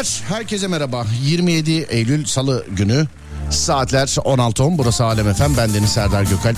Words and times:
Beyler 0.00 0.22
herkese 0.28 0.68
merhaba. 0.68 1.06
27 1.22 1.70
Eylül 1.70 2.24
Salı 2.24 2.66
günü 2.68 3.06
saatler 3.50 4.06
16.10 4.06 4.78
burası 4.78 5.04
Alem 5.04 5.28
Efem 5.28 5.56
ben 5.56 5.74
Deniz 5.74 5.90
Serdar 5.90 6.22
Gökalp. 6.22 6.56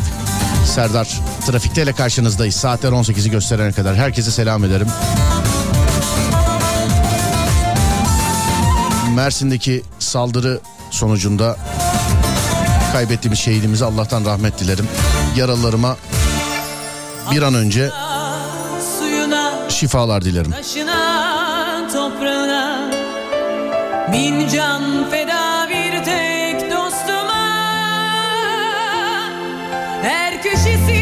Serdar 0.67 1.21
trafikte 1.47 1.83
ile 1.83 1.93
karşınızdayız. 1.93 2.55
Saatler 2.55 2.91
18'i 2.91 3.31
gösterene 3.31 3.73
kadar 3.73 3.97
herkese 3.97 4.31
selam 4.31 4.65
ederim. 4.65 4.87
Mersin'deki 9.15 9.83
saldırı 9.99 10.61
sonucunda 10.91 11.57
kaybettiğimiz 12.93 13.39
şehidimize 13.39 13.85
Allah'tan 13.85 14.25
rahmet 14.25 14.61
dilerim. 14.61 14.89
Yaralılarıma 15.37 15.97
bir 17.31 17.43
an 17.43 17.55
önce 17.55 17.91
şifalar 19.69 20.25
dilerim. 20.25 20.51
taşına, 20.51 21.22
bin 24.13 24.49
can 24.49 25.11
feda 25.11 25.69
bir 25.69 26.05
tek 26.05 26.71
dostuma. 26.71 27.43
Her 30.03 30.43
köşesi 30.43 31.02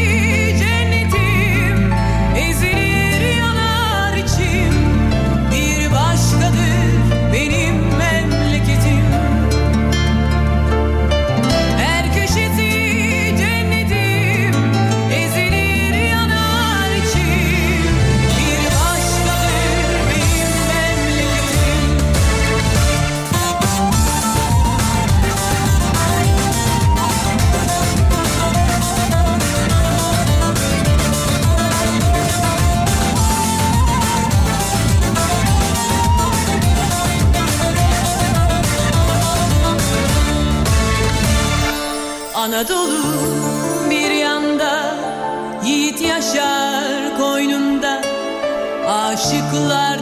Anadolu 42.61 43.03
bir 43.89 44.11
yanda 44.11 44.95
Yiğit 45.65 46.01
yaşar 46.01 47.17
koynunda 47.17 48.01
Aşıklar 48.87 50.00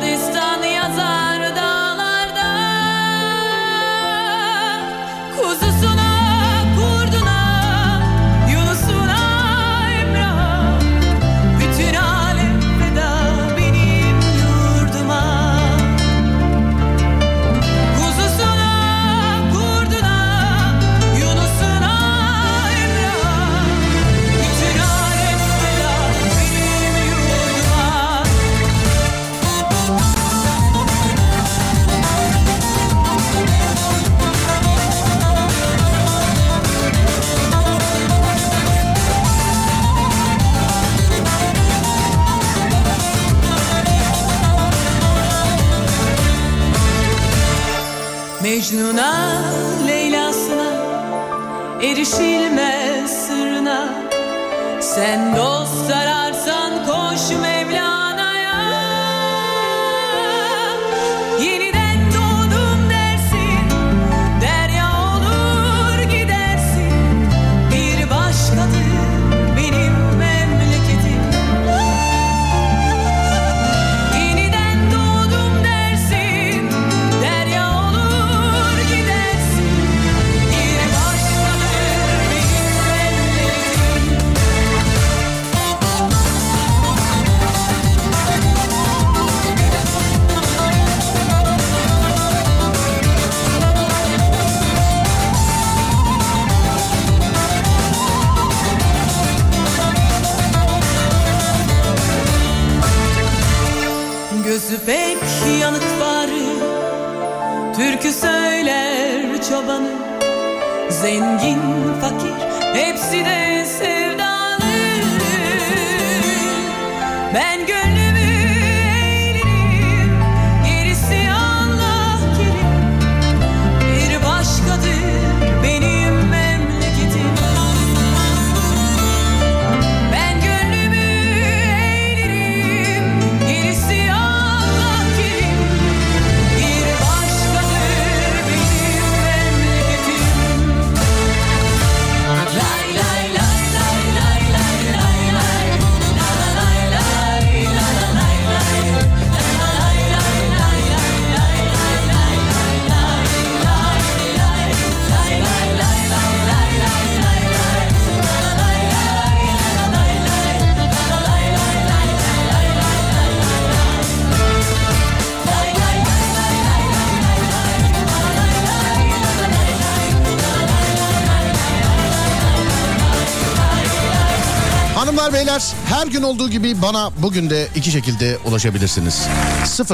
playoffs 175.60 175.79
her 175.90 176.08
gün 176.08 176.22
olduğu 176.22 176.50
gibi 176.50 176.82
bana 176.82 177.12
bugün 177.22 177.50
de 177.50 177.68
iki 177.76 177.92
şekilde 177.92 178.38
ulaşabilirsiniz. 178.46 179.28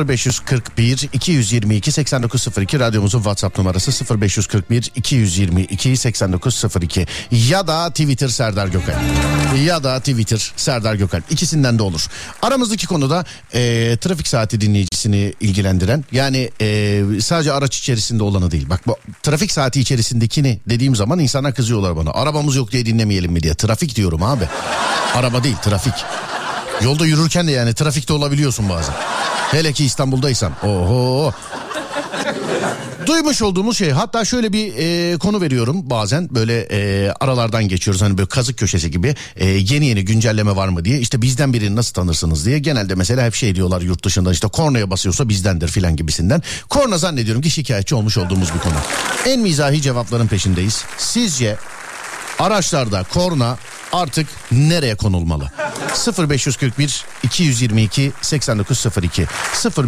0541 0.08 1.10
222 1.14 1.92
8902 1.92 2.80
radyomuzun 2.80 3.20
WhatsApp 3.20 3.58
numarası 3.58 4.20
0541 4.22 4.92
222 4.96 5.98
8902 5.98 7.08
ya 7.32 7.68
da 7.68 7.90
Twitter 7.90 8.28
Serdar 8.28 8.68
Gökal 8.68 8.94
ya 9.66 9.84
da 9.84 10.00
Twitter 10.00 10.54
Serdar 10.56 10.96
Gökal 10.96 11.22
ikisinden 11.30 11.80
de 11.80 11.84
olur. 11.84 12.08
Aramızdaki 12.42 12.88
konuda 12.88 13.26
e, 13.54 13.98
trafik 14.02 14.28
saati 14.28 14.62
dinleyicisini 14.62 15.34
ilgilendiren 15.42 16.06
yani 16.12 16.50
e, 16.62 17.02
sadece 17.22 17.54
araç 17.54 17.78
içerisinde 17.78 18.24
olanı 18.24 18.52
değil. 18.52 18.70
Bak 18.70 18.88
bu 18.88 18.96
trafik 19.24 19.52
saati 19.52 19.80
içerisindekini 19.80 20.60
dediğim 20.70 20.96
zaman 20.96 21.20
insanlar 21.20 21.54
kızıyorlar 21.54 21.98
bana. 21.98 22.12
Arabamız 22.12 22.56
yok 22.56 22.72
diye 22.72 22.86
dinlemeyelim 22.86 23.32
mi 23.32 23.44
diye. 23.44 23.54
Trafik 23.54 23.96
diyorum 23.96 24.24
abi. 24.24 24.48
Araba 25.16 25.44
değil 25.44 25.56
trafik. 25.56 25.85
Yolda 26.82 27.06
yürürken 27.06 27.48
de 27.48 27.52
yani 27.52 27.74
trafikte 27.74 28.14
olabiliyorsun 28.14 28.70
bazen. 28.70 28.96
Hele 29.52 29.74
ki 29.74 29.86
İstanbul'daysan. 29.86 30.52
Oho. 30.64 31.34
Duymuş 33.06 33.42
olduğumuz 33.42 33.78
şey 33.78 33.92
hatta 33.92 34.26
şöyle 34.26 34.54
bir 34.54 34.74
e, 34.78 35.18
konu 35.18 35.42
veriyorum 35.42 35.90
bazen 35.90 36.36
böyle 36.36 36.68
e, 36.72 37.12
aralardan 37.20 37.68
geçiyoruz 37.68 38.02
hani 38.02 38.18
böyle 38.18 38.28
kazık 38.28 38.58
köşesi 38.58 38.92
gibi 38.92 39.16
e, 39.36 39.46
yeni 39.46 39.86
yeni 39.86 40.06
güncelleme 40.06 40.56
var 40.56 40.68
mı 40.68 40.86
diye 40.86 41.00
işte 41.00 41.22
bizden 41.22 41.54
birini 41.54 41.76
nasıl 41.76 41.94
tanırsınız 41.94 42.46
diye 42.46 42.60
genelde 42.60 42.96
mesela 42.96 43.26
hep 43.26 43.36
şey 43.36 43.56
diyorlar 43.56 43.82
yurt 43.82 44.06
dışında 44.06 44.32
işte 44.32 44.48
kornaya 44.48 44.90
basıyorsa 44.90 45.30
bizdendir 45.30 45.68
filan 45.68 45.96
gibisinden. 45.96 46.44
Korna 46.70 46.98
zannediyorum 46.98 47.42
ki 47.42 47.50
şikayetçi 47.50 47.96
olmuş 47.96 48.18
olduğumuz 48.18 48.54
bir 48.54 48.60
konu. 48.60 48.74
En 49.26 49.40
mizahi 49.40 49.82
cevapların 49.82 50.28
peşindeyiz. 50.28 50.84
Sizce 50.98 51.58
araçlarda 52.40 53.04
korna 53.14 53.58
artık 53.96 54.28
nereye 54.52 54.96
konulmalı? 54.96 55.52
0541 56.30 57.06
222 57.24 58.12
8902 58.22 59.28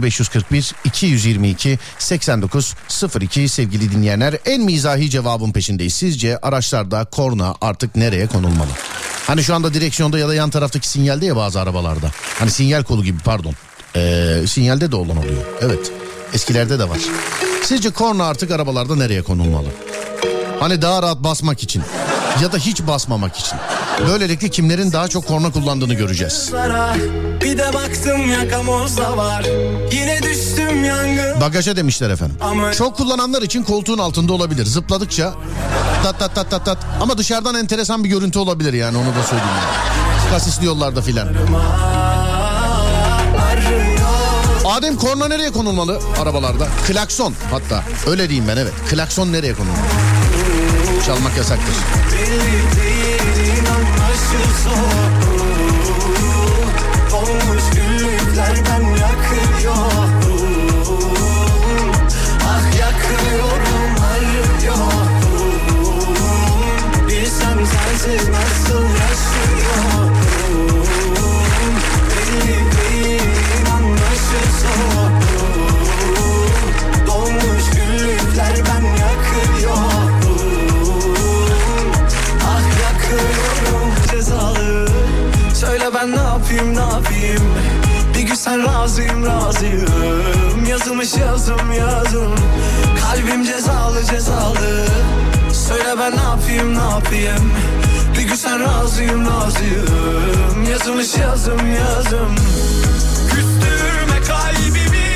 0541 0.01 0.73
222 0.85 1.79
8902 1.99 3.49
sevgili 3.49 3.91
dinleyenler 3.91 4.35
en 4.45 4.61
mizahi 4.61 5.09
cevabın 5.09 5.51
peşindeyiz. 5.51 5.93
Sizce 5.93 6.37
araçlarda 6.37 7.05
korna 7.05 7.55
artık 7.61 7.95
nereye 7.95 8.27
konulmalı? 8.27 8.69
Hani 9.27 9.43
şu 9.43 9.55
anda 9.55 9.73
direksiyonda 9.73 10.19
ya 10.19 10.27
da 10.27 10.35
yan 10.35 10.49
taraftaki 10.49 10.87
sinyalde 10.87 11.25
ya 11.25 11.35
bazı 11.35 11.61
arabalarda. 11.61 12.11
Hani 12.39 12.51
sinyal 12.51 12.83
kolu 12.83 13.03
gibi 13.03 13.19
pardon. 13.19 13.53
Ee, 13.95 14.43
sinyalde 14.47 14.91
de 14.91 14.95
olan 14.95 15.17
oluyor. 15.17 15.43
Evet. 15.61 15.91
Eskilerde 16.33 16.79
de 16.79 16.89
var. 16.89 16.99
Sizce 17.63 17.89
korna 17.89 18.25
artık 18.25 18.51
arabalarda 18.51 18.95
nereye 18.95 19.21
konulmalı? 19.21 19.67
Hani 20.59 20.81
daha 20.81 21.01
rahat 21.01 21.23
basmak 21.23 21.63
için 21.63 21.83
ya 22.41 22.51
da 22.51 22.57
hiç 22.57 22.81
basmamak 22.87 23.37
için. 23.37 23.57
Böylelikle 24.07 24.49
kimlerin 24.49 24.91
daha 24.91 25.07
çok 25.07 25.27
korna 25.27 25.51
kullandığını 25.51 25.93
göreceğiz. 25.93 26.51
Bir 27.41 27.57
de 27.57 27.73
baktım 27.73 28.31
yakamozda 28.31 29.17
var 29.17 29.45
Yine 29.91 30.23
düştüm 30.23 30.83
yangın 30.83 31.41
Bagaja 31.41 31.75
demişler 31.75 32.09
efendim. 32.09 32.37
Ama- 32.41 32.73
Çok 32.73 32.97
kullananlar 32.97 33.41
için 33.41 33.63
koltuğun 33.63 33.97
altında 33.97 34.33
olabilir. 34.33 34.65
Zıpladıkça 34.65 35.33
tat 36.03 36.19
tat 36.19 36.35
tat 36.35 36.51
tat 36.51 36.65
tat. 36.65 36.77
Ama 37.01 37.17
dışarıdan 37.17 37.55
enteresan 37.55 38.03
bir 38.03 38.09
görüntü 38.09 38.39
olabilir 38.39 38.73
yani 38.73 38.97
onu 38.97 39.07
da 39.15 39.23
söyleyeyim. 39.23 39.51
Yani. 39.57 40.29
Kasisli 40.31 40.65
yollarda 40.65 41.01
filan. 41.01 41.27
Adem 44.65 44.95
korna 44.97 45.27
nereye 45.27 45.51
konulmalı 45.51 45.99
arabalarda? 46.21 46.67
Klakson 46.87 47.33
hatta. 47.51 47.83
Öyle 48.07 48.29
diyeyim 48.29 48.47
ben 48.47 48.57
evet. 48.57 48.73
Klakson 48.89 49.33
nereye 49.33 49.53
konulmalı? 49.53 49.77
Çalmak 51.07 51.37
yasaktır. 51.37 51.75
Olmuş 57.13 57.63
Söyle 85.87 85.99
ben 86.01 86.11
ne 86.11 86.15
yapayım 86.15 86.75
ne 86.75 86.79
yapayım? 86.79 87.53
Bir 88.15 88.21
gün 88.21 88.35
sen 88.35 88.65
razıyım 88.65 89.25
razıyım. 89.25 90.65
Yazılmış 90.69 91.13
yazım 91.13 91.71
yazım. 91.71 92.35
Kalbim 93.01 93.43
cezalı 93.43 94.05
cezalı. 94.05 94.85
Söyle 95.53 95.99
ben 95.99 96.11
ne 96.17 96.21
yapayım 96.21 96.73
ne 96.75 96.83
yapayım? 96.83 97.51
Bir 98.17 98.27
gün 98.27 98.35
sen 98.35 98.59
razıyım 98.59 99.25
razıyım. 99.27 100.71
Yazılmış 100.71 101.17
yazım 101.17 101.73
yazım. 101.73 102.35
Küstürme 103.29 104.21
kalbimi 104.27 105.07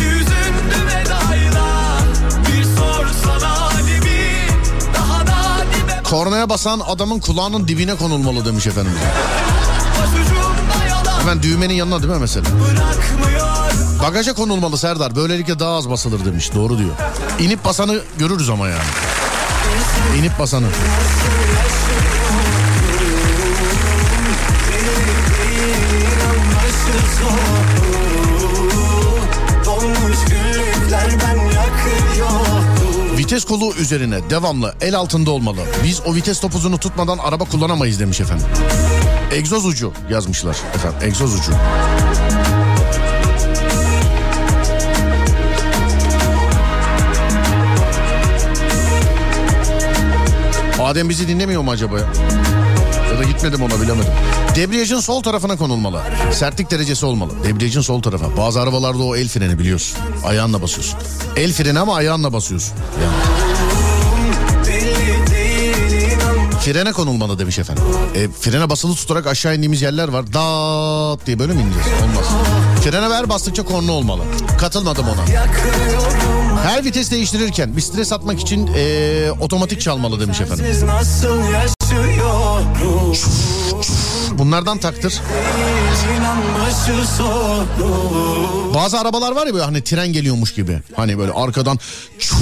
Yüzündü 0.00 0.86
vedayla 0.86 1.66
Bir 2.48 2.64
sorsana 2.64 3.60
halimi 3.60 4.46
Daha 4.94 5.26
da 5.26 5.64
dibe 5.74 6.02
Kornaya 6.02 6.48
basan 6.48 6.80
adamın 6.86 7.20
kulağının 7.20 7.68
dibine 7.68 7.94
konulmalı 7.94 8.44
demiş 8.44 8.66
efendim. 8.66 8.92
Hemen 11.22 11.42
düğmenin 11.42 11.74
yanına 11.74 12.02
değil 12.02 12.12
mi 12.12 12.18
mesela? 12.20 12.46
Bagaja 14.02 14.32
konulmalı 14.32 14.78
Serdar. 14.78 15.16
Böylelikle 15.16 15.58
daha 15.58 15.76
az 15.76 15.90
basılır 15.90 16.24
demiş. 16.24 16.54
Doğru 16.54 16.78
diyor. 16.78 16.90
İnip 17.40 17.64
basanı 17.64 18.00
görürüz 18.18 18.50
ama 18.50 18.68
yani. 18.68 18.82
İnip 20.18 20.38
basanı. 20.38 20.66
Vites 33.18 33.44
kolu 33.44 33.74
üzerine 33.74 34.30
devamlı 34.30 34.74
el 34.80 34.94
altında 34.96 35.30
olmalı. 35.30 35.60
Biz 35.84 36.00
o 36.06 36.14
vites 36.14 36.40
topuzunu 36.40 36.78
tutmadan 36.78 37.18
araba 37.18 37.44
kullanamayız 37.44 38.00
demiş 38.00 38.20
efendim. 38.20 38.46
Egzoz 39.32 39.66
ucu 39.66 39.92
yazmışlar 40.10 40.56
efendim. 40.74 40.98
Egzoz 41.02 41.34
ucu. 41.34 41.52
Adem 50.82 51.08
bizi 51.08 51.28
dinlemiyor 51.28 51.62
mu 51.62 51.70
acaba 51.70 51.98
ya? 51.98 52.04
Ya 53.12 53.18
da 53.18 53.22
gitmedim 53.22 53.62
ona 53.62 53.80
bilemedim. 53.82 54.12
Debriyajın 54.56 55.00
sol 55.00 55.22
tarafına 55.22 55.56
konulmalı. 55.56 56.00
Sertlik 56.32 56.70
derecesi 56.70 57.06
olmalı. 57.06 57.32
Debriyajın 57.44 57.80
sol 57.80 58.02
tarafa. 58.02 58.36
Bazı 58.36 58.60
arabalarda 58.60 59.02
o 59.02 59.16
el 59.16 59.28
freni 59.28 59.58
biliyorsun. 59.58 59.98
Ayağınla 60.24 60.62
basıyorsun. 60.62 60.98
El 61.36 61.52
freni 61.52 61.78
ama 61.78 61.94
ayağınla 61.96 62.32
basıyorsun. 62.32 62.74
Yani. 63.02 63.41
Frene 66.64 66.92
konulmalı 66.92 67.38
demiş 67.38 67.58
efendim. 67.58 67.84
E, 68.14 68.28
frene 68.28 68.70
basılı 68.70 68.94
tutarak 68.94 69.26
aşağı 69.26 69.56
indiğimiz 69.56 69.82
yerler 69.82 70.08
var. 70.08 70.32
Dağıt 70.32 71.26
diye 71.26 71.38
böyle 71.38 71.52
mi 71.52 71.60
ineceğiz? 71.62 72.02
Olmaz. 72.02 72.26
Frene 72.84 73.10
ver 73.10 73.28
bastıkça 73.28 73.62
korna 73.62 73.92
olmalı. 73.92 74.22
Katılmadım 74.58 75.06
ona. 75.08 75.26
Her 76.64 76.84
vites 76.84 77.10
değiştirirken 77.10 77.76
bir 77.76 77.80
stres 77.82 78.12
atmak 78.12 78.40
için 78.40 78.70
e, 78.76 79.30
otomatik 79.40 79.80
çalmalı 79.80 80.20
demiş 80.20 80.40
efendim. 80.40 80.66
Siz 80.68 80.82
nasıl 80.82 81.38
yaşıyorum 81.38 83.14
Bunlardan 84.42 84.78
taktır. 84.78 85.20
Bazı 88.74 89.00
arabalar 89.00 89.32
var 89.32 89.46
ya 89.46 89.52
böyle 89.54 89.64
hani 89.64 89.84
tren 89.84 90.12
geliyormuş 90.12 90.54
gibi. 90.54 90.80
Hani 90.96 91.18
böyle 91.18 91.32
arkadan 91.32 91.78
çuf, 92.18 92.38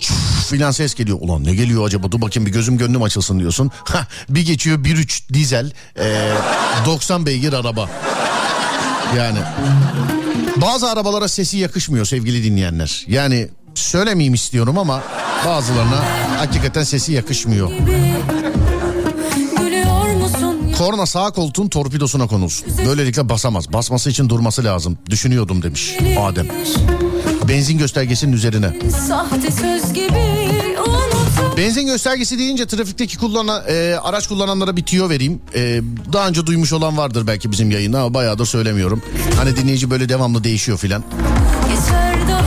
çuf 0.00 0.48
filan 0.50 0.70
ses 0.70 0.94
geliyor. 0.94 1.18
Ulan 1.20 1.44
ne 1.44 1.54
geliyor 1.54 1.86
acaba 1.86 2.12
dur 2.12 2.20
bakayım 2.20 2.46
bir 2.46 2.52
gözüm 2.52 2.78
gönlüm 2.78 3.02
açılsın 3.02 3.38
diyorsun. 3.38 3.70
Hah, 3.84 4.04
bir 4.28 4.46
geçiyor 4.46 4.78
1.3 4.78 5.34
dizel 5.34 5.72
e, 5.98 6.32
90 6.86 7.26
beygir 7.26 7.52
araba. 7.52 7.90
Yani 9.16 9.38
bazı 10.56 10.90
arabalara 10.90 11.28
sesi 11.28 11.58
yakışmıyor 11.58 12.04
sevgili 12.04 12.44
dinleyenler. 12.44 13.04
Yani 13.08 13.48
söylemeyeyim 13.74 14.34
istiyorum 14.34 14.78
ama 14.78 15.02
bazılarına 15.46 16.04
hakikaten 16.38 16.82
sesi 16.82 17.12
yakışmıyor. 17.12 17.70
Korna 20.78 21.06
sağ 21.06 21.30
koltuğun 21.30 21.68
torpidosuna 21.68 22.26
konulsun. 22.26 22.66
Böylelikle 22.86 23.28
basamaz. 23.28 23.72
Basması 23.72 24.10
için 24.10 24.28
durması 24.28 24.64
lazım. 24.64 24.98
Düşünüyordum 25.10 25.62
demiş 25.62 25.96
Adem. 26.20 26.46
Benzin 27.48 27.78
göstergesinin 27.78 28.32
üzerine. 28.32 28.76
Benzin 31.56 31.86
göstergesi 31.86 32.38
deyince 32.38 32.66
trafikteki 32.66 33.18
kullanan 33.18 33.62
e, 33.68 33.94
araç 34.02 34.26
kullananlara 34.28 34.76
bir 34.76 34.82
tüyo 34.82 35.08
vereyim. 35.10 35.40
E, 35.54 35.80
daha 36.12 36.28
önce 36.28 36.46
duymuş 36.46 36.72
olan 36.72 36.96
vardır 36.96 37.26
belki 37.26 37.52
bizim 37.52 37.70
yayında 37.70 38.00
ama 38.00 38.14
bayağıdır 38.14 38.46
söylemiyorum. 38.46 39.02
Hani 39.36 39.56
dinleyici 39.56 39.90
böyle 39.90 40.08
devamlı 40.08 40.44
değişiyor 40.44 40.78
filan. 40.78 41.04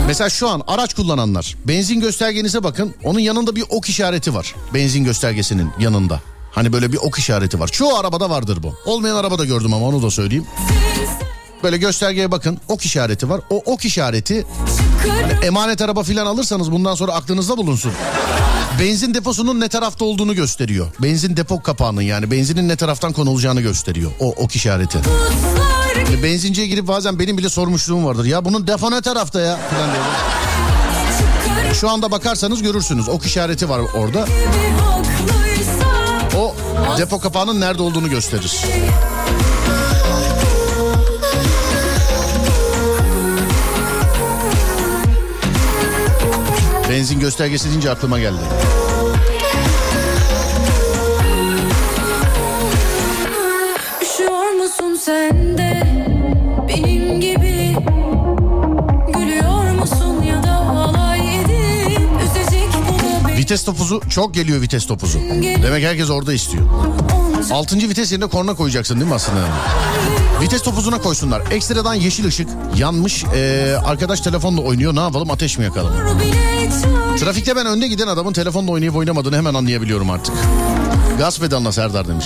Mesela 0.08 0.30
şu 0.30 0.50
an 0.50 0.62
araç 0.68 0.94
kullananlar 0.94 1.56
benzin 1.68 2.00
göstergenize 2.00 2.64
bakın. 2.64 2.94
Onun 3.04 3.20
yanında 3.20 3.56
bir 3.56 3.64
ok 3.70 3.90
işareti 3.90 4.34
var. 4.34 4.56
Benzin 4.74 5.04
göstergesinin 5.04 5.70
yanında. 5.80 6.22
Hani 6.56 6.74
böyle 6.74 6.92
bir 6.92 6.98
ok 6.98 7.20
işareti 7.20 7.60
var. 7.60 7.68
Çoğu 7.68 7.96
arabada 7.98 8.30
vardır 8.30 8.64
bu. 8.64 8.76
Olmayan 8.86 9.16
araba 9.16 9.38
da 9.40 9.46
gördüm 9.46 9.74
ama 9.74 9.86
onu 9.88 10.04
da 10.04 10.12
söyleyeyim. 10.12 10.46
Böyle 11.64 11.78
göstergeye 11.78 12.32
bakın 12.32 12.60
ok 12.68 12.86
işareti 12.86 13.30
var. 13.30 13.42
O 13.50 13.62
ok 13.66 13.86
işareti 13.86 14.46
çıkarım 15.04 15.44
emanet 15.44 15.82
araba 15.82 16.04
filan 16.04 16.26
alırsanız 16.26 16.72
bundan 16.72 16.96
sonra 16.96 17.14
aklınızda 17.14 17.58
bulunsun. 17.58 17.92
Benzin 18.80 19.14
deposunun 19.14 19.60
ne 19.60 19.68
tarafta 19.70 20.06
olduğunu 20.06 20.36
gösteriyor. 20.36 20.88
Benzin 21.00 21.38
depo 21.38 21.62
kapağının 21.62 22.02
yani 22.02 22.32
benzinin 22.32 22.70
ne 22.70 22.76
taraftan 22.76 23.14
konulacağını 23.14 23.62
gösteriyor. 23.62 24.12
O 24.20 24.30
ok 24.30 24.56
işareti. 24.56 24.98
Yani 25.98 26.24
benzinciye 26.24 26.68
girip 26.68 26.88
bazen 26.88 27.20
benim 27.20 27.38
bile 27.38 27.50
sormuşluğum 27.50 28.06
vardır. 28.06 28.26
Ya 28.26 28.46
bunun 28.46 28.68
depo 28.68 28.92
ne 28.92 29.02
tarafta 29.02 29.42
ya? 29.42 29.58
Falan 29.72 29.90
diye. 29.94 30.04
Şu 31.74 31.90
anda 31.90 32.12
bakarsanız 32.12 32.62
görürsünüz. 32.62 33.10
Ok 33.10 33.26
işareti 33.26 33.70
var 33.70 33.80
orada. 33.80 34.26
Depo 36.98 37.20
kapağının 37.20 37.62
nerede 37.62 37.82
olduğunu 37.82 38.10
gösterir. 38.10 38.62
Benzin 46.90 47.20
göstergesi 47.20 47.70
deyince 47.70 47.92
aklıma 47.92 48.20
geldi. 48.20 48.40
Üşüyor 54.02 54.52
musun 54.52 54.96
sen 55.02 55.58
de 55.58 55.84
benim 56.68 57.05
Vites 63.46 63.64
topuzu 63.64 64.02
çok 64.10 64.34
geliyor 64.34 64.62
vites 64.62 64.86
topuzu. 64.86 65.20
Demek 65.64 65.84
herkes 65.84 66.10
orada 66.10 66.34
istiyor. 66.34 66.64
Altıncı 67.52 67.90
vites 67.90 68.12
yerine 68.12 68.28
korna 68.28 68.56
koyacaksın 68.56 68.96
değil 68.96 69.08
mi 69.08 69.16
aslında? 69.16 69.40
Vites 70.42 70.62
topuzuna 70.62 70.98
koysunlar. 71.02 71.42
Ekstradan 71.52 71.94
yeşil 71.94 72.26
ışık 72.26 72.50
yanmış. 72.78 73.24
Ee, 73.36 73.76
arkadaş 73.86 74.22
telefonla 74.22 74.62
oynuyor. 74.62 74.96
Ne 74.96 75.00
yapalım 75.00 75.32
ateş 75.32 75.58
mi 75.58 75.64
yakalım? 75.64 75.94
Trafikte 77.20 77.56
ben 77.56 77.66
önde 77.66 77.88
giden 77.88 78.08
adamın 78.08 78.34
telefonla 78.34 78.72
oynayıp 78.72 78.96
oynamadığını 78.96 79.38
hemen 79.38 79.54
anlayabiliyorum 79.54 80.10
artık. 80.10 80.36
Gaz 81.18 81.40
pedalına 81.40 81.72
Serdar 81.72 82.08
demiş. 82.08 82.26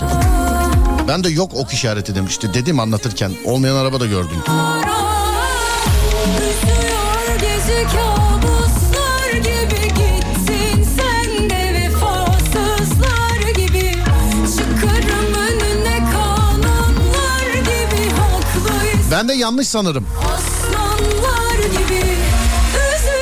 Ben 1.08 1.24
de 1.24 1.30
yok 1.30 1.52
ok 1.56 1.74
işareti 1.74 2.16
demişti. 2.16 2.54
Dedim 2.54 2.80
anlatırken. 2.80 3.32
Olmayan 3.46 3.76
araba 3.76 4.00
da 4.00 4.06
gördüm. 4.06 4.38
Gece 7.42 7.88
Ben 19.20 19.28
de 19.28 19.34
yanlış 19.34 19.68
sanırım. 19.68 20.08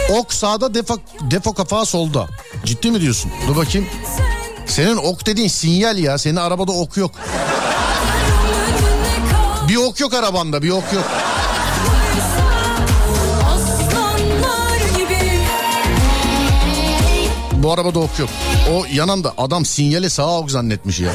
Ok 0.10 0.34
sağda 0.34 0.74
defo, 0.74 0.98
defo 1.22 1.54
kafağı 1.54 1.86
solda. 1.86 2.28
Ciddi 2.66 2.92
mi 2.92 3.02
diyorsun? 3.02 3.32
Dur 3.48 3.56
bakayım. 3.56 3.88
sen 4.18 4.26
Senin 4.66 4.98
ok 4.98 5.26
dediğin 5.26 5.48
sinyal 5.48 5.98
ya. 5.98 6.18
Senin 6.18 6.36
arabada 6.36 6.72
ok 6.72 6.98
yok. 6.98 7.12
Bir 9.70 9.76
ok 9.76 10.00
yok 10.00 10.14
arabanda 10.14 10.62
bir 10.62 10.70
ok 10.70 10.94
yok. 10.94 11.06
Bu 17.54 17.74
arabada 17.74 18.00
ok 18.00 18.20
yok. 18.20 18.30
O 18.74 18.86
yanında 18.92 19.34
adam 19.38 19.66
sinyali 19.66 20.10
sağ 20.10 20.38
ok 20.38 20.52
zannetmiş 20.52 21.00
ya. 21.00 21.12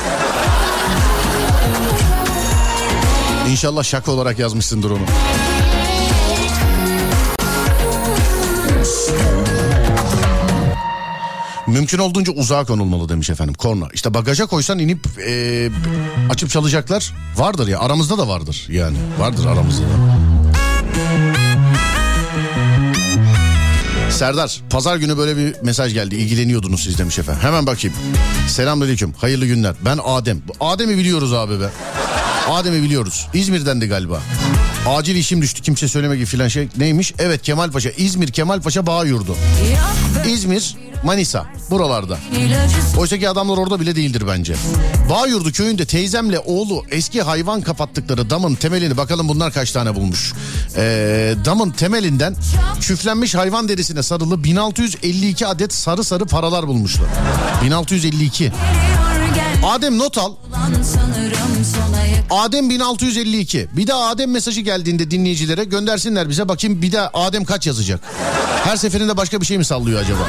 İnşallah 3.50 3.84
şaka 3.84 4.12
olarak 4.12 4.38
yazmışsındır 4.38 4.90
onu. 4.90 5.00
Mümkün 11.66 11.98
olduğunca 11.98 12.32
uzağa 12.32 12.64
konulmalı 12.64 13.08
demiş 13.08 13.30
efendim 13.30 13.54
korna. 13.54 13.88
İşte 13.94 14.14
bagaja 14.14 14.46
koysan 14.46 14.78
inip 14.78 15.06
e, 15.28 15.68
açıp 16.30 16.50
çalacaklar 16.50 17.12
vardır 17.36 17.68
ya 17.68 17.80
aramızda 17.80 18.18
da 18.18 18.28
vardır 18.28 18.66
yani 18.68 18.96
vardır 19.18 19.46
aramızda 19.46 19.82
da. 19.82 20.22
Serdar 24.10 24.60
pazar 24.70 24.96
günü 24.96 25.18
böyle 25.18 25.36
bir 25.36 25.54
mesaj 25.62 25.94
geldi 25.94 26.14
ilgileniyordunuz 26.14 26.84
siz 26.84 26.98
demiş 26.98 27.18
efendim. 27.18 27.42
Hemen 27.42 27.66
bakayım. 27.66 27.96
Selamünaleyküm 28.48 29.12
hayırlı 29.12 29.46
günler. 29.46 29.74
Ben 29.84 29.98
Adem. 30.04 30.42
Adem'i 30.60 30.98
biliyoruz 30.98 31.32
abi 31.32 31.60
be. 31.60 31.68
Adem'i 32.50 32.82
biliyoruz. 32.82 33.28
İzmir'dendi 33.34 33.86
galiba. 33.86 34.20
Acil 34.88 35.16
işim 35.16 35.42
düştü 35.42 35.62
kimse 35.62 35.88
söylemedi 35.88 36.26
filan 36.26 36.48
şey. 36.48 36.68
Neymiş? 36.76 37.14
Evet 37.18 37.42
Kemalpaşa. 37.42 37.90
İzmir 37.90 38.28
Kemalpaşa 38.28 38.86
Bağ 38.86 39.04
Yurdu. 39.04 39.36
Yak 39.72 40.26
İzmir, 40.26 40.76
Manisa 41.04 41.46
buralarda. 41.70 42.18
Oysa 42.98 43.18
ki 43.18 43.28
adamlar 43.28 43.56
orada 43.56 43.80
bile 43.80 43.96
değildir 43.96 44.22
bence. 44.28 44.54
Bağyurdu 45.10 45.52
köyünde 45.52 45.84
teyzemle 45.84 46.38
oğlu 46.38 46.84
eski 46.90 47.22
hayvan 47.22 47.60
kapattıkları 47.60 48.30
damın 48.30 48.54
temelini 48.54 48.96
bakalım 48.96 49.28
bunlar 49.28 49.52
kaç 49.52 49.72
tane 49.72 49.94
bulmuş. 49.94 50.32
Ee, 50.76 51.34
damın 51.44 51.70
temelinden 51.70 52.36
küflenmiş 52.80 53.34
hayvan 53.34 53.68
derisine 53.68 54.02
sarılı 54.02 54.44
1652 54.44 55.46
adet 55.46 55.72
sarı 55.74 56.04
sarı 56.04 56.26
paralar 56.26 56.66
bulmuşlar. 56.66 57.06
1652. 57.64 58.52
Adem 59.62 59.98
not 59.98 60.18
al. 60.18 60.32
Adem 62.30 62.70
1652. 62.70 63.68
Bir 63.76 63.86
de 63.86 63.94
Adem 63.94 64.30
mesajı 64.30 64.60
geldiğinde 64.60 65.10
dinleyicilere 65.10 65.64
göndersinler 65.64 66.28
bize 66.28 66.48
bakayım 66.48 66.82
bir 66.82 66.92
de 66.92 67.00
Adem 67.08 67.44
kaç 67.44 67.66
yazacak. 67.66 68.00
Her 68.64 68.76
seferinde 68.76 69.16
başka 69.16 69.40
bir 69.40 69.46
şey 69.46 69.58
mi 69.58 69.64
sallıyor 69.64 70.00
acaba? 70.00 70.20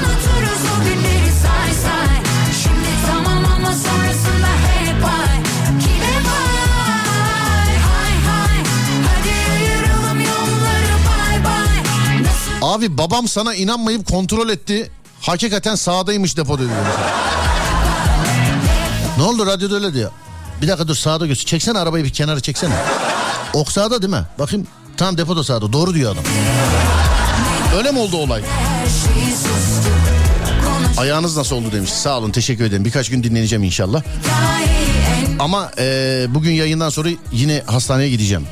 Abi 12.61 12.97
babam 12.97 13.27
sana 13.27 13.55
inanmayıp 13.55 14.07
kontrol 14.07 14.49
etti. 14.49 14.91
Hakikaten 15.21 15.75
sağdaymış 15.75 16.37
depo 16.37 16.59
dedi. 16.59 16.69
Ne 19.23 19.27
oldu 19.29 19.45
radyoda 19.45 19.75
öyle 19.75 19.93
diyor. 19.93 20.11
Bir 20.61 20.67
dakika 20.67 20.87
dur 20.87 20.95
sağda 20.95 21.27
göz. 21.27 21.45
Çeksene 21.45 21.79
arabayı 21.79 22.05
bir 22.05 22.09
kenara 22.09 22.39
çeksene. 22.39 22.73
Ok 23.53 23.71
sağda 23.71 24.01
değil 24.01 24.13
mi? 24.13 24.23
Bakayım 24.39 24.67
tam 24.97 25.17
depoda 25.17 25.43
sağda. 25.43 25.73
Doğru 25.73 25.93
diyor 25.93 26.13
adam. 26.13 26.23
Öyle 27.77 27.91
mi 27.91 27.99
oldu 27.99 28.17
olay? 28.17 28.41
Ayağınız 30.97 31.37
nasıl 31.37 31.55
oldu 31.55 31.71
demiş. 31.71 31.89
Sağ 31.89 32.17
olun 32.17 32.31
teşekkür 32.31 32.63
ederim. 32.65 32.85
Birkaç 32.85 33.09
gün 33.09 33.23
dinleneceğim 33.23 33.63
inşallah. 33.63 34.03
Ama 35.39 35.71
eee, 35.77 36.25
bugün 36.29 36.51
yayından 36.51 36.89
sonra 36.89 37.09
yine 37.31 37.63
hastaneye 37.65 38.09
gideceğim. 38.09 38.47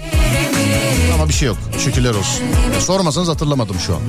Ama 1.15 1.29
bir 1.29 1.33
şey 1.33 1.47
yok. 1.47 1.57
Şükürler 1.79 2.09
olsun. 2.09 2.43
Sormasanız 2.79 3.27
hatırlamadım 3.27 3.79
şu 3.79 3.95
an. 3.95 4.01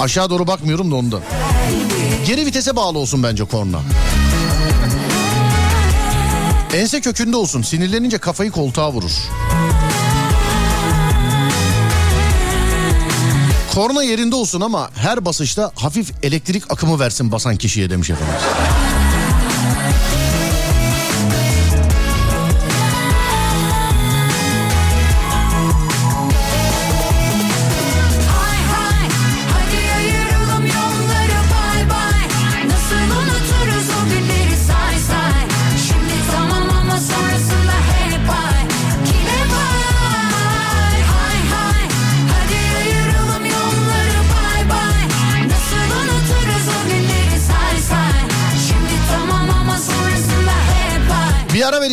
Aşağı 0.00 0.30
doğru 0.30 0.46
bakmıyorum 0.46 0.90
da 0.90 0.94
ondan. 0.94 1.20
Geri 2.26 2.46
vitese 2.46 2.76
bağlı 2.76 2.98
olsun 2.98 3.22
bence 3.22 3.44
korna. 3.44 3.78
Ense 6.74 7.00
kökünde 7.00 7.36
olsun. 7.36 7.62
Sinirlenince 7.62 8.18
kafayı 8.18 8.50
koltuğa 8.50 8.92
vurur. 8.92 9.10
Korna 13.74 14.02
yerinde 14.02 14.34
olsun 14.34 14.60
ama 14.60 14.90
her 14.94 15.24
basışta 15.24 15.72
hafif 15.74 16.12
elektrik 16.22 16.72
akımı 16.72 17.00
versin 17.00 17.32
basan 17.32 17.56
kişiye 17.56 17.90
demiş 17.90 18.10
efendim. 18.10 18.34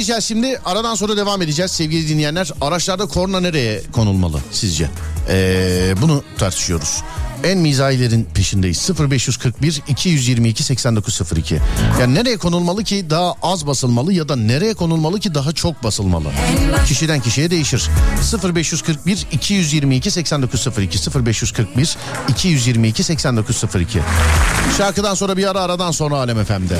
Vereceğiz 0.06 0.26
şimdi. 0.26 0.60
Aradan 0.66 0.96
sonra 0.96 1.18
devam 1.18 1.42
edeceğiz 1.42 1.72
sevgili 1.72 2.10
dinleyenler. 2.10 2.52
Araçlarda 2.62 3.06
korna 3.06 3.40
nereye 3.40 3.82
konulmalı 3.92 4.40
sizce? 4.52 4.90
Ee, 5.30 5.96
bunu 6.02 6.24
tartışıyoruz. 6.38 7.04
En 7.44 7.58
mizahilerin 7.58 8.28
peşindeyiz. 8.34 8.90
0541 9.00 9.82
222 9.88 10.64
8902. 10.64 11.60
Yani 12.00 12.16
nereye 12.16 12.38
konulmalı 12.38 12.84
ki 12.84 13.10
daha 13.10 13.34
az 13.42 13.68
basılmalı 13.68 14.14
ya 14.14 14.30
da 14.30 14.36
nereye 14.36 14.74
konulmalı 14.74 15.20
ki 15.20 15.36
daha 15.36 15.52
çok 15.52 15.84
basılmalı? 15.84 16.32
Kişiden 16.88 17.20
kişiye 17.20 17.52
değişir. 17.52 17.90
0541 18.56 19.28
222 19.32 20.12
8902 20.12 21.26
0541 21.26 21.98
222 22.30 23.04
8902. 23.04 24.00
Şarkıdan 24.78 25.14
sonra 25.14 25.38
bir 25.38 25.50
ara 25.52 25.62
aradan 25.62 25.92
sonra 25.92 26.16
Alem 26.16 26.44
FM'de. 26.44 26.78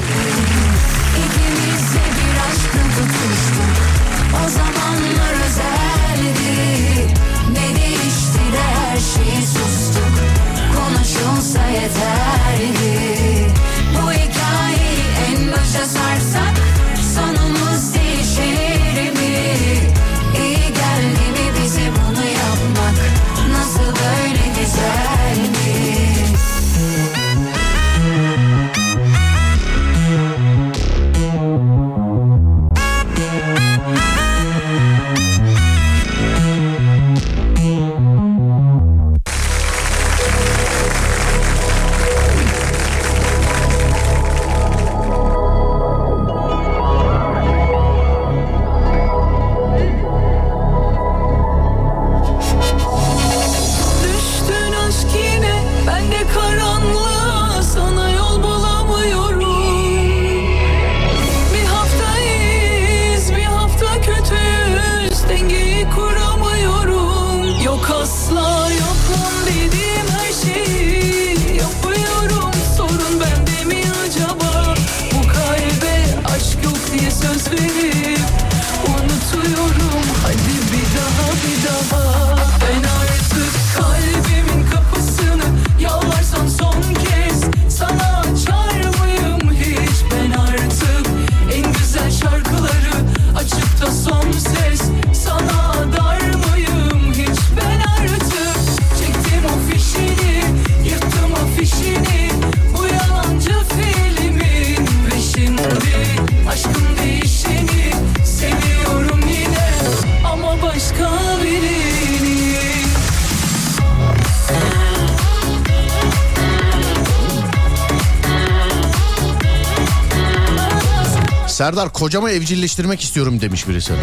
Serdar 121.66 121.94
kocamı 121.94 122.32
evcilleştirmek 122.32 123.02
istiyorum 123.02 123.42
demiş 123.42 123.68
birisi. 123.68 123.94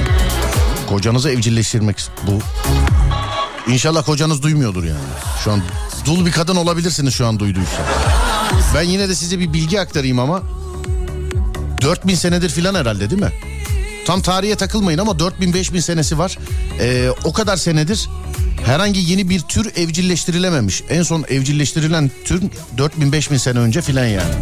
Kocanızı 0.88 1.30
evcilleştirmek 1.30 1.96
bu. 2.26 2.38
İnşallah 3.72 4.06
kocanız 4.06 4.42
duymuyordur 4.42 4.84
yani. 4.84 4.98
Şu 5.44 5.52
an 5.52 5.62
dul 6.04 6.26
bir 6.26 6.32
kadın 6.32 6.56
olabilirsiniz 6.56 7.14
şu 7.14 7.26
an 7.26 7.38
duyduysa. 7.38 7.82
Ben 8.74 8.82
yine 8.82 9.08
de 9.08 9.14
size 9.14 9.38
bir 9.38 9.52
bilgi 9.52 9.80
aktarayım 9.80 10.18
ama 10.18 10.42
4000 11.82 12.14
senedir 12.14 12.48
filan 12.48 12.74
herhalde 12.74 13.10
değil 13.10 13.22
mi? 13.22 13.32
Tam 14.06 14.22
tarihe 14.22 14.56
takılmayın 14.56 14.98
ama 14.98 15.18
4000 15.18 15.54
5000 15.54 15.80
senesi 15.80 16.18
var. 16.18 16.38
Ee, 16.80 17.10
o 17.24 17.32
kadar 17.32 17.56
senedir 17.56 18.08
herhangi 18.66 19.00
yeni 19.00 19.28
bir 19.28 19.40
tür 19.40 19.72
evcilleştirilememiş. 19.76 20.82
En 20.90 21.02
son 21.02 21.24
evcilleştirilen 21.28 22.10
tür 22.24 22.42
4000 22.78 23.12
5000 23.12 23.36
sene 23.36 23.58
önce 23.58 23.82
filan 23.82 24.06
yani. 24.06 24.32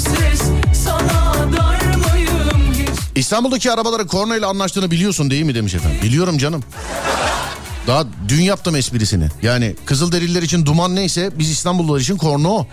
Ses 0.00 0.42
Sana 0.84 1.34
dar 1.56 1.94
mıyım 1.94 2.72
hiç 2.72 2.88
İstanbul'daki 3.14 3.72
arabaları 3.72 4.06
korna 4.06 4.36
ile 4.36 4.46
anlaştığını 4.46 4.90
biliyorsun 4.90 5.30
değil 5.30 5.42
mi 5.44 5.54
demiş 5.54 5.74
efendim. 5.74 5.98
Biliyorum 6.02 6.38
canım. 6.38 6.62
Daha 7.86 8.04
dün 8.28 8.42
yaptım 8.42 8.76
esprisini. 8.76 9.28
Yani 9.42 9.76
Kızılderililer 9.86 10.42
için 10.42 10.66
duman 10.66 10.94
neyse 10.94 11.30
biz 11.38 11.50
İstanbullular 11.50 12.00
için 12.00 12.16
korna 12.16 12.48
o. 12.48 12.66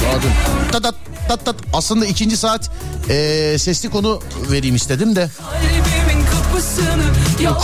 Dün. 0.00 0.30
Tat 0.72 0.82
tat 0.82 0.94
tat 1.28 1.44
tat. 1.44 1.56
Aslında 1.72 2.06
ikinci 2.06 2.36
saat 2.36 2.70
eee, 3.08 3.58
sesli 3.58 3.90
konu 3.90 4.20
vereyim 4.50 4.76
istedim 4.76 5.16
de. 5.16 5.30
Kapısını 6.32 7.02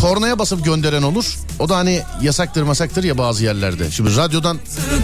Kornaya 0.01 0.39
basıp 0.39 0.65
gönderen 0.65 1.03
olur. 1.03 1.39
O 1.59 1.69
da 1.69 1.77
hani 1.77 2.03
yasaktır 2.23 2.63
masaktır 2.63 3.05
ya 3.05 3.19
bazı 3.19 3.45
yerlerde. 3.45 3.91
Şimdi 3.91 4.17
radyodan 4.17 4.59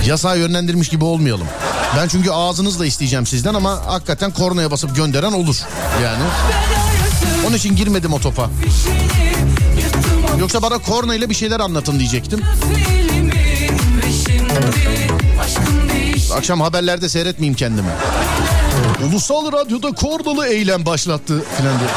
yasağa 0.06 0.34
yönlendirmiş 0.34 0.88
gibi 0.88 1.04
olmayalım. 1.04 1.46
Ben 1.96 2.08
çünkü 2.08 2.30
ağzınızla 2.30 2.86
isteyeceğim 2.86 3.26
sizden 3.26 3.54
ama 3.54 3.86
hakikaten 3.86 4.30
kornaya 4.30 4.70
basıp 4.70 4.96
gönderen 4.96 5.32
olur. 5.32 5.56
Yani 6.04 6.22
onun 7.46 7.56
için 7.56 7.76
girmedim 7.76 8.12
o 8.12 8.20
topa. 8.20 8.50
Yoksa 10.40 10.62
bana 10.62 10.78
korna 10.78 11.14
ile 11.14 11.30
bir 11.30 11.34
şeyler 11.34 11.60
anlatın 11.60 11.98
diyecektim. 11.98 12.40
değişti 14.02 15.17
Akşam 16.36 16.60
haberlerde 16.60 17.08
seyretmeyeyim 17.08 17.54
kendimi. 17.56 17.88
Ulusal 19.08 19.52
Radyo'da 19.52 19.92
kornalı 19.92 20.46
eylem 20.46 20.86
başlattı 20.86 21.44
filan 21.56 21.78
diye. 21.78 21.88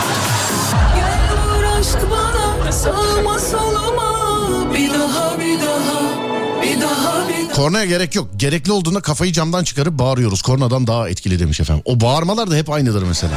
Kornaya 7.55 7.85
gerek 7.85 8.15
yok. 8.15 8.27
Gerekli 8.37 8.71
olduğunda 8.71 9.01
kafayı 9.01 9.31
camdan 9.33 9.63
çıkarıp 9.63 9.99
bağırıyoruz. 9.99 10.41
Kornadan 10.41 10.87
daha 10.87 11.09
etkili 11.09 11.39
demiş 11.39 11.59
efendim. 11.59 11.83
O 11.85 12.01
bağırmalar 12.01 12.51
da 12.51 12.55
hep 12.55 12.69
aynıdır 12.69 13.03
mesela. 13.03 13.33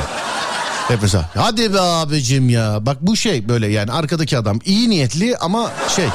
Hep 0.88 0.98
mesela 1.02 1.30
hadi 1.34 1.74
be 1.74 1.80
abicim 1.80 2.48
ya. 2.48 2.78
Bak 2.86 2.96
bu 3.00 3.16
şey 3.16 3.48
böyle 3.48 3.66
yani 3.66 3.92
arkadaki 3.92 4.38
adam 4.38 4.58
iyi 4.64 4.90
niyetli 4.90 5.36
ama 5.36 5.70
şey 5.96 6.06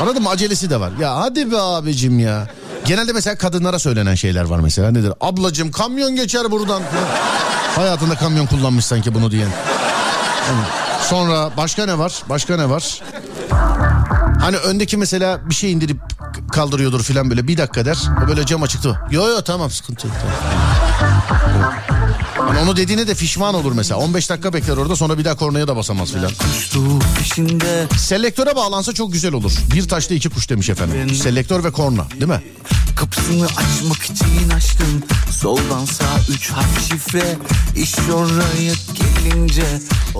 anladın 0.00 0.22
mı 0.22 0.28
acelesi 0.28 0.70
de 0.70 0.80
var. 0.80 0.90
Ya 1.00 1.16
hadi 1.16 1.52
be 1.52 1.60
abicim 1.60 2.18
ya. 2.18 2.48
Genelde 2.86 3.12
mesela 3.12 3.36
kadınlara 3.38 3.78
söylenen 3.78 4.14
şeyler 4.14 4.44
var 4.44 4.58
mesela. 4.58 4.90
Nedir? 4.90 5.12
Ablacım 5.20 5.70
kamyon 5.70 6.16
geçer 6.16 6.50
buradan. 6.50 6.82
Hayatında 7.76 8.14
kamyon 8.14 8.46
kullanmış 8.46 8.84
sanki 8.84 9.14
bunu 9.14 9.30
diyen. 9.30 9.48
Sonra 11.02 11.50
başka 11.56 11.86
ne 11.86 11.98
var? 11.98 12.22
Başka 12.28 12.56
ne 12.56 12.70
var? 12.70 13.02
Hani 14.40 14.56
öndeki 14.56 14.96
mesela 14.96 15.50
bir 15.50 15.54
şey 15.54 15.72
indirip 15.72 15.96
kaldırıyordur 16.52 17.02
filan 17.02 17.30
böyle 17.30 17.48
bir 17.48 17.58
dakika 17.58 17.84
der. 17.84 17.98
O 18.24 18.28
böyle 18.28 18.46
cam 18.46 18.62
açıktı. 18.62 19.00
Yo 19.10 19.28
yo 19.28 19.40
tamam 19.42 19.70
sıkıntı 19.70 20.06
yok. 20.06 20.16
tamam. 20.20 20.65
Hani 22.38 22.58
onu 22.58 22.76
dediğine 22.76 23.06
de 23.06 23.14
fişman 23.14 23.54
olur 23.54 23.72
mesela. 23.72 24.00
15 24.00 24.30
dakika 24.30 24.52
bekler 24.52 24.76
orada 24.76 24.96
sonra 24.96 25.18
bir 25.18 25.24
daha 25.24 25.36
kornaya 25.36 25.68
da 25.68 25.76
basamaz 25.76 26.12
filan. 26.12 26.30
Selektöre 27.98 28.56
bağlansa 28.56 28.92
çok 28.92 29.12
güzel 29.12 29.34
olur. 29.34 29.52
Bir 29.74 29.88
taşla 29.88 30.14
iki 30.14 30.28
kuş 30.28 30.50
demiş 30.50 30.70
efendim. 30.70 31.14
Selektör 31.14 31.64
ve 31.64 31.70
korna 31.70 32.10
değil 32.10 32.26
mi? 32.26 32.42
Kapısını 32.96 33.46
açmak 33.46 34.02
için 34.02 34.50
açtım 34.56 35.02
Soldan 35.30 35.84
sağ 35.84 36.32
üç 36.34 36.50
harf 36.50 36.88
şifre 36.88 37.38
İş 37.76 37.94
oraya 38.14 38.72
gelince 38.94 39.64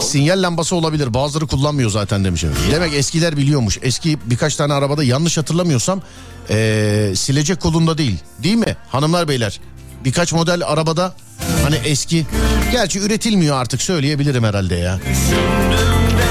Sinyal 0.01 0.43
lambası 0.43 0.77
olabilir. 0.77 1.15
Bazıları 1.15 1.47
kullanmıyor 1.47 1.91
zaten 1.91 2.25
demiş 2.25 2.45
efendim. 2.45 2.63
Demek 2.73 2.95
eskiler 2.95 3.37
biliyormuş. 3.37 3.79
Eski 3.83 4.19
birkaç 4.25 4.57
tane 4.57 4.73
arabada 4.73 5.05
yanlış 5.05 5.39
hatırlamıyorsam 5.39 6.03
ee, 6.51 7.13
silecek 7.17 7.61
kolunda 7.61 7.99
değil. 7.99 8.19
Değil 8.43 8.57
mi 8.57 8.77
hanımlar 8.91 9.29
beyler? 9.29 9.61
Birkaç 10.07 10.33
model 10.33 10.63
arabada 10.67 11.15
hani 11.63 11.77
eski. 11.85 12.27
Gerçi 12.73 12.99
üretilmiyor 12.99 13.57
artık 13.57 13.83
söyleyebilirim 13.83 14.45
herhalde 14.45 14.75
ya. 14.75 14.99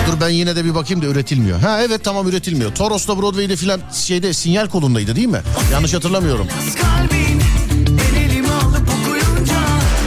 Dur 0.07 0.21
ben 0.21 0.29
yine 0.29 0.55
de 0.55 0.65
bir 0.65 0.75
bakayım 0.75 1.01
da 1.01 1.05
üretilmiyor. 1.05 1.59
Ha 1.59 1.81
evet 1.81 2.03
tamam 2.03 2.27
üretilmiyor. 2.27 2.75
Toros'ta 2.75 3.17
Broadway'de 3.21 3.55
filan 3.55 3.81
şeyde 3.93 4.33
sinyal 4.33 4.67
kolundaydı 4.67 5.15
değil 5.15 5.27
mi? 5.27 5.41
Yanlış 5.71 5.93
hatırlamıyorum. 5.93 6.47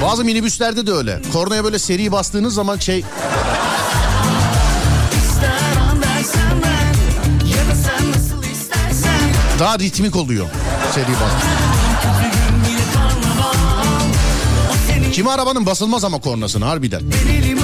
Bazı 0.02 0.24
minibüslerde 0.24 0.87
de 0.87 0.92
öyle. 0.92 1.22
Kornaya 1.33 1.64
böyle 1.64 1.78
seri 1.78 2.12
bastığınız 2.12 2.54
zaman 2.54 2.78
şey 2.78 3.04
daha 9.59 9.78
ritmik 9.78 10.16
oluyor. 10.16 10.46
Seri 10.94 11.12
bastığınız. 11.12 11.67
Kimi 15.18 15.31
arabanın 15.31 15.66
basılmaz 15.66 16.04
ama 16.04 16.20
kornasını 16.20 16.64
harbiden. 16.64 17.02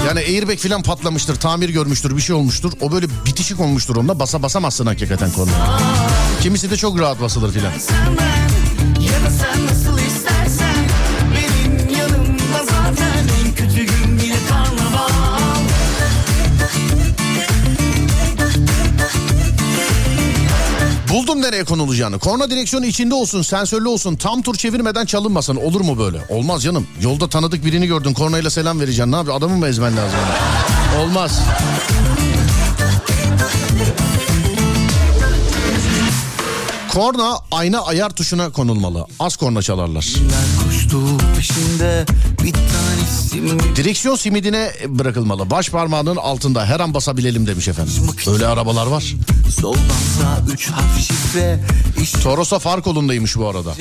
Yani 0.07 0.21
airbag 0.21 0.59
falan 0.59 0.83
patlamıştır, 0.83 1.37
tamir 1.37 1.69
görmüştür, 1.69 2.17
bir 2.17 2.23
şey 2.23 2.37
olmuştur. 2.37 2.73
O 2.81 2.93
böyle 2.93 3.07
bitişik 3.27 3.61
olmuştur 3.61 3.97
onda. 3.97 4.19
Basa 4.19 4.43
basamazsın 4.43 4.87
hakikaten 4.87 5.33
kornaya. 5.33 5.79
Kimisi 6.41 6.71
de 6.71 6.77
çok 6.77 6.99
rahat 6.99 7.21
basılır 7.21 7.53
filan. 7.53 7.73
Ya 9.01 9.27
da 9.27 9.31
sen 9.31 9.84
Buldum 21.15 21.43
nereye 21.43 21.65
konulacağını. 21.65 22.19
Korna 22.19 22.51
direksiyonu 22.51 22.87
içinde 22.87 23.15
olsun, 23.15 23.43
sensörlü 23.43 23.89
olsun. 23.89 24.17
Tam 24.17 24.43
tur 24.43 24.55
çevirmeden 24.55 25.07
çalınmasın. 25.07 25.57
Olur 25.57 25.81
mu 25.81 25.99
böyle? 25.99 26.19
Olmaz 26.29 26.63
canım. 26.63 26.87
Yolda 27.01 27.29
tanıdık 27.29 27.65
birini 27.65 27.87
gördün. 27.87 28.15
Kornayla 28.15 28.51
selam 28.51 28.81
vereceksin. 28.81 29.13
Ne 29.13 29.17
yapıyor? 29.17 29.37
Adamı 29.37 29.57
mı 29.59 29.69
ezmen 29.69 29.97
lazım? 29.97 30.19
Olmaz. 31.01 31.41
Korna 36.95 37.39
ayna 37.51 37.81
ayar 37.81 38.11
tuşuna 38.11 38.51
konulmalı. 38.51 39.07
Az 39.21 39.37
korna 39.37 39.63
çalarlar. 39.63 40.07
Peşinde? 41.37 42.05
Direksiyon 43.77 44.17
simidine 44.17 44.73
bırakılmalı. 44.87 45.51
Baş 45.51 45.71
parmağının 45.71 46.17
altında 46.17 46.67
her 46.67 46.81
an 46.81 46.95
basabilelim 46.95 47.47
demiş 47.47 47.69
efendim. 47.69 47.93
Öyle 48.33 48.47
arabalar 48.47 48.87
var. 48.87 49.15
Toros'a 52.23 52.59
far 52.59 52.83
kolundaymış 52.83 53.37
bu 53.37 53.49
arada. 53.49 53.73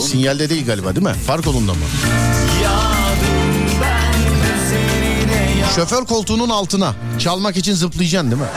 Sinyalde 0.00 0.50
değil 0.50 0.66
galiba 0.66 0.96
değil 0.96 1.06
mi? 1.06 1.14
Far 1.26 1.42
kolunda 1.42 1.72
mı? 1.74 1.80
Şoför 5.76 6.04
koltuğunun 6.04 6.48
altına 6.50 6.94
çalmak 7.18 7.56
için 7.56 7.74
zıplayacaksın 7.74 8.30
değil 8.30 8.42
mi? 8.42 8.48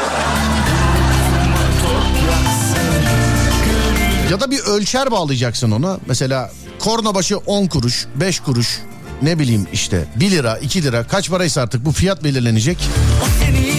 Ya 4.32 4.40
da 4.40 4.52
bir 4.52 4.60
ölçer 4.60 5.12
bağlayacaksın 5.12 5.72
ona. 5.72 6.00
Mesela 6.08 6.52
korna 6.80 7.16
başı 7.16 7.38
10 7.38 7.68
kuruş, 7.68 8.08
5 8.16 8.40
kuruş, 8.40 8.80
ne 9.22 9.40
bileyim 9.40 9.68
işte 9.74 10.06
1 10.16 10.32
lira, 10.32 10.58
2 10.58 10.84
lira 10.84 11.08
kaç 11.08 11.30
paraysa 11.30 11.62
artık 11.62 11.86
bu 11.86 11.92
fiyat 11.92 12.24
belirlenecek. 12.24 12.78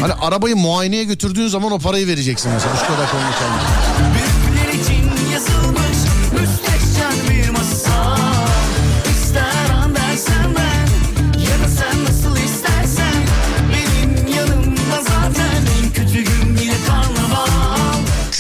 Hani 0.01 0.13
arabayı 0.13 0.57
muayeneye 0.57 1.05
götürdüğün 1.05 1.49
zaman 1.49 1.73
o 1.73 1.79
parayı 1.79 2.07
vereceksin 2.07 2.53
mesela. 2.53 2.77
Şu 2.77 2.87
kadar 2.87 3.11
korna 3.11 3.33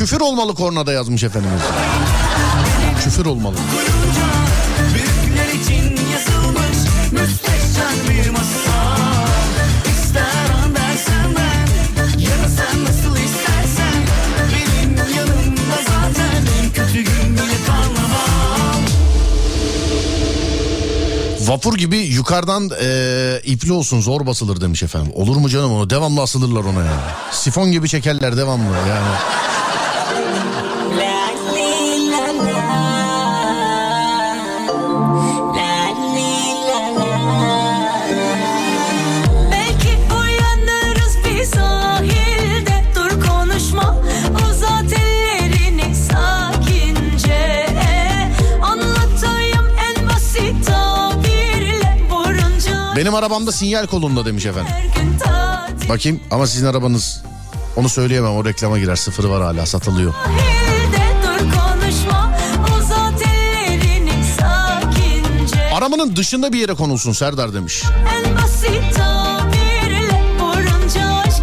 Küfür 0.02 0.20
olmalı 0.20 0.54
kornada 0.54 0.92
yazmış 0.92 1.24
efendimiz. 1.24 1.62
Küfür 3.04 3.26
olmalı. 3.26 3.56
Vapur 21.40 21.74
gibi 21.78 21.96
yukarıdan 21.96 22.70
eee, 22.82 23.40
ipli 23.44 23.72
olsun 23.72 24.00
zor 24.00 24.26
basılır 24.26 24.60
demiş 24.60 24.82
efendim. 24.82 25.12
Olur 25.14 25.36
mu 25.36 25.48
canım 25.48 25.72
onu 25.72 25.90
devamlı 25.90 26.22
asılırlar 26.22 26.60
ona 26.64 26.84
ya. 26.84 27.00
Sifon 27.32 27.72
gibi 27.72 27.88
çekerler 27.88 28.36
devamlı 28.36 28.64
yani. 28.88 29.06
Benim 53.12 53.24
arabamda 53.24 53.52
sinyal 53.52 53.86
kolunda 53.86 54.24
demiş 54.24 54.46
efendim. 54.46 54.72
Bakayım 55.88 56.20
ama 56.30 56.46
sizin 56.46 56.66
arabanız 56.66 57.22
onu 57.76 57.88
söyleyemem 57.88 58.32
o 58.36 58.44
reklama 58.44 58.78
girer 58.78 58.96
sıfırı 58.96 59.30
var 59.30 59.42
hala 59.42 59.66
satılıyor. 59.66 60.14
Arabanın 65.74 66.16
dışında 66.16 66.52
bir 66.52 66.58
yere 66.58 66.74
konulsun 66.74 67.12
Serdar 67.12 67.54
demiş. 67.54 67.82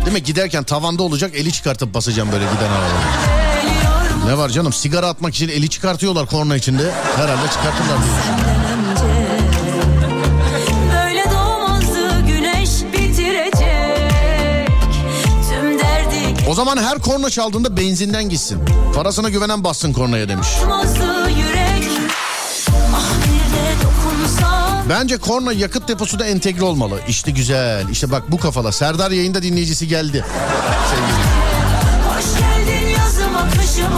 Değil 0.06 0.14
mi 0.14 0.24
giderken 0.24 0.64
tavanda 0.64 1.04
olacak 1.04 1.32
eli 1.36 1.52
çıkartıp 1.52 1.94
basacağım 1.94 2.32
böyle 2.32 2.46
giden 2.46 2.70
araba. 2.72 3.00
Ne 4.26 4.38
var 4.38 4.50
canım 4.50 4.74
sigara 4.74 5.08
atmak 5.08 5.36
için 5.36 5.50
eli 5.50 5.70
çıkartıyorlar 5.70 6.26
korna 6.26 6.56
içinde. 6.56 6.92
Herhalde 7.16 7.52
çıkartırlar 7.52 7.98
diye 8.04 8.89
O 16.50 16.54
zaman 16.54 16.78
her 16.78 17.00
korna 17.00 17.30
çaldığında 17.30 17.78
benzinden 17.78 18.30
gitsin. 18.30 18.60
Parasına 18.96 19.30
güvenen 19.30 19.64
bassın 19.64 19.94
kornaya 19.94 20.30
demiş. 20.30 20.48
Bence 24.90 25.18
korna 25.18 25.54
yakıt 25.54 25.88
deposuna 25.88 26.26
entegre 26.26 26.64
olmalı. 26.64 27.00
İşte 27.08 27.32
güzel. 27.32 27.90
İşte 27.90 28.12
bak 28.12 28.32
bu 28.32 28.38
kafala. 28.38 28.72
Serdar 28.72 29.12
yayında 29.12 29.44
dinleyicisi 29.44 29.88
geldi. 29.88 30.26
Sevgili. 30.90 31.40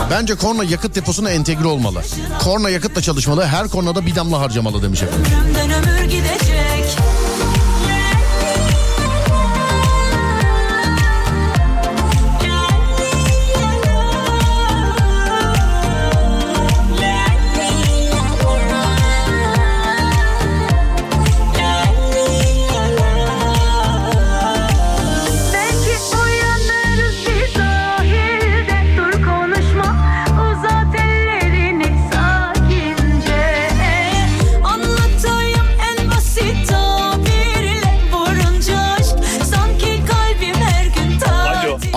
Bence 0.10 0.36
korna 0.36 0.64
yakıt 0.64 0.96
deposuna 0.96 1.30
entegre 1.30 1.68
olmalı. 1.68 2.02
Korna 2.44 2.70
yakıtla 2.70 3.02
çalışmalı. 3.02 3.46
Her 3.46 3.68
kornada 3.68 4.06
bir 4.06 4.16
damla 4.16 4.40
harcamalı 4.40 4.84
demiş 4.84 5.04
efendim. 5.04 5.32
Ömür 5.78 6.04
gidecek 6.10 6.51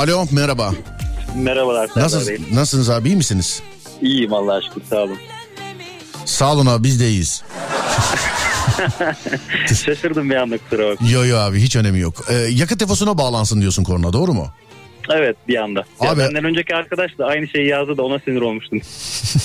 Alo 0.04 0.26
merhaba. 0.30 0.74
Merhabalar 1.36 1.90
Nasıl, 1.96 2.28
Bey. 2.28 2.38
nasılsınız 2.52 2.90
abi 2.90 3.08
iyi 3.08 3.16
misiniz? 3.16 3.62
İyiyim 4.02 4.32
Allah'a 4.32 4.60
şükür 4.62 4.82
sağ 4.90 4.96
olun. 5.02 5.18
Sağ 6.24 6.52
olun 6.52 6.66
abi 6.66 6.84
biz 6.84 7.00
de 7.00 7.08
iyiyiz. 7.08 7.42
Şaşırdım 9.84 10.30
bir 10.30 10.34
anda 10.34 10.58
kusura 10.58 10.88
bakma. 10.90 11.08
Yo 11.08 11.24
yo 11.24 11.38
abi 11.38 11.60
hiç 11.60 11.76
önemi 11.76 11.98
yok. 11.98 12.14
Ee, 12.30 12.34
yakıt 12.34 12.80
deposuna 12.80 13.18
bağlansın 13.18 13.60
diyorsun 13.60 13.84
korna 13.84 14.12
doğru 14.12 14.34
mu? 14.34 14.48
Evet 15.10 15.36
bir 15.48 15.56
anda. 15.56 15.84
Ya 16.02 16.10
Abi- 16.10 16.20
benden 16.20 16.44
önceki 16.44 16.74
arkadaş 16.74 17.18
da 17.18 17.26
aynı 17.26 17.48
şeyi 17.48 17.68
yazdı 17.68 17.96
da 17.96 18.02
ona 18.02 18.18
sinir 18.18 18.40
olmuştum. 18.40 18.80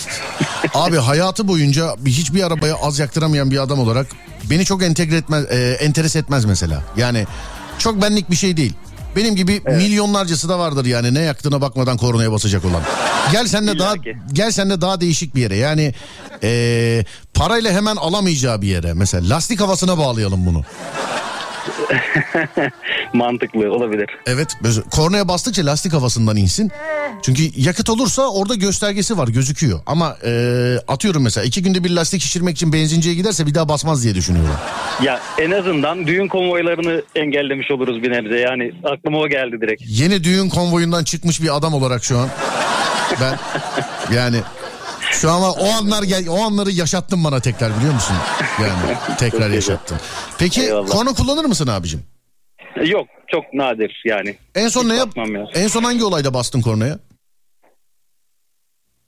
Abi 0.73 0.97
hayatı 0.97 1.47
boyunca 1.47 1.95
bir- 1.99 2.11
hiçbir 2.11 2.43
arabaya 2.43 2.75
az 2.75 2.99
yaktıramayan 2.99 3.51
bir 3.51 3.57
adam 3.63 3.79
olarak 3.79 4.07
beni 4.49 4.65
çok 4.65 4.83
entegre 4.83 5.15
etmez, 5.15 5.45
e, 5.51 5.77
enteres 5.81 6.15
etmez 6.15 6.45
mesela. 6.45 6.83
Yani 6.97 7.25
çok 7.79 8.01
benlik 8.01 8.31
bir 8.31 8.35
şey 8.35 8.57
değil. 8.57 8.73
Benim 9.15 9.35
gibi 9.35 9.61
milyonlarcası 9.65 10.49
da 10.49 10.59
vardır 10.59 10.85
yani 10.85 11.13
ne 11.13 11.19
yaktığına 11.19 11.61
bakmadan 11.61 11.97
kornaya 11.97 12.31
basacak 12.31 12.65
olan. 12.65 12.83
Gel 13.31 13.47
sen 13.47 13.67
de 13.67 13.79
daha 13.79 13.93
gel 14.33 14.51
sen 14.51 14.69
de 14.69 14.81
daha 14.81 15.01
değişik 15.01 15.35
bir 15.35 15.41
yere. 15.41 15.55
Yani 15.55 15.93
e, 16.43 17.05
parayla 17.33 17.71
hemen 17.71 17.95
alamayacağı 17.95 18.61
bir 18.61 18.67
yere. 18.67 18.93
Mesela 18.93 19.29
lastik 19.35 19.61
havasına 19.61 19.97
bağlayalım 19.97 20.45
bunu. 20.45 20.63
Mantıklı 23.13 23.71
olabilir. 23.71 24.09
Evet 24.25 24.57
kornaya 24.91 25.27
bastıkça 25.27 25.65
lastik 25.65 25.93
havasından 25.93 26.37
insin. 26.37 26.71
Çünkü 27.23 27.43
yakıt 27.55 27.89
olursa 27.89 28.27
orada 28.27 28.55
göstergesi 28.55 29.17
var 29.17 29.27
gözüküyor. 29.27 29.79
Ama 29.85 30.17
e, 30.25 30.31
atıyorum 30.87 31.23
mesela 31.23 31.45
iki 31.45 31.63
günde 31.63 31.83
bir 31.83 31.89
lastik 31.89 32.21
şişirmek 32.21 32.55
için 32.55 32.73
benzinciye 32.73 33.15
giderse 33.15 33.47
bir 33.47 33.55
daha 33.55 33.69
basmaz 33.69 34.03
diye 34.03 34.15
düşünüyorum. 34.15 34.55
Ya 35.03 35.19
en 35.37 35.51
azından 35.51 36.07
düğün 36.07 36.27
konvoylarını 36.27 37.01
engellemiş 37.15 37.71
oluruz 37.71 38.03
bir 38.03 38.11
nebze. 38.11 38.39
Yani 38.39 38.71
aklıma 38.83 39.17
o 39.17 39.27
geldi 39.27 39.61
direkt. 39.61 39.83
Yeni 39.85 40.23
düğün 40.23 40.49
konvoyundan 40.49 41.03
çıkmış 41.03 41.41
bir 41.41 41.57
adam 41.57 41.73
olarak 41.73 42.03
şu 42.03 42.17
an 42.17 42.29
ben 43.21 43.39
yani 44.15 44.37
şu 45.11 45.31
an 45.31 45.41
o 45.41 45.69
anlar 45.69 46.03
gel 46.03 46.27
o 46.29 46.39
anları 46.43 46.71
yaşattın 46.71 47.23
bana 47.23 47.39
tekrar 47.39 47.77
biliyor 47.77 47.93
musun? 47.93 48.15
Yani 48.61 48.97
tekrar 49.17 49.49
yaşattın. 49.49 49.97
Peki 50.37 50.61
Eyvallah. 50.61 50.87
korna 50.89 51.13
kullanır 51.13 51.45
mısın 51.45 51.67
abicim? 51.67 52.03
Yok 52.85 53.07
çok 53.27 53.53
nadir 53.53 54.01
yani. 54.05 54.37
En 54.55 54.67
son 54.67 54.83
Hiç 54.83 54.89
ne 54.89 54.95
yap? 54.95 55.09
ya. 55.17 55.45
En 55.53 55.67
son 55.67 55.83
hangi 55.83 56.03
olayda 56.03 56.33
bastın 56.33 56.61
kornaya? 56.61 56.99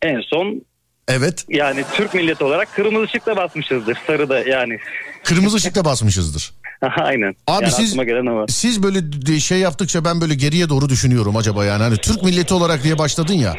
En 0.02 0.22
son 0.22 0.62
Evet. 1.08 1.46
yani 1.50 1.84
Türk 1.94 2.14
milleti 2.14 2.44
olarak 2.44 2.76
kırmızı 2.76 3.04
ışıkta 3.06 3.38
basmışızdır. 3.38 3.98
Sarıda 4.08 4.40
yani. 4.40 4.78
Kırmızı 5.24 5.58
ışıkta 5.58 5.86
basmışızdır. 5.86 6.54
Aynen. 7.04 7.36
Abi 7.48 7.64
yani 7.64 7.74
siz 7.74 7.94
gelen 7.94 8.26
o 8.26 8.36
var. 8.36 8.48
siz 8.48 8.84
böyle 8.84 9.40
şey 9.40 9.60
yaptıkça 9.60 10.06
ben 10.06 10.22
böyle 10.22 10.36
geriye 10.36 10.70
doğru 10.70 10.90
düşünüyorum 10.90 11.36
acaba 11.36 11.66
yani 11.66 11.84
hani 11.84 11.98
Türk 11.98 12.24
milleti 12.24 12.54
olarak 12.54 12.84
diye 12.84 12.98
başladın 12.98 13.34
ya. 13.34 13.56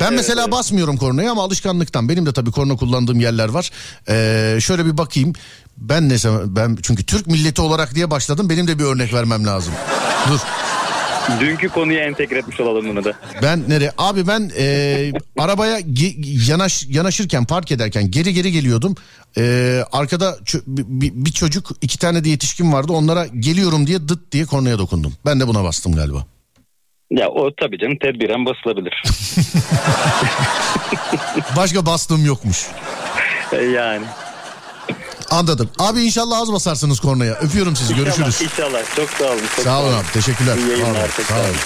Ben 0.00 0.12
mesela 0.12 0.50
basmıyorum 0.50 0.96
kornaya 0.96 1.30
ama 1.30 1.42
alışkanlıktan 1.42 2.08
benim 2.08 2.26
de 2.26 2.32
tabii 2.32 2.50
korna 2.50 2.76
kullandığım 2.76 3.20
yerler 3.20 3.48
var. 3.48 3.70
Ee, 4.08 4.60
şöyle 4.60 4.86
bir 4.86 4.98
bakayım. 4.98 5.32
Ben 5.76 6.08
ne 6.08 6.14
ben 6.46 6.78
çünkü 6.82 7.06
Türk 7.06 7.26
milleti 7.26 7.62
olarak 7.62 7.94
diye 7.94 8.10
başladım. 8.10 8.50
Benim 8.50 8.68
de 8.68 8.78
bir 8.78 8.84
örnek 8.84 9.14
vermem 9.14 9.46
lazım. 9.46 9.72
Dur. 10.28 10.40
Dünkü 11.40 11.68
konuya 11.68 12.04
entegre 12.04 12.38
etmiş 12.38 12.60
olalım 12.60 12.88
bunu 12.88 13.04
da. 13.04 13.12
Ben 13.42 13.62
nereye? 13.68 13.92
Abi 13.98 14.26
ben 14.26 14.50
e, 14.58 15.12
arabaya 15.38 15.80
ge- 15.80 16.50
yanaş 16.50 16.86
yanaşırken 16.88 17.44
park 17.44 17.72
ederken 17.72 18.10
geri 18.10 18.34
geri 18.34 18.52
geliyordum. 18.52 18.94
E, 19.38 19.42
arkada 19.92 20.36
bir, 20.66 21.12
bir 21.14 21.32
çocuk 21.32 21.70
iki 21.82 21.98
tane 21.98 22.24
de 22.24 22.28
yetişkin 22.28 22.72
vardı. 22.72 22.92
Onlara 22.92 23.26
geliyorum 23.26 23.86
diye 23.86 24.08
dıt 24.08 24.32
diye 24.32 24.44
kornaya 24.44 24.78
dokundum. 24.78 25.12
Ben 25.26 25.40
de 25.40 25.48
buna 25.48 25.64
bastım 25.64 25.94
galiba. 25.94 26.26
Ya 27.10 27.28
o 27.28 27.50
tabii 27.60 27.78
canım 27.78 27.96
tedbiren 28.02 28.46
basılabilir. 28.46 28.92
Başka 31.56 31.86
bastığım 31.86 32.24
yokmuş. 32.24 32.66
E, 33.52 33.56
yani. 33.56 34.04
Anladım. 35.30 35.70
Abi 35.78 36.02
inşallah 36.02 36.38
az 36.38 36.52
basarsınız 36.52 37.00
kornaya. 37.00 37.34
Öpüyorum 37.34 37.76
sizi. 37.76 37.94
Görüşürüz. 37.94 38.42
İnşallah, 38.42 38.68
inşallah. 38.68 38.96
Çok 38.96 39.10
sağ 39.10 39.24
olun. 39.24 39.40
Çok 39.56 39.64
Sağ 39.64 39.80
olun 39.82 39.92
abi. 39.92 40.06
Teşekkürler. 40.12 40.56
İyi 40.56 40.68
yayınlar, 40.70 40.94
Sağ 40.94 41.00
olun. 41.00 41.10
çok 41.16 41.26
Sağ 41.26 41.34
olun. 41.40 41.56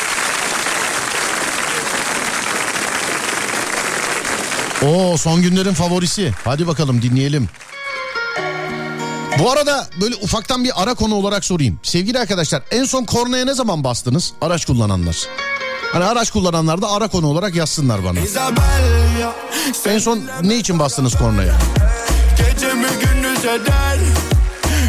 Oo 4.82 5.16
son 5.16 5.42
günlerin 5.42 5.74
favorisi. 5.74 6.32
Hadi 6.44 6.66
bakalım 6.66 7.02
dinleyelim. 7.02 7.48
Bu 9.38 9.50
arada 9.52 9.88
böyle 10.00 10.14
ufaktan 10.14 10.64
bir 10.64 10.82
ara 10.82 10.94
konu 10.94 11.14
olarak 11.14 11.44
sorayım. 11.44 11.78
Sevgili 11.82 12.18
arkadaşlar 12.18 12.62
en 12.70 12.84
son 12.84 13.04
kornaya 13.04 13.44
ne 13.44 13.54
zaman 13.54 13.84
bastınız? 13.84 14.32
Araç 14.40 14.64
kullananlar. 14.66 15.16
Hani 15.92 16.04
araç 16.04 16.30
kullananlar 16.30 16.82
da 16.82 16.90
ara 16.90 17.08
konu 17.08 17.26
olarak 17.26 17.54
yazsınlar 17.54 18.04
bana. 18.04 18.18
En 19.86 19.98
son 19.98 20.20
ne 20.42 20.56
için 20.56 20.78
bastınız 20.78 21.14
kornaya? 21.18 21.54
Gecemi 23.44 23.64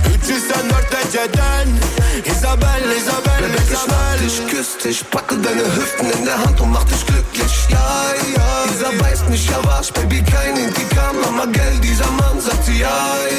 gündüz 0.06 0.46
eder 0.46 0.70
304 0.70 0.92
dereceden. 0.92 1.80
Isabel, 2.26 2.92
Isabel, 2.98 3.44
Isabel. 3.72 4.28
Ich 4.28 4.48
küss 4.48 4.78
dich, 4.78 5.10
packe 5.12 5.36
deine 5.36 5.66
Hüften 5.76 6.10
in 6.12 6.26
der 6.26 6.38
Hand 6.38 6.62
und 6.62 6.72
mach 6.72 6.86
dich 6.86 7.06
glücklich. 7.06 7.54
Ja, 7.70 8.14
ja, 8.38 8.66
dieser 8.74 8.92
beißt 9.04 9.30
mich 9.30 9.50
ja 9.50 9.64
wasch, 9.66 9.92
Baby, 9.92 10.24
kein 10.24 10.56
Intikam, 10.56 11.18
aber 11.28 11.48
gell, 11.48 11.80
dieser 11.84 12.10
Mann 12.12 12.40
sagt 12.40 12.68
ja, 12.70 12.74
ja, 12.76 12.88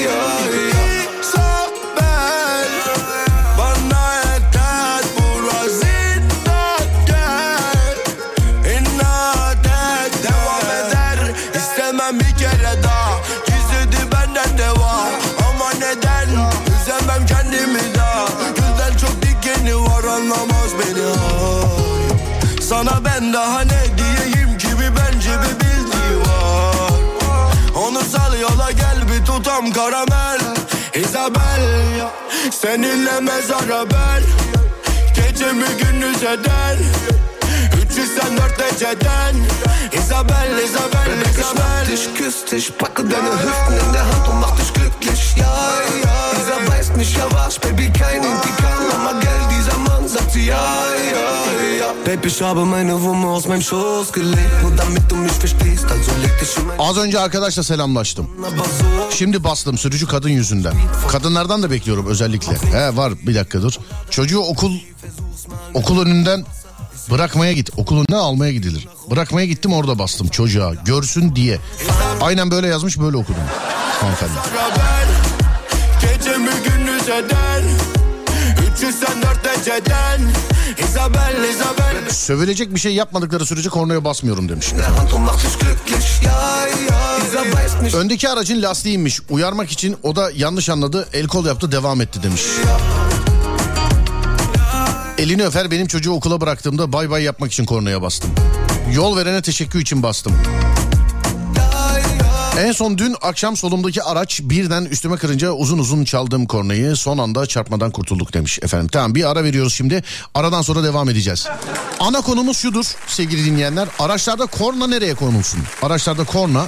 ja. 0.05 0.87
Bana 1.97 2.46
Sana 22.77 23.05
ben 23.05 23.33
daha 23.33 23.61
ne 23.61 23.85
diyeyim 23.99 24.59
ki 24.59 24.69
bir 24.69 24.91
bence 24.97 25.31
bir 25.31 25.61
bildiği 25.61 26.21
var. 26.21 26.91
Onu 27.75 28.01
sal 28.05 28.41
yola 28.41 28.71
gel 28.71 28.99
bir 29.11 29.25
tutam 29.25 29.73
karamel. 29.73 30.41
Isabel 30.95 31.62
Seninle 32.51 33.21
mezara 33.21 33.91
ben 33.91 34.23
Gecemi 35.15 35.67
gündüz 35.79 36.23
eder 36.23 36.77
304 37.91 38.59
dereceden 38.59 39.37
Isabel, 39.93 40.59
Isabel, 40.65 41.31
Isabel 41.31 41.87
dich, 41.91 42.15
küss 42.15 42.45
dich, 42.51 42.73
packe 42.79 43.03
deine 43.03 43.33
Hüften 43.43 43.87
in 43.87 43.93
der 43.93 44.03
Hand 44.03 44.29
und 44.29 44.41
mach 44.41 44.57
dich 44.57 44.73
glücklich. 44.73 45.37
Ja, 45.37 45.57
ja, 46.05 46.17
dieser 46.41 46.71
beißt 46.71 46.97
mich 46.97 47.17
ja 47.17 47.27
Baby, 47.62 47.91
kein 47.99 48.23
Intikam, 48.23 48.83
aber 49.01 49.21
sagt 49.23 49.46
ja, 50.40 50.87
ja, 51.14 51.53
ja. 51.81 51.94
Baby, 52.07 52.29
ich 52.29 52.42
habe 52.42 52.64
meine 52.64 52.92
Wumme 52.92 53.27
aus 53.27 53.46
meinem 53.46 53.62
Schoß 53.62 54.12
gelegt, 54.12 54.62
nur 54.62 54.77
damit 54.77 55.11
du 55.11 55.16
mich 55.16 55.33
verstehst, 55.33 55.85
also 55.85 56.12
leg 56.22 56.40
dich 56.40 56.57
in 56.57 56.66
Az 56.79 56.96
önce 56.96 57.20
arkadaşla 57.20 57.62
selamlaştım. 57.62 58.31
Şimdi 59.11 59.44
bastım 59.44 59.79
sürücü 59.79 60.07
kadın 60.07 60.29
yüzünden. 60.29 60.75
Kadınlardan 61.09 61.62
da 61.62 61.70
bekliyorum 61.70 62.07
özellikle. 62.07 62.53
He 62.72 62.96
var 62.96 63.12
bir 63.27 63.35
dakika 63.35 63.62
dur. 63.62 63.72
Çocuğu 64.11 64.38
okul 64.38 64.72
okul 65.75 66.03
önünden 66.03 66.44
bırakmaya 67.11 67.53
git. 67.53 67.70
Okul 67.77 67.96
önünden 67.96 68.18
almaya 68.18 68.53
gidilir. 68.53 68.88
Bırakmaya 69.11 69.46
gittim 69.46 69.72
orada 69.72 69.99
bastım 69.99 70.29
çocuğa 70.29 70.75
görsün 70.75 71.37
diye. 71.37 71.59
Aynen 72.20 72.51
böyle 72.51 72.66
yazmış 72.66 73.01
böyle 73.01 73.16
okudum 73.16 73.42
hanımefendi. 74.01 74.33
beraber 74.55 75.07
Gecemi 76.01 76.51
gündüz 76.64 77.09
eder 77.09 77.56
304 78.83 79.45
dereceden 79.45 80.21
Isabel, 80.79 81.45
Isabel 81.51 82.11
Sövülecek 82.11 82.75
bir 82.75 82.81
şey 82.81 82.95
yapmadıkları 82.95 83.47
sürece 83.47 83.69
kornaya 83.69 84.05
basmıyorum 84.05 84.49
demiş. 84.49 84.73
Öndeki 87.95 88.29
aracın 88.29 88.62
lastiğiymiş. 88.62 89.21
Uyarmak 89.31 89.71
için 89.71 89.97
o 90.03 90.17
da 90.17 90.31
yanlış 90.37 90.69
anladı. 90.69 91.09
El 91.12 91.27
kol 91.27 91.47
yaptı 91.47 91.73
devam 91.73 92.01
etti 92.01 92.23
demiş. 92.23 92.43
Elini 95.19 95.47
öfer 95.47 95.71
benim 95.71 95.87
çocuğu 95.87 96.12
okula 96.12 96.41
bıraktığımda 96.41 96.93
bay 96.93 97.11
bay 97.11 97.23
yapmak 97.23 97.53
için 97.53 97.65
kornaya 97.65 98.03
bastım. 98.03 98.31
Yol 98.95 99.17
verene 99.17 99.43
teşekkür 99.43 99.81
için 99.81 100.03
bastım. 100.03 100.33
En 102.59 102.73
son 102.73 102.99
dün 102.99 103.16
akşam 103.23 103.57
solumdaki 103.57 104.03
araç 104.03 104.40
birden 104.42 104.85
üstüme 104.85 105.16
kırınca 105.16 105.51
uzun 105.51 105.79
uzun 105.79 106.05
çaldığım 106.05 106.47
kornayı 106.47 106.97
son 106.97 107.19
anda 107.19 107.47
çarpmadan 107.47 107.90
kurtulduk 107.90 108.33
demiş 108.35 108.59
efendim. 108.62 108.88
Tamam 108.92 109.14
bir 109.14 109.31
ara 109.31 109.45
veriyoruz 109.45 109.75
şimdi. 109.75 110.03
Aradan 110.35 110.62
sonra 110.62 110.85
devam 110.85 111.09
edeceğiz. 111.09 111.47
Ana 112.01 112.21
konumuz 112.21 112.57
şudur 112.57 112.85
sevgili 113.07 113.45
dinleyenler. 113.45 113.88
Araçlarda 113.99 114.47
korna 114.47 114.87
nereye 114.87 115.14
konulsun? 115.14 115.61
Araçlarda 115.83 116.25
korna 116.25 116.66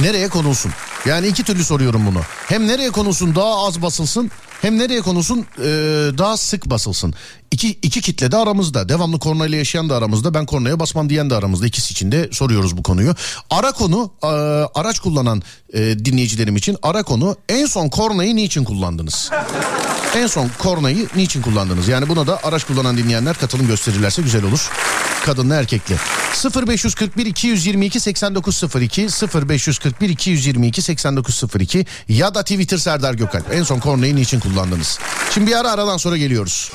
nereye 0.00 0.28
konulsun? 0.28 0.72
Yani 1.06 1.26
iki 1.26 1.44
türlü 1.44 1.64
soruyorum 1.64 2.06
bunu. 2.06 2.20
Hem 2.48 2.68
nereye 2.68 2.90
konulsun 2.90 3.34
daha 3.34 3.66
az 3.66 3.82
basılsın 3.82 4.30
hem 4.64 4.78
nereye 4.78 5.00
konulsun 5.00 5.46
e, 5.58 5.64
daha 6.18 6.36
sık 6.36 6.70
basılsın. 6.70 7.14
İki, 7.50 7.70
iki 7.70 8.00
kitle 8.00 8.32
de 8.32 8.36
aramızda. 8.36 8.88
Devamlı 8.88 9.18
kornayla 9.18 9.58
yaşayan 9.58 9.88
da 9.88 9.96
aramızda. 9.96 10.34
Ben 10.34 10.46
kornaya 10.46 10.80
basmam 10.80 11.10
diyen 11.10 11.30
de 11.30 11.34
aramızda. 11.34 11.66
İkisi 11.66 11.92
için 11.92 12.12
de 12.12 12.28
soruyoruz 12.32 12.76
bu 12.76 12.82
konuyu. 12.82 13.14
Ara 13.50 13.72
konu 13.72 14.10
e, 14.22 14.26
araç 14.74 14.98
kullanan 15.00 15.42
e, 15.72 15.80
dinleyicilerim 15.80 16.56
için 16.56 16.76
ara 16.82 17.02
konu 17.02 17.36
en 17.48 17.66
son 17.66 17.88
kornayı 17.88 18.36
niçin 18.36 18.64
kullandınız? 18.64 19.30
En 20.16 20.26
son 20.26 20.50
kornayı 20.58 21.08
niçin 21.16 21.42
kullandınız? 21.42 21.88
Yani 21.88 22.08
buna 22.08 22.26
da 22.26 22.40
araç 22.42 22.64
kullanan 22.64 22.96
dinleyenler 22.96 23.36
katılım 23.36 23.66
gösterirlerse 23.66 24.22
güzel 24.22 24.44
olur. 24.44 24.70
Kadınlı 25.24 25.54
erkekli. 25.54 25.96
0541 26.66 27.26
222 27.26 28.00
8902 28.00 29.08
0541 29.48 30.08
222 30.08 30.82
8902 30.82 31.86
ya 32.08 32.34
da 32.34 32.42
Twitter 32.42 32.78
Serdar 32.78 33.14
Gökalp. 33.14 33.52
En 33.52 33.62
son 33.62 33.78
kornayı 33.78 34.16
niçin 34.16 34.40
kullandınız? 34.40 34.98
Şimdi 35.34 35.46
bir 35.46 35.56
ara 35.56 35.70
aradan 35.70 35.96
sonra 35.96 36.16
geliyoruz. 36.16 36.72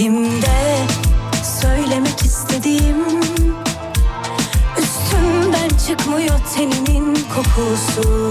Dilimde 0.00 0.86
söylemek 1.60 2.22
istediğim. 2.22 3.20
Üstümden 4.78 5.68
çıkmıyor 5.86 6.40
teninin 6.56 7.14
kokusu 7.34 8.30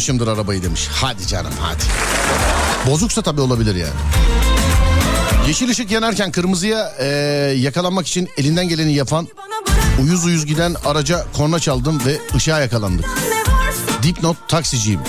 kullanmışımdır 0.00 0.28
arabayı 0.28 0.62
demiş. 0.62 0.88
Hadi 0.92 1.26
canım 1.26 1.52
hadi. 1.60 1.82
Bozuksa 2.90 3.22
tabii 3.22 3.40
olabilir 3.40 3.74
yani. 3.74 3.92
Yeşil 5.48 5.70
ışık 5.70 5.90
yanarken 5.90 6.30
kırmızıya 6.30 6.92
e, 6.98 7.06
yakalanmak 7.56 8.06
için 8.06 8.28
elinden 8.36 8.68
geleni 8.68 8.92
yapan 8.92 9.28
uyuz 10.02 10.24
uyuz 10.24 10.46
giden 10.46 10.76
araca 10.84 11.26
korna 11.36 11.58
çaldım 11.58 12.02
ve 12.06 12.18
ışığa 12.36 12.60
yakalandık. 12.60 13.06
Dipnot 14.02 14.36
taksiciyim. 14.48 15.00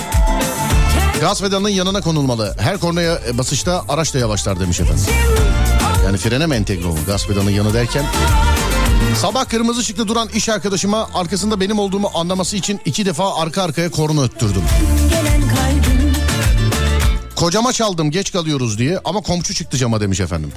Gaz 1.20 1.40
pedalının 1.40 1.68
yanına 1.68 2.00
konulmalı. 2.00 2.56
Her 2.58 2.78
kornaya 2.78 3.18
e, 3.28 3.38
basışta 3.38 3.84
araç 3.88 4.14
da 4.14 4.18
yavaşlar 4.18 4.60
demiş 4.60 4.80
efendim. 4.80 5.04
Yani 6.04 6.16
frene 6.16 6.46
mi 6.46 6.54
entegre 6.54 6.86
olmalı 6.86 7.04
gaz 7.06 7.26
pedalının 7.26 7.50
yanı 7.50 7.74
derken? 7.74 8.04
Sabah 9.20 9.44
kırmızı 9.44 9.80
ışıkta 9.80 10.08
duran 10.08 10.28
iş 10.28 10.48
arkadaşıma 10.48 11.08
arkasında 11.14 11.60
benim 11.60 11.78
olduğumu 11.78 12.10
anlaması 12.14 12.56
için 12.56 12.80
iki 12.84 13.06
defa 13.06 13.34
arka 13.36 13.62
arkaya 13.62 13.90
korna 13.90 14.22
öttürdüm. 14.22 14.62
Kocama 17.36 17.72
çaldım 17.72 18.10
geç 18.10 18.32
kalıyoruz 18.32 18.78
diye 18.78 18.98
ama 19.04 19.20
komşu 19.20 19.54
çıktı 19.54 19.76
cama 19.76 20.00
demiş 20.00 20.20
efendim. 20.20 20.52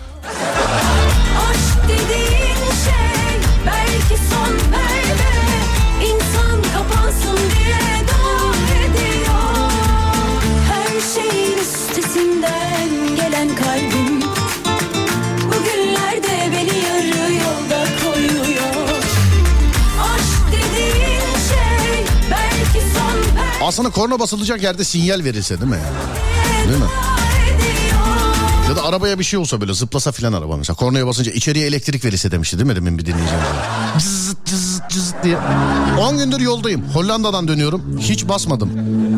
Aslında 23.66 23.90
korna 23.90 24.20
basılacak 24.20 24.64
yerde 24.64 24.84
sinyal 24.84 25.24
verilse 25.24 25.62
değil 25.62 25.72
mi? 25.72 25.80
Değil 26.68 26.80
mi? 26.80 26.86
Ya 28.70 28.76
da 28.76 28.84
arabaya 28.84 29.20
bir 29.20 29.24
şey 29.24 29.40
olsa 29.40 29.62
böyle 29.62 29.74
zıplasa 29.74 30.12
filan 30.12 30.34
araba 30.34 30.58
mesela. 30.58 30.76
Kornaya 30.76 31.08
basınca 31.08 31.32
içeriye 31.32 31.68
elektrik 31.68 32.06
verirse 32.06 32.32
demişti 32.32 32.58
değil 32.58 32.68
mi 32.68 32.76
demin 32.76 32.98
bir 32.98 33.06
dinleyeceğim. 33.06 33.44
Cızıt 34.00 34.46
cızıt 34.46 34.90
cızıt 34.90 35.24
diye. 35.24 35.38
10 36.00 36.18
gündür 36.18 36.40
yoldayım. 36.40 36.84
Hollanda'dan 36.94 37.48
dönüyorum. 37.48 38.00
Hiç 38.00 38.28
basmadım. 38.28 38.70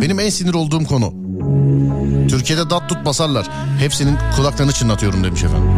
Benim 0.01 0.19
en 0.19 0.29
sinir 0.29 0.53
olduğum 0.53 0.83
konu. 0.85 1.13
Türkiye'de 2.29 2.69
dat 2.69 2.89
tut 2.89 3.05
basarlar. 3.05 3.47
Hepsinin 3.79 4.17
kulaklarını 4.35 4.71
çınlatıyorum 4.71 5.23
demiş 5.23 5.43
efendim. 5.43 5.69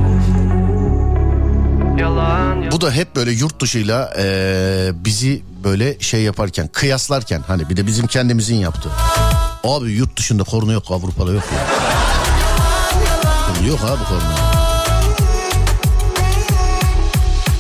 Bu 2.71 2.81
da 2.81 2.91
hep 2.91 3.15
böyle 3.15 3.31
yurt 3.31 3.62
dışıyla 3.62 4.13
eee, 4.17 4.91
bizi 4.93 5.43
böyle 5.63 5.99
şey 5.99 6.21
yaparken 6.21 6.67
kıyaslarken 6.67 7.43
hani 7.47 7.69
bir 7.69 7.77
de 7.77 7.88
bizim 7.88 8.07
kendimizin 8.07 8.55
yaptığı. 8.55 8.89
Abi 9.63 9.91
yurt 9.91 10.17
dışında 10.17 10.43
korna 10.43 10.71
yok 10.71 10.83
Avrupa'da 10.89 11.31
yok 11.31 11.43
ya. 11.55 11.59
Yok 13.67 13.79
abi 13.83 14.03
korna. 14.03 14.49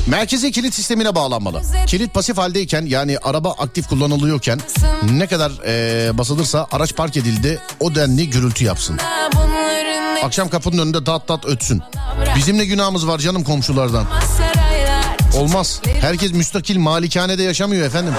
Merkezi 0.07 0.51
kilit 0.51 0.73
sistemine 0.73 1.15
bağlanmalı. 1.15 1.61
Kilit 1.87 2.13
pasif 2.13 2.37
haldeyken 2.37 2.85
yani 2.85 3.17
araba 3.23 3.51
aktif 3.51 3.87
kullanılıyorken 3.87 4.59
ne 5.11 5.27
kadar 5.27 5.51
eee, 5.65 6.17
basılırsa 6.17 6.67
araç 6.71 6.95
park 6.95 7.17
edildi 7.17 7.59
o 7.79 7.95
denli 7.95 8.29
gürültü 8.29 8.63
yapsın. 8.65 8.97
Akşam 10.23 10.49
kapının 10.49 10.77
önünde 10.77 11.05
dat 11.05 11.27
dat 11.27 11.45
ötsün. 11.45 11.81
Bizim 12.35 12.57
ne 12.57 12.65
günahımız 12.65 13.07
var 13.07 13.19
canım 13.19 13.43
komşulardan. 13.43 14.05
Olmaz. 15.37 15.81
Herkes 16.01 16.31
müstakil 16.33 16.77
malikanede 16.77 17.43
yaşamıyor 17.43 17.85
efendim. 17.85 18.13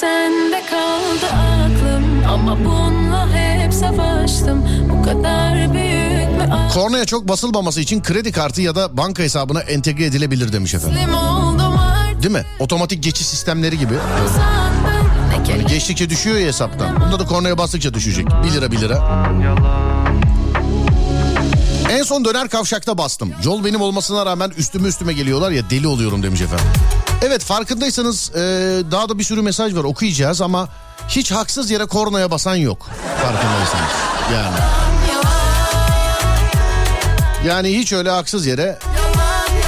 Sende 0.00 0.62
kaldı 0.70 1.26
aklım 1.32 2.24
Ama 2.28 2.58
bununla 2.64 3.28
hep 3.34 3.74
savaştım 3.74 4.64
Bu 4.90 5.02
kadar 5.02 5.72
büyük 5.72 6.28
mü 6.38 6.58
Kornaya 6.74 7.04
çok 7.04 7.28
basılmaması 7.28 7.80
için 7.80 8.02
kredi 8.02 8.32
kartı 8.32 8.62
ya 8.62 8.74
da 8.74 8.96
banka 8.96 9.22
hesabına 9.22 9.60
entegre 9.60 10.04
edilebilir 10.04 10.52
demiş 10.52 10.74
efendim. 10.74 10.98
Değil 12.22 12.34
mi? 12.34 12.44
Otomatik 12.58 13.02
geçiş 13.02 13.26
sistemleri 13.26 13.78
gibi. 13.78 13.90
Böyle. 13.94 15.01
Kelime 15.44 15.62
geçtikçe 15.62 16.10
düşüyor 16.10 16.36
ya 16.36 16.46
hesaptan. 16.46 17.00
Bunda 17.00 17.18
da 17.18 17.24
kornaya 17.24 17.58
bastıkça 17.58 17.94
düşecek. 17.94 18.26
1 18.44 18.52
lira 18.52 18.70
1 18.72 18.80
lira. 18.80 19.26
En 21.90 22.02
son 22.02 22.24
döner 22.24 22.48
kavşakta 22.48 22.98
bastım. 22.98 23.32
Yol 23.44 23.64
benim 23.64 23.80
olmasına 23.80 24.26
rağmen 24.26 24.50
üstüme 24.56 24.88
üstüme 24.88 25.12
geliyorlar 25.12 25.50
ya 25.50 25.70
deli 25.70 25.86
oluyorum 25.86 26.22
demiş 26.22 26.40
efendim. 26.40 26.66
Evet 27.22 27.44
farkındaysanız 27.44 28.30
e, 28.30 28.40
daha 28.90 29.08
da 29.08 29.18
bir 29.18 29.24
sürü 29.24 29.42
mesaj 29.42 29.74
var 29.74 29.84
okuyacağız 29.84 30.40
ama 30.40 30.68
hiç 31.08 31.30
haksız 31.32 31.70
yere 31.70 31.86
kornaya 31.86 32.30
basan 32.30 32.54
yok. 32.54 32.88
Farkındaysanız 33.22 33.92
yani. 34.34 34.56
Yani 37.46 37.78
hiç 37.78 37.92
öyle 37.92 38.10
haksız 38.10 38.46
yere 38.46 38.78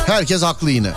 herkes 0.07 0.42
haklı 0.42 0.70
yine. 0.70 0.92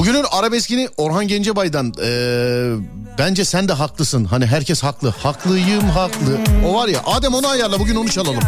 Bugünün 0.00 0.24
arabeskini 0.30 0.88
Orhan 0.96 1.28
Gencebay'dan 1.28 1.92
e, 2.02 2.10
bence 3.18 3.44
sen 3.44 3.68
de 3.68 3.72
haklısın. 3.72 4.24
Hani 4.24 4.46
herkes 4.46 4.82
haklı. 4.82 5.10
Haklıyım 5.10 5.88
haklı. 5.88 6.38
O 6.66 6.74
var 6.74 6.88
ya 6.88 7.00
Adem 7.06 7.34
onu 7.34 7.48
ayarla 7.48 7.80
bugün 7.80 7.96
onu 7.96 8.08
çalalım. 8.08 8.40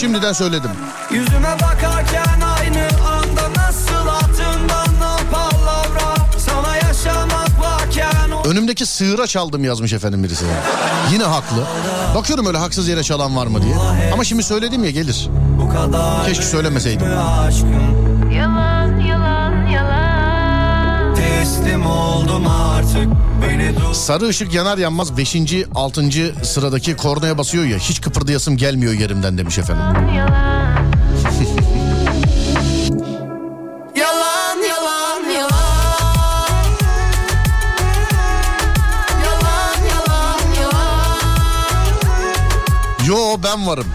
Şimdiden 0.00 0.32
söyledim. 0.32 0.70
Yüzüme 1.10 1.56
bakarken 1.62 2.40
aynı 2.58 2.88
anda 3.08 3.62
nasıl 3.62 4.08
attın 4.08 4.68
bana 4.68 5.16
palavra 5.32 6.16
Sana 6.38 6.76
yaşamak 6.76 7.60
varken 7.60 8.44
Önümdeki 8.44 8.86
sığıra 8.86 9.26
çaldım 9.26 9.64
yazmış 9.64 9.92
efendim 9.92 10.24
birisi. 10.24 10.44
Yine 11.12 11.24
haklı. 11.24 11.64
Bakıyorum 12.14 12.46
öyle 12.46 12.58
haksız 12.58 12.88
yere 12.88 13.02
çalan 13.02 13.36
var 13.36 13.46
mı 13.46 13.62
diye. 13.62 13.74
Ama 14.12 14.24
şimdi 14.24 14.42
söyledim 14.42 14.84
ya 14.84 14.90
gelir. 14.90 15.28
Keşke 16.26 16.44
söylemeseydim. 16.44 17.06
aşkın 17.18 18.71
Sarı 23.94 24.28
ışık 24.28 24.54
yanar 24.54 24.78
yanmaz 24.78 25.16
5. 25.16 25.36
6. 25.74 26.02
sıradaki 26.44 26.96
kornaya 26.96 27.38
basıyor 27.38 27.64
ya 27.64 27.78
hiç 27.78 28.00
kıpırdayasım 28.00 28.56
gelmiyor 28.56 28.92
yerimden 28.92 29.38
demiş 29.38 29.58
efendim. 29.58 29.84
yalan 30.16 30.92
Yalan 33.96 34.62
yalan 34.68 35.30
yalan 35.34 35.52
Yalan 39.24 39.76
yalan 39.90 40.54
yalan 40.62 41.18
Yo 43.06 43.36
ben 43.44 43.66
varım. 43.66 43.86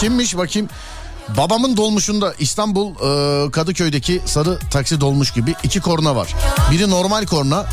Kimmiş 0.00 0.36
bakayım? 0.36 0.68
Babamın 1.36 1.76
dolmuşunda 1.76 2.34
İstanbul 2.38 2.90
e, 2.90 3.50
Kadıköy'deki 3.50 4.20
sarı 4.24 4.58
taksi 4.70 5.00
dolmuş 5.00 5.30
gibi 5.32 5.54
iki 5.62 5.80
korna 5.80 6.16
var. 6.16 6.34
Biri 6.72 6.90
normal 6.90 7.26
korna 7.26 7.66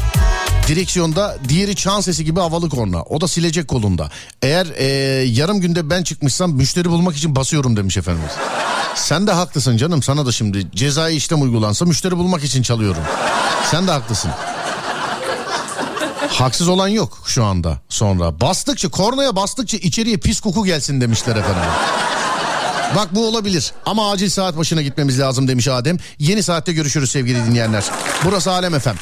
direksiyonda 0.68 1.38
diğeri 1.50 1.76
çan 1.76 2.02
sesi 2.02 2.26
gibi 2.26 2.40
havalı 2.40 2.70
korna. 2.70 3.02
O 3.04 3.22
da 3.22 3.28
silecek 3.28 3.68
kolunda. 3.68 4.10
Eğer 4.42 4.68
e, 4.76 4.86
yarım 5.24 5.62
günde 5.62 5.90
ben 5.90 6.04
çıkmışsam 6.04 6.52
müşteri 6.52 6.90
bulmak 6.90 7.16
için 7.18 7.36
basıyorum 7.36 7.78
demiş 7.78 7.98
efendimiz. 7.98 8.32
Sen 8.96 9.28
de 9.28 9.32
haklısın 9.32 9.78
canım 9.78 10.04
sana 10.04 10.26
da 10.26 10.32
şimdi 10.32 10.68
cezai 10.76 11.16
işlem 11.16 11.42
uygulansa 11.42 11.86
müşteri 11.86 12.18
bulmak 12.18 12.44
için 12.44 12.62
çalıyorum. 12.62 13.04
Sen 13.72 13.88
de 13.88 13.92
haklısın. 13.92 14.32
Haksız 16.30 16.68
olan 16.68 16.88
yok 16.88 17.18
şu 17.26 17.44
anda 17.44 17.78
sonra. 17.90 18.42
Bastıkça 18.42 18.90
kornaya 18.90 19.36
bastıkça 19.36 19.78
içeriye 19.78 20.18
pis 20.18 20.40
koku 20.40 20.66
gelsin 20.66 21.02
demişler 21.02 21.36
efendim. 21.36 21.62
Bak 22.96 23.16
bu 23.16 23.28
olabilir 23.28 23.74
ama 23.86 24.12
acil 24.12 24.30
saat 24.30 24.58
başına 24.58 24.82
gitmemiz 24.82 25.20
lazım 25.20 25.48
demiş 25.48 25.68
Adem. 25.68 25.98
Yeni 26.20 26.44
saatte 26.44 26.74
görüşürüz 26.74 27.12
sevgili 27.12 27.46
dinleyenler. 27.46 27.84
Burası 28.26 28.52
Alem 28.52 28.76
Efem 28.76 28.96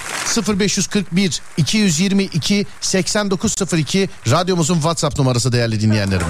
0541 0.60 1.42
222 1.58 2.66
8902 2.82 4.10
radyomuzun 4.32 4.76
WhatsApp 4.76 5.20
numarası 5.20 5.52
değerli 5.52 5.82
dinleyenlerim. 5.82 6.28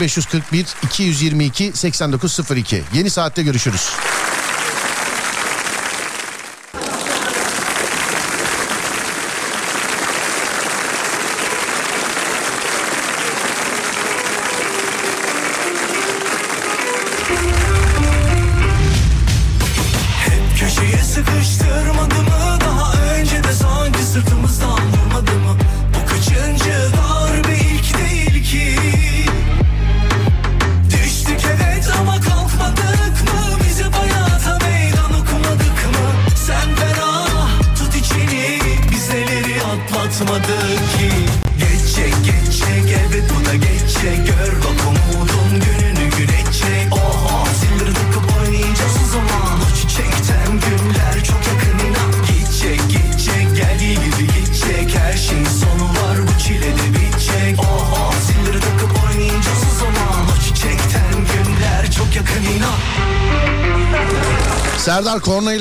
0541 0.00 0.66
222 0.82 1.72
8902 1.74 2.82
yeni 2.94 3.10
saatte 3.10 3.42
görüşürüz. 3.42 3.88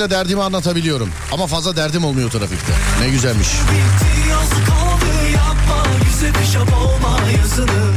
Derdimi 0.09 0.43
anlatabiliyorum. 0.43 1.09
Ama 1.31 1.47
fazla 1.47 1.75
derdim 1.75 2.05
olmuyor 2.05 2.31
trafikte. 2.31 2.73
Ne 3.01 3.09
güzelmiş. 3.09 3.47
Bitti 3.47 4.29
yazık 4.29 4.69
oldu 4.69 5.05
yapma 5.35 5.83
Yüze 6.05 6.33
kışa 6.33 6.59
boğma 6.59 7.19
yazını 7.37 7.96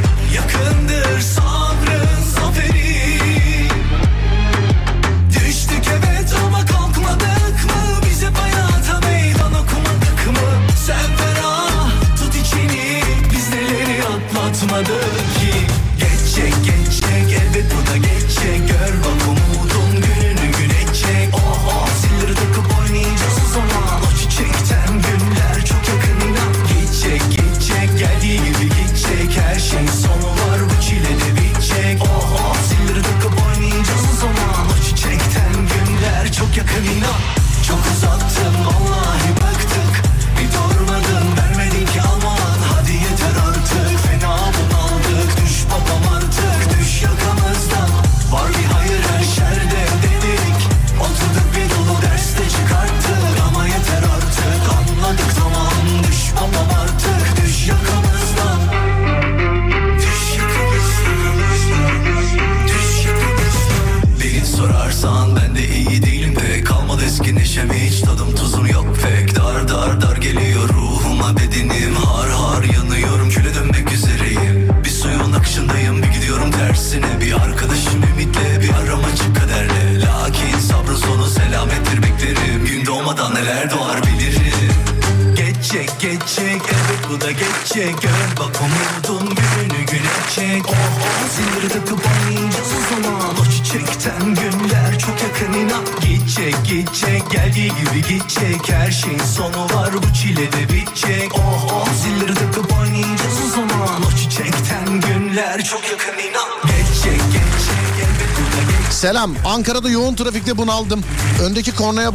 Ankara'da 109.60 109.90
yoğun 109.90 110.14
trafikte 110.14 110.56
bunaldım. 110.56 111.00
Öndeki 111.42 111.72
kornaya 111.72 112.12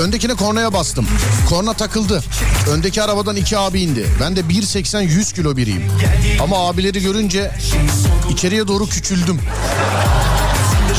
öndekine 0.00 0.34
kornaya 0.34 0.72
bastım. 0.72 1.06
Korna 1.48 1.72
takıldı. 1.72 2.22
Öndeki 2.70 3.02
arabadan 3.02 3.36
iki 3.36 3.58
abi 3.58 3.80
indi. 3.80 4.06
Ben 4.20 4.36
de 4.36 4.40
1.80 4.40 5.02
100 5.02 5.32
kilo 5.32 5.56
biriyim. 5.56 5.82
Ama 6.42 6.68
abileri 6.68 7.02
görünce 7.02 7.50
içeriye 8.30 8.68
doğru 8.68 8.86
küçüldüm. 8.86 9.40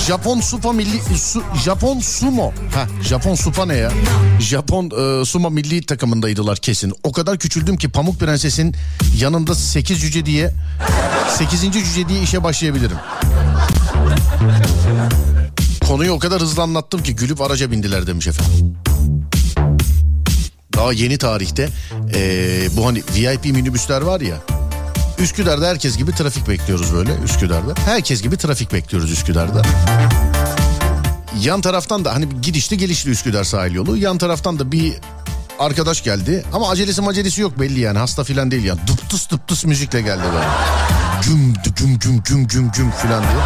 Japon 0.08 0.42
Supa 0.42 0.74
milli 0.74 1.18
su, 1.18 1.44
Japon 1.66 2.00
sumo. 2.00 2.52
Ha, 2.74 2.88
Japon 3.04 3.36
supa 3.36 3.66
ne 3.66 3.76
ya? 3.76 3.92
Japon 4.40 4.86
e, 5.22 5.26
sumo 5.26 5.50
milli 5.50 5.86
takımındaydılar 5.86 6.58
kesin. 6.58 6.94
O 7.04 7.12
kadar 7.12 7.38
küçüldüm 7.38 7.78
ki 7.78 7.90
Pamuk 7.90 8.20
Prenses'in 8.20 8.76
yanında 9.18 9.56
8 9.56 10.02
cüce 10.02 10.26
diye 10.26 10.54
8. 11.38 11.62
cüce 11.62 12.10
diye 12.10 12.22
işe 12.22 12.44
başlayabilirim. 12.44 12.98
Konuyu 15.88 16.12
o 16.12 16.20
kadar 16.20 16.42
hızlı 16.42 16.62
anlattım 16.62 17.04
ki 17.04 17.16
gülüp 17.16 17.42
araca 17.42 17.72
bindiler 17.72 18.08
demiş 18.08 18.28
efendim. 18.28 18.78
Daha 20.76 20.94
yeni 20.94 21.18
tarihte 21.18 21.70
eee, 22.14 22.70
bu 22.78 22.86
hani 22.88 23.04
VIP 23.16 23.46
minibüsler 23.46 24.02
var 24.02 24.22
ya. 24.22 24.36
Üsküdar'da 25.20 25.68
herkes 25.68 25.98
gibi 25.98 26.12
trafik 26.12 26.48
bekliyoruz 26.48 26.94
böyle 26.94 27.16
Üsküdar'da. 27.26 27.74
Herkes 27.86 28.22
gibi 28.22 28.38
trafik 28.38 28.74
bekliyoruz 28.74 29.12
Üsküdar'da. 29.12 29.62
Yan 31.42 31.62
taraftan 31.62 32.06
da 32.06 32.16
hani 32.16 32.42
gidişli 32.42 32.78
gelişli 32.78 33.10
Üsküdar 33.12 33.44
sahil 33.44 33.72
yolu. 33.76 33.98
Yan 33.98 34.18
taraftan 34.18 34.60
da 34.60 34.72
bir 34.72 34.94
arkadaş 35.60 36.04
geldi. 36.04 36.44
Ama 36.54 36.70
acelesi 36.70 37.02
macelesi 37.02 37.42
yok 37.42 37.60
belli 37.60 37.80
yani 37.80 38.00
hasta 38.00 38.24
filan 38.24 38.52
değil 38.52 38.64
yani. 38.64 38.80
Dıptıs 38.88 39.30
dıptıs 39.30 39.66
müzikle 39.66 40.02
geldi 40.02 40.24
böyle. 40.34 40.46
Güm 41.24 41.54
güm 41.76 42.00
güm 42.00 42.22
güm 42.24 42.48
güm 42.48 42.72
güm 42.72 42.92
filan 42.92 43.24
diye. 43.24 43.42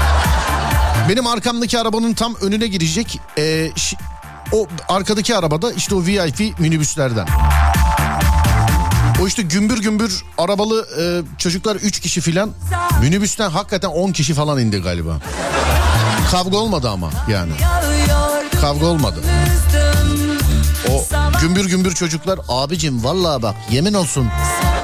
Benim 1.10 1.28
arkamdaki 1.28 1.80
arabanın 1.80 2.14
tam 2.14 2.36
önüne 2.42 2.68
girecek. 2.68 3.20
Ee, 3.38 3.42
şi- 3.76 3.96
o 4.52 4.68
arkadaki 4.90 5.36
arabada 5.36 5.72
işte 5.72 5.96
o 5.96 6.06
VIP 6.06 6.60
minibüslerden. 6.60 7.28
O 9.22 9.28
işte 9.28 9.42
gümbür 9.42 9.82
gümbür 9.82 10.24
arabalı 10.38 10.88
e, 11.02 11.04
çocuklar 11.38 11.76
3 11.76 12.00
kişi 12.00 12.22
filan. 12.22 12.52
Minibüsten 13.02 13.50
hakikaten 13.50 13.88
10 13.90 14.12
kişi 14.12 14.34
falan 14.34 14.60
indi 14.60 14.78
galiba. 14.78 15.18
Kavga 16.32 16.58
olmadı 16.58 16.90
ama 16.90 17.10
yani. 17.30 17.52
Kavga 18.62 18.86
olmadı. 18.86 19.20
O 20.92 21.06
gümbür 21.42 21.66
gümbür 21.66 21.96
çocuklar 21.96 22.40
abicim 22.50 23.04
vallahi 23.04 23.42
bak 23.42 23.56
yemin 23.72 23.94
olsun. 23.94 24.28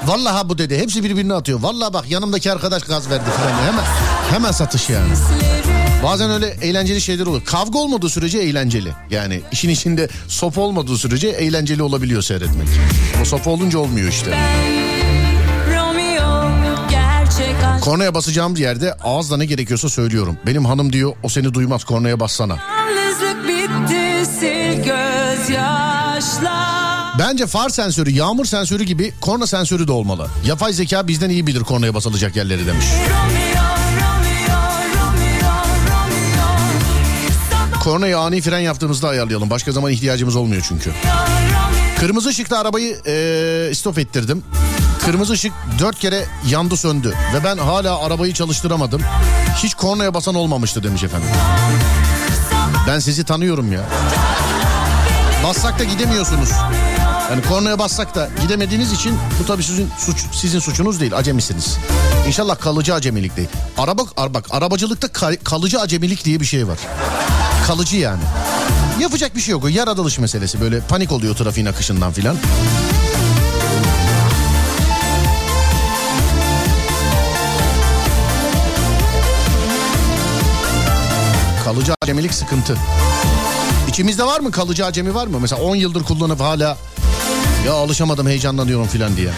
Vallahi 0.05 0.49
bu 0.49 0.57
dedi. 0.57 0.77
Hepsi 0.77 1.03
birbirine 1.03 1.33
atıyor. 1.33 1.59
Vallahi 1.61 1.93
bak 1.93 2.11
yanımdaki 2.11 2.51
arkadaş 2.51 2.83
gaz 2.83 3.09
verdi 3.09 3.29
falan. 3.37 3.67
Hemen 3.71 3.85
hemen 4.31 4.51
satış 4.51 4.89
yani. 4.89 5.13
Bazen 6.03 6.31
öyle 6.31 6.47
eğlenceli 6.61 7.01
şeyler 7.01 7.25
olur. 7.25 7.45
Kavga 7.45 7.79
olmadığı 7.79 8.09
sürece 8.09 8.37
eğlenceli. 8.37 8.93
Yani 9.09 9.41
işin 9.51 9.69
içinde 9.69 10.09
sopa 10.27 10.61
olmadığı 10.61 10.97
sürece 10.97 11.27
eğlenceli 11.27 11.83
olabiliyor 11.83 12.21
seyretmek. 12.21 12.67
Ama 13.15 13.25
sopa 13.25 13.51
olunca 13.51 13.79
olmuyor 13.79 14.09
işte. 14.09 14.37
Romeo 15.75 16.47
Kornaya 17.81 18.13
basacağım 18.13 18.55
yerde 18.55 18.93
ağızla 18.93 19.37
ne 19.37 19.45
gerekiyorsa 19.45 19.89
söylüyorum. 19.89 20.37
Benim 20.45 20.65
hanım 20.65 20.93
diyor 20.93 21.13
o 21.23 21.29
seni 21.29 21.53
duymaz 21.53 21.83
kornaya 21.83 22.19
bassana. 22.19 22.57
Bitti 23.47 24.07
Bence 27.19 27.47
far 27.47 27.69
sensörü, 27.69 28.09
yağmur 28.09 28.45
sensörü 28.45 28.83
gibi 28.83 29.13
korna 29.21 29.47
sensörü 29.47 29.87
de 29.87 29.91
olmalı. 29.91 30.27
Yapay 30.45 30.73
zeka 30.73 31.07
bizden 31.07 31.29
iyi 31.29 31.47
bilir 31.47 31.59
kornaya 31.59 31.93
basılacak 31.93 32.35
yerleri 32.35 32.67
demiş. 32.67 32.85
Romeo, 33.09 33.56
Kornayı 37.87 38.19
ani 38.19 38.41
fren 38.41 38.59
yaptığımızda 38.59 39.07
ayarlayalım. 39.07 39.49
Başka 39.49 39.71
zaman 39.71 39.91
ihtiyacımız 39.91 40.35
olmuyor 40.35 40.65
çünkü. 40.67 40.91
Kırmızı 41.99 42.29
ışıkta 42.29 42.59
arabayı 42.59 42.97
eee 43.05 43.75
stop 43.75 43.97
ettirdim. 43.99 44.43
Kırmızı 45.05 45.33
ışık 45.33 45.53
dört 45.79 45.99
kere 45.99 46.25
yandı 46.49 46.77
söndü. 46.77 47.13
Ve 47.33 47.43
ben 47.43 47.57
hala 47.57 47.99
arabayı 47.99 48.33
çalıştıramadım. 48.33 49.01
Hiç 49.63 49.73
kornaya 49.73 50.13
basan 50.13 50.35
olmamıştı 50.35 50.83
demiş 50.83 51.03
efendim. 51.03 51.29
Ben 52.87 52.99
sizi 52.99 53.23
tanıyorum 53.23 53.71
ya. 53.71 53.81
Bassak 55.43 55.79
da 55.79 55.83
gidemiyorsunuz. 55.83 56.49
Yani 57.31 57.41
kornaya 57.41 57.79
bassak 57.79 58.15
da 58.15 58.29
gidemediğiniz 58.41 58.91
için 58.91 59.17
bu 59.41 59.45
tabii 59.45 59.63
sizin 59.63 59.89
suç 59.97 60.25
sizin 60.31 60.59
suçunuz 60.59 60.99
değil 60.99 61.17
acemisiniz. 61.17 61.77
İnşallah 62.27 62.59
kalıcı 62.59 62.93
acemilik 62.93 63.37
değil. 63.37 63.49
Araba 63.77 64.01
bak 64.33 64.45
arabacılıkta 64.49 65.07
kal, 65.07 65.35
kalıcı 65.43 65.79
acemilik 65.79 66.25
diye 66.25 66.39
bir 66.39 66.45
şey 66.45 66.67
var. 66.67 66.77
Kalıcı 67.67 67.97
yani. 67.97 68.21
Yapacak 68.99 69.35
bir 69.35 69.41
şey 69.41 69.51
yok. 69.51 69.71
Yaratılış 69.71 70.19
meselesi 70.19 70.61
böyle 70.61 70.79
panik 70.79 71.11
oluyor 71.11 71.35
trafiğin 71.35 71.67
akışından 71.67 72.11
filan. 72.11 72.35
Kalıcı 81.63 81.93
acemilik 82.01 82.33
sıkıntı. 82.33 82.77
İçimizde 83.89 84.23
var 84.23 84.39
mı 84.39 84.51
kalıcı 84.51 84.85
acemi 84.85 85.15
var 85.15 85.27
mı? 85.27 85.39
Mesela 85.39 85.61
10 85.61 85.75
yıldır 85.75 86.03
kullanıp 86.03 86.39
hala 86.39 86.77
ya 87.65 87.73
alışamadım 87.73 88.27
heyecanlanıyorum 88.27 88.87
filan 88.87 89.17
diye. 89.17 89.29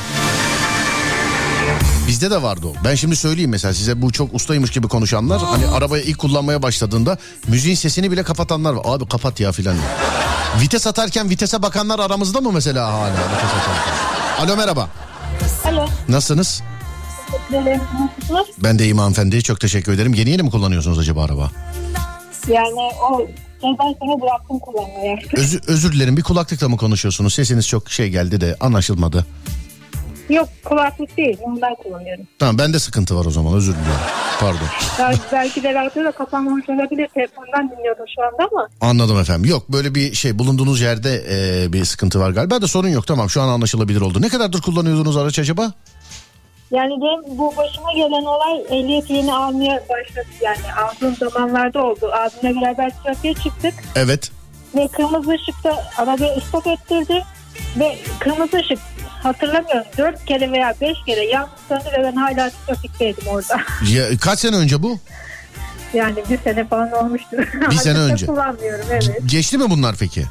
Bizde 2.07 2.31
de 2.31 2.41
vardı 2.41 2.67
o. 2.67 2.73
Ben 2.83 2.95
şimdi 2.95 3.15
söyleyeyim 3.15 3.49
mesela 3.51 3.73
size 3.73 4.01
bu 4.01 4.11
çok 4.11 4.33
ustaymış 4.33 4.71
gibi 4.71 4.87
konuşanlar 4.87 5.41
hani 5.41 5.67
arabayı 5.67 6.03
ilk 6.03 6.17
kullanmaya 6.19 6.61
başladığında 6.61 7.17
müziğin 7.47 7.75
sesini 7.75 8.11
bile 8.11 8.23
kapatanlar 8.23 8.73
var. 8.73 8.81
Abi 8.85 9.07
kapat 9.07 9.39
ya 9.39 9.51
filan. 9.51 9.75
Vites 10.61 10.87
atarken 10.87 11.29
vitese 11.29 11.61
bakanlar 11.61 11.99
aramızda 11.99 12.41
mı 12.41 12.51
mesela 12.51 12.93
hala 12.93 13.11
vites 13.11 13.49
atarken? 13.59 14.45
Alo 14.45 14.57
merhaba. 14.57 14.89
Alo. 15.65 15.87
Nasılsınız? 16.07 16.61
Ben 18.63 18.79
de 18.79 18.83
iyiyim 18.83 18.97
hanımefendi. 18.97 19.43
Çok 19.43 19.59
teşekkür 19.59 19.93
ederim. 19.93 20.13
Yeni 20.13 20.29
yeni 20.29 20.43
mi 20.43 20.51
kullanıyorsunuz 20.51 20.99
acaba 20.99 21.23
araba? 21.23 21.51
Yani 22.47 22.91
o 23.11 23.27
şeyden 23.61 23.95
sonra 23.99 24.21
bıraktım 24.21 24.59
kullanmayı. 24.59 25.17
Özür, 25.33 25.61
özür 25.67 25.91
dilerim 25.93 26.17
bir 26.17 26.23
kulaklıkla 26.23 26.69
mı 26.69 26.77
konuşuyorsunuz? 26.77 27.33
Sesiniz 27.33 27.67
çok 27.67 27.89
şey 27.89 28.09
geldi 28.09 28.41
de 28.41 28.55
anlaşılmadı. 28.59 29.25
Yok 30.29 30.49
kulaklık 30.65 31.17
değil. 31.17 31.37
Ondan 31.41 31.75
kullanıyorum. 31.83 32.25
Tamam 32.39 32.57
bende 32.57 32.79
sıkıntı 32.79 33.15
var 33.15 33.25
o 33.25 33.31
zaman 33.31 33.53
özür 33.53 33.73
diliyorum. 33.73 34.01
Pardon. 34.39 34.67
Belki, 34.99 35.21
belki 35.31 35.63
de 35.63 35.73
radyo 35.73 36.03
da 36.03 36.11
kapanmamış 36.11 36.69
olabilir. 36.69 37.07
Telefondan 37.13 37.71
dinliyordum 37.71 38.05
şu 38.15 38.23
anda 38.23 38.49
ama. 38.51 38.67
Anladım 38.81 39.19
efendim. 39.19 39.49
Yok 39.49 39.69
böyle 39.69 39.95
bir 39.95 40.13
şey 40.13 40.39
bulunduğunuz 40.39 40.81
yerde 40.81 41.23
e, 41.29 41.73
bir 41.73 41.85
sıkıntı 41.85 42.19
var 42.19 42.31
galiba 42.31 42.61
da 42.61 42.67
sorun 42.67 42.87
yok 42.87 43.07
tamam 43.07 43.29
şu 43.29 43.41
an 43.41 43.47
anlaşılabilir 43.47 44.01
oldu. 44.01 44.21
Ne 44.21 44.29
kadardır 44.29 44.61
kullanıyordunuz 44.61 45.17
araç 45.17 45.39
acaba? 45.39 45.73
Yani 46.71 46.89
benim 47.01 47.37
bu 47.37 47.57
başıma 47.57 47.93
gelen 47.93 48.25
olay 48.25 48.61
ehliyet 48.69 49.09
yeni 49.09 49.33
almaya 49.33 49.83
başladı. 49.89 50.27
Yani 50.41 50.73
aldığım 50.73 51.15
zamanlarda 51.15 51.83
oldu. 51.83 52.11
Abimle 52.13 52.61
beraber 52.61 52.91
trafiğe 53.03 53.33
çıktık. 53.33 53.73
Evet. 53.95 54.31
Ve 54.75 54.87
kırmızı 54.87 55.31
ışıkta 55.31 55.83
arabayı 55.97 56.41
stop 56.41 56.67
ettirdi. 56.67 57.23
Ve 57.79 57.97
kırmızı 58.19 58.57
ışık 58.57 58.79
hatırlamıyorum. 59.23 59.91
Dört 59.97 60.25
kere 60.25 60.51
veya 60.51 60.73
beş 60.81 60.97
kere 61.05 61.25
yandı 61.25 61.49
ve 61.71 62.03
ben 62.03 62.15
hala 62.15 62.51
trafikteydim 62.67 63.27
orada. 63.27 63.61
Ya, 63.91 64.03
kaç 64.21 64.39
sene 64.39 64.55
önce 64.55 64.83
bu? 64.83 64.99
Yani 65.93 66.15
bir 66.29 66.37
sene 66.37 66.67
falan 66.67 66.91
olmuştur. 66.91 67.37
Bir 67.71 67.75
sene 67.75 67.97
önce. 67.97 68.25
kullanmıyorum 68.25 68.85
evet. 68.91 69.19
Geçti 69.25 69.57
mi 69.57 69.69
bunlar 69.69 69.95
peki? 69.99 70.25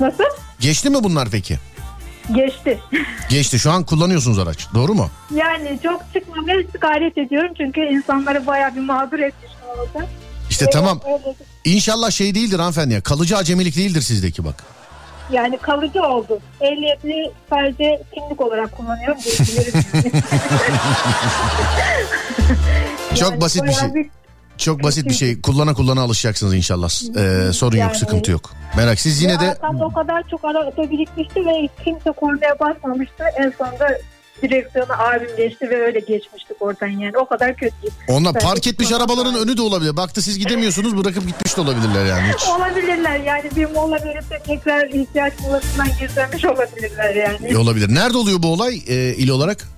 Nasıl? 0.00 0.24
Geçti 0.60 0.90
mi 0.90 1.04
bunlar 1.04 1.28
peki? 1.32 1.58
Geçti. 2.34 2.80
Geçti 3.30 3.58
şu 3.58 3.70
an 3.70 3.84
kullanıyorsunuz 3.84 4.38
araç 4.38 4.66
doğru 4.74 4.94
mu? 4.94 5.10
Yani 5.34 5.78
çok 5.82 6.02
çıkmamaya 6.14 6.60
gayret 6.80 7.18
ediyorum 7.18 7.50
çünkü 7.58 7.80
insanları 7.80 8.46
bayağı 8.46 8.74
bir 8.74 8.80
mağdur 8.80 9.18
etmiştim 9.18 9.60
orada. 9.78 10.06
İşte 10.50 10.64
Öyle- 10.64 10.72
tamam 10.72 11.00
öyle- 11.06 11.34
İnşallah 11.64 12.10
şey 12.10 12.34
değildir 12.34 12.58
hanımefendi 12.58 12.94
ya 12.94 13.00
kalıcı 13.00 13.36
acemilik 13.36 13.76
değildir 13.76 14.00
sizdeki 14.00 14.44
bak. 14.44 14.64
yani 15.32 15.58
kalıcı 15.58 16.02
oldu. 16.02 16.40
Ehliyeti 16.60 17.32
sadece 17.50 18.02
kimlik 18.14 18.40
olarak 18.40 18.76
kullanıyorum. 18.76 19.18
yani. 21.78 23.18
Çok 23.20 23.40
basit 23.40 23.64
bir 23.64 23.72
şey. 23.72 23.88
Çok 24.58 24.82
basit 24.82 25.04
bir 25.08 25.14
şey. 25.14 25.40
Kullana 25.40 25.74
kullana 25.74 26.02
alışacaksınız 26.02 26.54
inşallah. 26.54 26.88
Ee, 26.88 27.52
sorun 27.52 27.76
yok, 27.76 27.80
Yani- 27.86 27.94
sıkıntı 27.98 28.30
yok. 28.30 28.50
Merak. 28.76 29.00
Siz 29.00 29.22
yine 29.22 29.40
de 29.40 29.50
arkamda 29.50 29.84
o 29.84 29.92
kadar 29.92 30.22
çok 30.30 30.44
araba 30.44 30.90
birikmişti 30.90 31.46
ve 31.46 31.68
kimse 31.84 32.10
kornaya 32.12 32.58
basmamıştı. 32.60 33.24
En 33.36 33.52
sonunda 33.58 33.98
direksiyonu 34.42 34.92
abim 34.92 35.36
geçti 35.36 35.70
ve 35.70 35.82
öyle 35.82 35.98
geçmiştik 35.98 36.62
oradan 36.62 36.86
yani. 36.88 37.18
O 37.18 37.26
kadar 37.26 37.54
kötüyüm. 37.54 37.94
onlar 38.08 38.32
park 38.32 38.66
etmiş 38.66 38.92
arabaların 38.92 39.34
önü 39.34 39.56
de 39.56 39.62
olabilir. 39.62 39.96
Baktı 39.96 40.22
siz 40.22 40.38
gidemiyorsunuz 40.38 40.96
bırakıp 40.96 41.26
gitmiş 41.26 41.56
de 41.56 41.60
olabilirler 41.60 42.04
yani. 42.04 42.32
Hiç. 42.32 42.48
Olabilirler 42.58 43.20
yani 43.20 43.50
bir 43.56 43.70
mola 43.70 44.04
verip 44.04 44.30
de 44.30 44.38
tekrar 44.46 44.88
ihtiyaç 44.88 45.32
molasından 45.40 45.88
gizlenmiş 46.00 46.44
olabilirler 46.44 47.14
yani. 47.14 47.48
İyi 47.48 47.56
olabilir. 47.56 47.94
Nerede 47.94 48.18
oluyor 48.18 48.42
bu 48.42 48.52
olay 48.52 48.74
e, 48.88 48.94
il 49.14 49.28
olarak? 49.28 49.68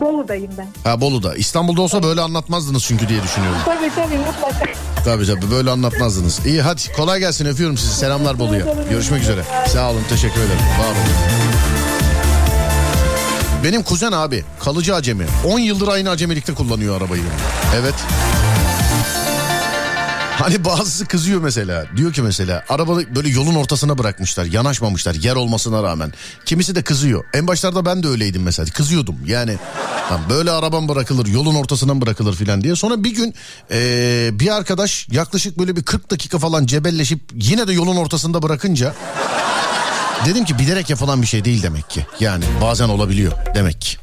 Bolu'dayım 0.00 0.50
ben. 0.58 0.68
Ha 0.84 1.00
Bolu'da. 1.00 1.34
İstanbul'da 1.34 1.82
olsa 1.82 2.02
böyle 2.02 2.20
anlatmazdınız 2.20 2.84
çünkü 2.84 3.08
diye 3.08 3.22
düşünüyorum. 3.22 3.58
Tabii 3.64 3.90
tabii 3.94 4.18
mutlaka. 4.18 4.66
Tabii 5.04 5.26
tabii 5.26 5.50
böyle 5.50 5.70
anlatmazdınız. 5.70 6.46
İyi 6.46 6.62
hadi 6.62 6.80
kolay 6.96 7.18
gelsin 7.20 7.46
öpüyorum 7.46 7.76
sizi. 7.78 7.94
Selamlar 7.94 8.38
Bolu'ya. 8.38 8.66
Görüşmek 8.90 9.22
üzere. 9.22 9.42
Sağ 9.68 9.90
olun 9.90 10.02
teşekkür 10.08 10.40
ederim. 10.40 10.60
Var 10.80 10.86
olun. 10.90 11.16
Benim 13.64 13.82
kuzen 13.82 14.12
abi 14.12 14.44
kalıcı 14.60 14.94
acemi. 14.94 15.26
10 15.44 15.58
yıldır 15.58 15.88
aynı 15.88 16.10
acemilikte 16.10 16.54
kullanıyor 16.54 16.96
arabayı. 17.00 17.22
Evet. 17.76 17.94
Hani 20.38 20.64
bazısı 20.64 21.06
kızıyor 21.06 21.40
mesela. 21.40 21.86
Diyor 21.96 22.12
ki 22.12 22.22
mesela 22.22 22.64
arabayı 22.68 23.14
böyle 23.14 23.28
yolun 23.28 23.54
ortasına 23.54 23.98
bırakmışlar. 23.98 24.44
Yanaşmamışlar 24.44 25.14
yer 25.14 25.34
olmasına 25.36 25.82
rağmen. 25.82 26.12
Kimisi 26.44 26.74
de 26.74 26.82
kızıyor. 26.82 27.24
En 27.34 27.46
başlarda 27.46 27.84
ben 27.84 28.02
de 28.02 28.08
öyleydim 28.08 28.42
mesela. 28.42 28.70
Kızıyordum. 28.72 29.16
Yani 29.26 29.56
böyle 30.30 30.50
arabam 30.50 30.88
bırakılır 30.88 31.26
yolun 31.26 31.54
ortasına 31.54 31.94
mı 31.94 32.00
bırakılır 32.00 32.34
filan 32.34 32.62
diye. 32.62 32.76
Sonra 32.76 33.04
bir 33.04 33.14
gün 33.14 33.34
eee, 33.70 34.30
bir 34.32 34.56
arkadaş 34.56 35.08
yaklaşık 35.10 35.58
böyle 35.58 35.76
bir 35.76 35.82
40 35.82 36.10
dakika 36.10 36.38
falan 36.38 36.66
cebelleşip 36.66 37.20
yine 37.34 37.68
de 37.68 37.72
yolun 37.72 37.96
ortasında 37.96 38.42
bırakınca 38.42 38.94
dedim 40.26 40.44
ki 40.44 40.58
bilerek 40.58 40.90
yapılan 40.90 41.22
bir 41.22 41.26
şey 41.26 41.44
değil 41.44 41.62
demek 41.62 41.90
ki. 41.90 42.06
Yani 42.20 42.44
bazen 42.62 42.88
olabiliyor 42.88 43.32
demek 43.54 43.80
ki. 43.80 43.98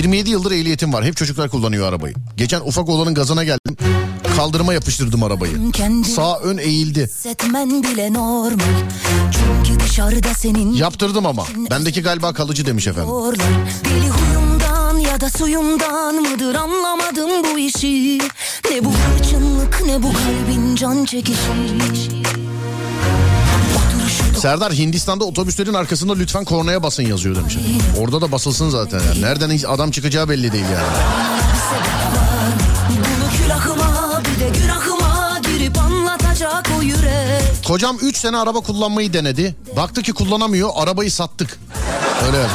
27 0.00 0.30
yıldır 0.30 0.52
ehliyetim 0.52 0.92
var. 0.92 1.04
Hep 1.04 1.16
çocuklar 1.16 1.48
kullanıyor 1.50 1.88
arabayı. 1.88 2.14
Geçen 2.36 2.60
ufak 2.60 2.88
olanın 2.88 3.14
gazına 3.14 3.44
geldim. 3.44 3.76
Kaldırıma 4.36 4.74
yapıştırdım 4.74 5.22
arabayı. 5.22 5.72
Kendi 5.72 6.08
Sağ 6.08 6.38
ön 6.38 6.58
eğildi. 6.58 7.10
bile 7.82 8.12
normal. 8.12 8.64
Çünkü 9.32 9.80
dışarıda 9.80 10.34
senin 10.34 10.72
Yaptırdım 10.72 11.26
ama. 11.26 11.44
Bendeki 11.70 12.02
galiba 12.02 12.32
kalıcı 12.32 12.66
demiş 12.66 12.86
efendim. 12.86 13.10
Deli 13.84 14.08
huyumdan 14.08 14.96
ya 14.98 15.20
da 15.20 15.30
suyumdan 15.30 16.14
mıdır 16.14 16.54
anlamadım 16.54 17.30
bu 17.44 17.58
işi. 17.58 18.18
Ne 18.70 18.84
bu 18.84 18.92
hırçınlık 18.92 19.82
ne 19.86 20.02
bu 20.02 20.12
kalbin 20.12 20.76
can 20.76 21.04
çekişi. 21.04 21.40
Serdar 24.40 24.72
Hindistan'da 24.72 25.24
otobüslerin 25.24 25.74
arkasında 25.74 26.14
lütfen 26.14 26.44
kornaya 26.44 26.82
basın 26.82 27.02
yazıyor 27.02 27.36
demiş. 27.36 27.56
Orada 27.98 28.20
da 28.20 28.32
basılsın 28.32 28.68
zaten. 28.68 29.00
Yani. 29.08 29.22
Nereden 29.22 29.50
adam 29.68 29.90
çıkacağı 29.90 30.28
belli 30.28 30.52
değil 30.52 30.64
yani. 30.64 30.86
Kocam 37.70 37.98
3 38.02 38.16
sene 38.16 38.36
araba 38.36 38.60
kullanmayı 38.60 39.12
denedi. 39.12 39.56
Baktı 39.76 40.02
ki 40.02 40.12
kullanamıyor 40.12 40.70
arabayı 40.76 41.12
sattık. 41.12 41.58
Öyle. 42.26 42.46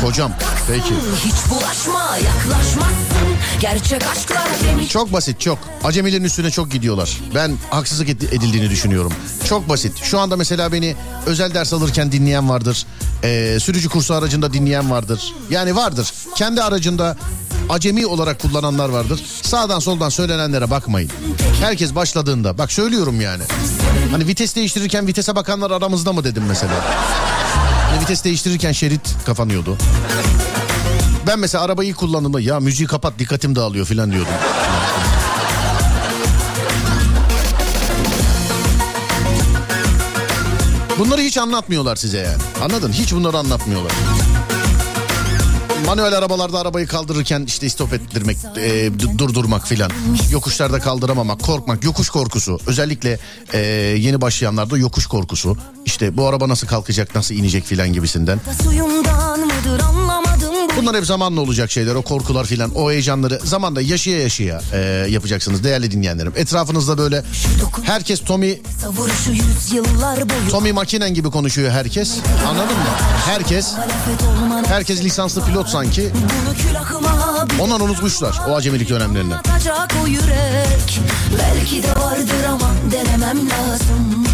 Kocam 0.00 0.32
peki. 0.68 0.94
Hiç 1.24 1.50
bulaşma 1.50 2.16
yaklaşmazsın 2.16 3.28
gerçek 3.60 4.02
aşklar 4.06 4.48
demiş. 4.68 4.88
Çok 4.88 5.12
basit 5.12 5.40
çok. 5.40 5.58
Acemilerin 5.84 6.24
üstüne 6.24 6.50
çok 6.50 6.70
gidiyorlar. 6.70 7.20
Ben 7.34 7.56
haksızlık 7.70 8.08
ed- 8.08 8.34
edildiğini 8.34 8.70
düşünüyorum. 8.70 9.12
Çok 9.48 9.68
basit. 9.68 10.04
Şu 10.04 10.18
anda 10.18 10.36
mesela 10.36 10.72
beni 10.72 10.96
özel 11.26 11.54
ders 11.54 11.72
alırken 11.72 12.12
dinleyen 12.12 12.48
vardır. 12.48 12.86
Ee, 13.24 13.58
sürücü 13.60 13.88
kursu 13.88 14.14
aracında 14.14 14.52
dinleyen 14.52 14.90
vardır. 14.90 15.34
Yani 15.50 15.76
vardır. 15.76 16.12
Kendi 16.34 16.62
aracında 16.62 17.16
acemi 17.68 18.06
olarak 18.06 18.40
kullananlar 18.40 18.88
vardır. 18.88 19.20
Sağdan 19.42 19.78
soldan 19.78 20.08
söylenenlere 20.08 20.70
bakmayın. 20.70 21.10
Herkes 21.60 21.94
başladığında 21.94 22.58
bak 22.58 22.72
söylüyorum 22.72 23.20
yani. 23.20 23.42
Hani 24.10 24.26
vites 24.26 24.56
değiştirirken 24.56 25.06
vitese 25.06 25.36
bakanlar 25.36 25.70
aramızda 25.70 26.12
mı 26.12 26.24
dedim 26.24 26.44
mesela. 26.48 26.72
Hani 27.90 28.00
vites 28.00 28.24
değiştirirken 28.24 28.72
şerit 28.72 29.14
kapanıyordu. 29.26 29.76
Ben 31.26 31.38
mesela 31.38 31.64
arabayı 31.64 31.94
kullandığımda 31.94 32.40
ya 32.40 32.60
müziği 32.60 32.86
kapat 32.86 33.18
dikkatim 33.18 33.56
dağılıyor 33.56 33.86
falan 33.86 34.12
diyordum. 34.12 34.32
Bunları 40.98 41.20
hiç 41.20 41.38
anlatmıyorlar 41.38 41.96
size 41.96 42.18
yani. 42.18 42.42
Anladın? 42.64 42.92
Hiç 42.92 43.12
bunları 43.12 43.38
anlatmıyorlar. 43.38 43.92
Manuel 45.84 46.18
arabalarda 46.18 46.58
arabayı 46.58 46.86
kaldırırken 46.86 47.44
işte 47.46 47.70
stop 47.70 47.92
ettirmek, 47.92 48.36
e, 48.56 48.90
durdurmak 49.18 49.68
filan. 49.68 49.90
Yokuşlarda 50.30 50.78
kaldıramamak, 50.80 51.42
korkmak, 51.42 51.84
yokuş 51.84 52.10
korkusu. 52.10 52.58
Özellikle 52.66 53.18
e, 53.52 53.58
yeni 53.98 54.20
başlayanlarda 54.20 54.78
yokuş 54.78 55.06
korkusu. 55.06 55.56
İşte 55.84 56.16
bu 56.16 56.26
araba 56.26 56.48
nasıl 56.48 56.66
kalkacak, 56.66 57.14
nasıl 57.14 57.34
inecek 57.34 57.64
filan 57.64 57.92
gibisinden. 57.92 58.40
Suyumdan 58.62 59.40
mıdır 59.40 59.80
anlamadım 59.80 60.05
Bunlar 60.86 60.98
hep 60.98 61.06
zamanla 61.06 61.40
olacak 61.40 61.70
şeyler. 61.70 61.94
O 61.94 62.02
korkular 62.02 62.44
filan, 62.44 62.70
o 62.74 62.90
heyecanları 62.90 63.40
zamanla 63.44 63.80
yaşaya 63.82 64.20
yaşaya 64.20 64.60
e, 64.72 64.78
yapacaksınız 65.10 65.64
değerli 65.64 65.90
dinleyenlerim. 65.90 66.32
Etrafınızda 66.36 66.98
böyle 66.98 67.24
herkes 67.82 68.24
Tommy 68.24 68.60
Tommy 70.50 70.72
Makinen 70.72 71.14
gibi 71.14 71.30
konuşuyor 71.30 71.70
herkes. 71.70 72.14
Anladın 72.48 72.76
mı? 72.76 72.84
Herkes 73.26 73.72
herkes 74.66 75.04
lisanslı 75.04 75.44
pilot 75.44 75.68
sanki. 75.68 76.10
Ondan 77.60 77.80
unutmuşlar 77.80 78.40
o 78.48 78.54
acemilik 78.54 78.88
dönemlerini. 78.88 79.34
Belki 81.38 81.82
de 81.82 81.88
vardır 82.00 82.44
ama 82.48 82.70
denemem 82.92 83.38
lazım 83.50 84.26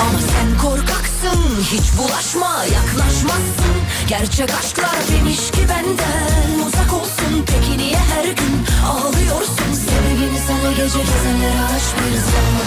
Ama 0.00 0.33
korkaksın 0.64 1.62
hiç 1.72 1.98
bulaşma 1.98 2.64
yaklaşmazsın 2.64 3.74
Gerçek 4.08 4.50
aşklar 4.54 4.96
demiş 5.12 5.50
ki 5.50 5.60
benden 5.68 6.66
uzak 6.66 6.92
olsun 6.92 7.44
Peki 7.46 7.78
niye 7.78 7.98
her 7.98 8.24
gün 8.24 8.66
ağlıyorsun 8.86 9.72
Sevgini 9.72 10.38
sana 10.46 10.70
gece 10.70 10.98
gezenlere 10.98 11.60
aç 11.76 11.82
bir 11.98 12.16
zaman 12.18 12.64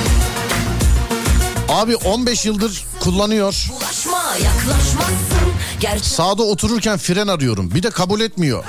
Abi 1.82 1.96
15 1.96 2.46
yıldır 2.46 2.86
kullanıyor. 3.00 3.68
Bulaşma 3.72 4.24
yaklaşmazsın 4.44 5.52
Gerçek 5.80 6.06
Sağda 6.06 6.44
otururken 6.44 6.98
fren 6.98 7.28
arıyorum. 7.28 7.72
Bir 7.76 7.84
de 7.84 7.90
kabul 7.90 8.20
etmiyor. 8.22 8.64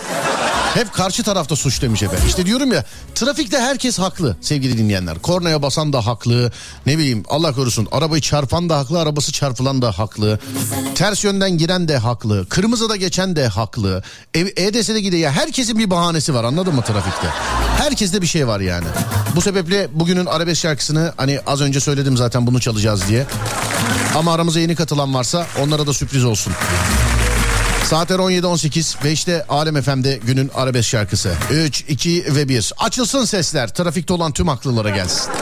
Hep 0.75 0.93
karşı 0.93 1.23
tarafta 1.23 1.57
suç 1.57 1.83
demiş 1.83 2.03
efendim. 2.03 2.25
İşte 2.29 2.47
diyorum 2.47 2.73
ya 2.73 2.85
trafikte 3.14 3.59
herkes 3.59 3.99
haklı 3.99 4.37
sevgili 4.41 4.79
dinleyenler. 4.79 5.19
Kornaya 5.19 5.62
basan 5.62 5.93
da 5.93 6.07
haklı. 6.07 6.53
Ne 6.87 6.99
bileyim 6.99 7.23
Allah 7.29 7.53
korusun 7.53 7.89
arabayı 7.93 8.23
çarpan 8.23 8.69
da 8.69 8.79
haklı. 8.79 9.01
Arabası 9.01 9.33
çarpılan 9.33 9.83
da 9.83 9.99
haklı. 9.99 10.39
Ters 10.95 11.25
yönden 11.25 11.59
giren 11.59 11.89
de 11.89 11.97
haklı. 11.99 12.47
Kırmızıda 12.49 12.97
geçen 12.97 13.37
de 13.37 13.49
haklı. 13.49 14.03
E, 14.35 14.41
EDS'de 14.41 15.01
gidiyor. 15.01 15.23
Ya 15.23 15.33
herkesin 15.33 15.79
bir 15.79 15.91
bahanesi 15.91 16.35
var 16.35 16.45
anladın 16.45 16.75
mı 16.75 16.83
trafikte? 16.83 17.29
Herkeste 17.79 18.23
bir 18.23 18.27
şey 18.27 18.47
var 18.47 18.61
yani. 18.61 18.87
Bu 19.37 19.41
sebeple 19.41 19.89
bugünün 19.93 20.27
arabesk 20.27 20.61
şarkısını 20.61 21.12
hani 21.16 21.41
az 21.47 21.61
önce 21.61 21.81
söyledim 21.81 22.16
zaten 22.16 22.47
bunu 22.47 22.61
çalacağız 22.61 23.09
diye. 23.09 23.27
Ama 24.16 24.33
aramıza 24.33 24.61
yeni 24.61 24.75
katılan 24.77 25.14
varsa 25.14 25.47
onlara 25.62 25.87
da 25.87 25.93
sürpriz 25.93 26.25
olsun. 26.25 26.53
Saatler 27.89 28.18
17.18 28.18 29.05
ve 29.05 29.12
işte 29.12 29.45
Alem 29.49 29.82
FM'de 29.82 30.20
günün 30.26 30.51
arabesk 30.55 30.89
şarkısı. 30.89 31.32
3, 31.51 31.80
2 31.89 32.24
ve 32.34 32.49
1. 32.49 32.72
Açılsın 32.78 33.24
sesler. 33.24 33.68
Trafikte 33.68 34.12
olan 34.12 34.32
tüm 34.32 34.49
haklılara 34.49 34.91
gelsin. 34.91 35.32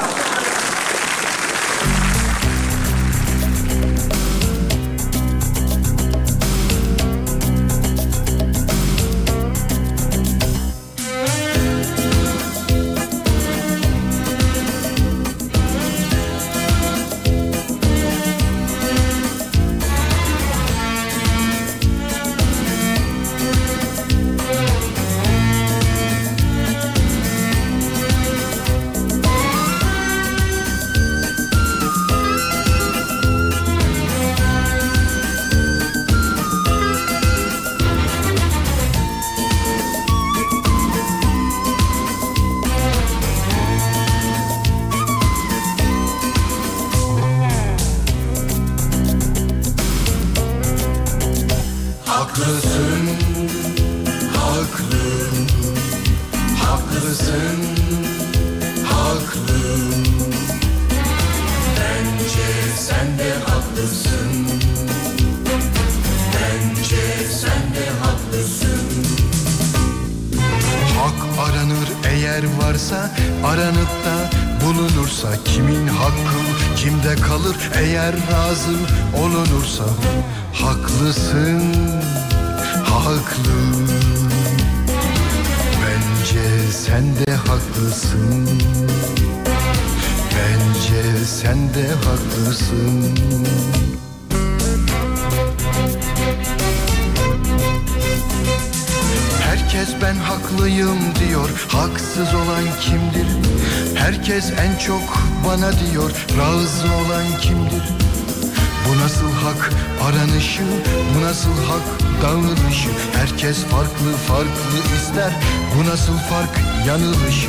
Bu 115.97 116.01
nasıl 116.01 116.19
fark 116.19 116.51
yanılışı 116.87 117.49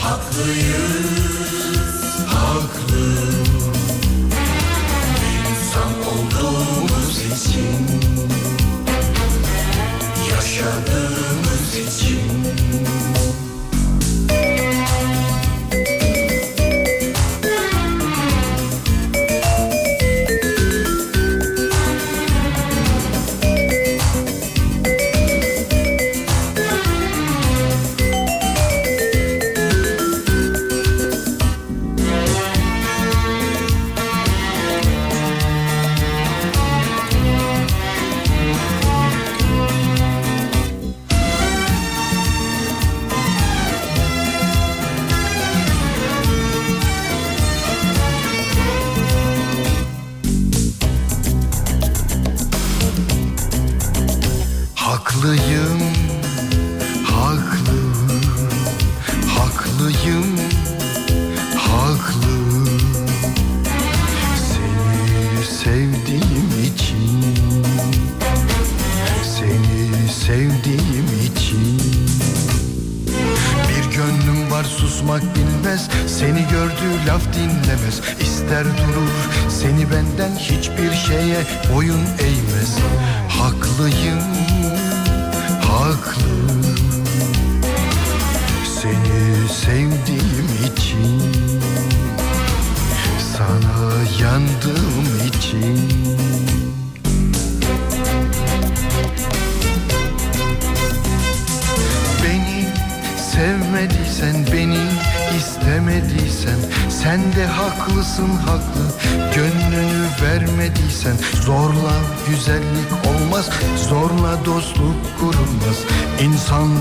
Haklıyız 0.00 1.31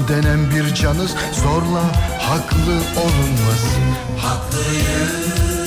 denen 0.08 0.52
bir 0.52 0.76
canız 0.76 1.16
Zorla 1.44 1.84
haklı 2.20 2.74
olunmaz 3.02 3.78
Haklıyız 4.18 5.61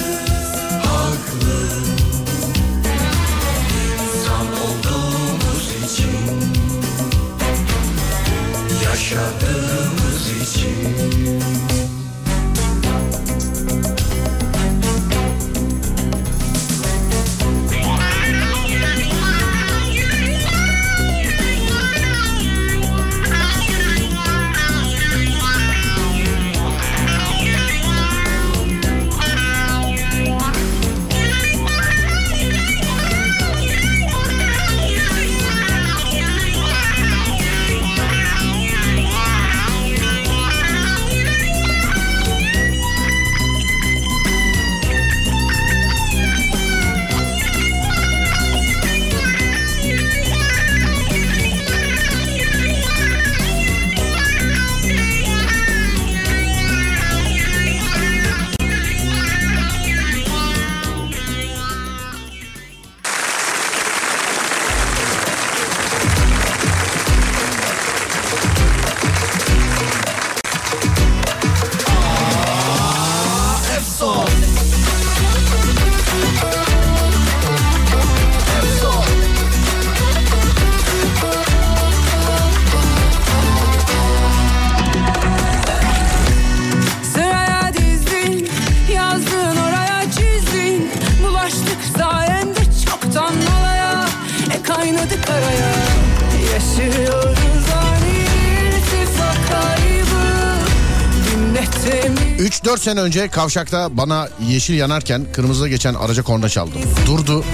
sene 102.84 103.00
önce 103.00 103.28
kavşakta 103.28 103.96
bana 103.96 104.28
yeşil 104.48 104.74
yanarken 104.74 105.26
kırmızıda 105.32 105.68
geçen 105.68 105.94
araca 105.94 106.22
korna 106.22 106.48
çaldım. 106.48 106.80
Durdu. 107.06 107.44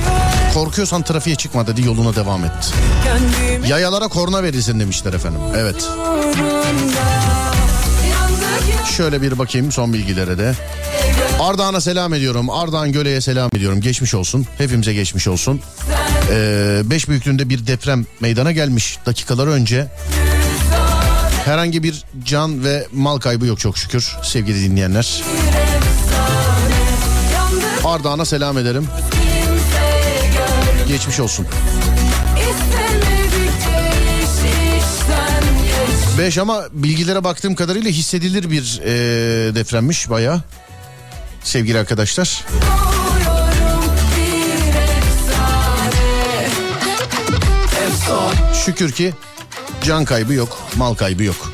Korkuyorsan 0.55 1.03
trafiğe 1.03 1.37
çıkma 1.37 1.67
dedi 1.67 1.87
yoluna 1.87 2.17
devam 2.17 2.45
etti. 2.45 2.69
Yayalara 3.69 4.09
korna 4.09 4.43
verilsin 4.43 4.81
demişler 4.81 5.13
efendim. 5.13 5.41
Evet. 5.57 5.89
Şöyle 8.97 9.23
bir 9.23 9.39
bakayım 9.39 9.73
son 9.73 9.93
bilgilere 9.93 10.39
de. 10.39 10.55
Ardahan'a 11.41 11.81
selam 11.81 12.15
ediyorum. 12.15 12.51
Ardahan 12.51 12.93
Göle'ye 12.93 13.21
selam 13.21 13.51
ediyorum. 13.55 13.81
Geçmiş 13.81 14.15
olsun. 14.15 14.47
Hepimize 14.59 14.95
geçmiş 14.95 15.29
olsun. 15.29 15.61
Ee, 16.31 16.81
beş 16.85 17.09
büyüklüğünde 17.09 17.49
bir 17.49 17.67
deprem 17.67 18.07
meydana 18.21 18.53
gelmiş 18.53 18.99
dakikalar 19.07 19.47
önce. 19.47 19.87
Herhangi 21.45 21.83
bir 21.83 22.05
can 22.25 22.65
ve 22.65 22.87
mal 22.93 23.19
kaybı 23.19 23.47
yok 23.47 23.61
çok 23.61 23.79
şükür 23.79 24.17
sevgili 24.23 24.71
dinleyenler. 24.71 25.23
Ardahan'a 27.85 28.25
selam 28.25 28.59
ederim. 28.59 28.89
Geçmiş 30.89 31.21
olsun. 31.21 31.47
İstemedikçe 32.37 33.91
iş 34.23 34.31
işten 34.83 35.43
geç 35.65 36.19
5 36.19 36.39
ama 36.39 36.63
bilgilere 36.73 37.25
baktığım 37.25 37.55
kadarıyla 37.55 37.91
hissedilir 37.91 38.51
bir 38.51 38.81
e, 38.85 39.55
depremmiş 39.55 40.11
bayağı. 40.11 40.43
Sevgili 41.45 41.79
arkadaşlar. 41.79 42.45
Şükür 48.65 48.93
ki 48.93 49.15
can 49.83 50.05
kaybı 50.05 50.35
yok, 50.35 50.59
mal 50.77 50.95
kaybı 50.95 51.23
yok. 51.25 51.53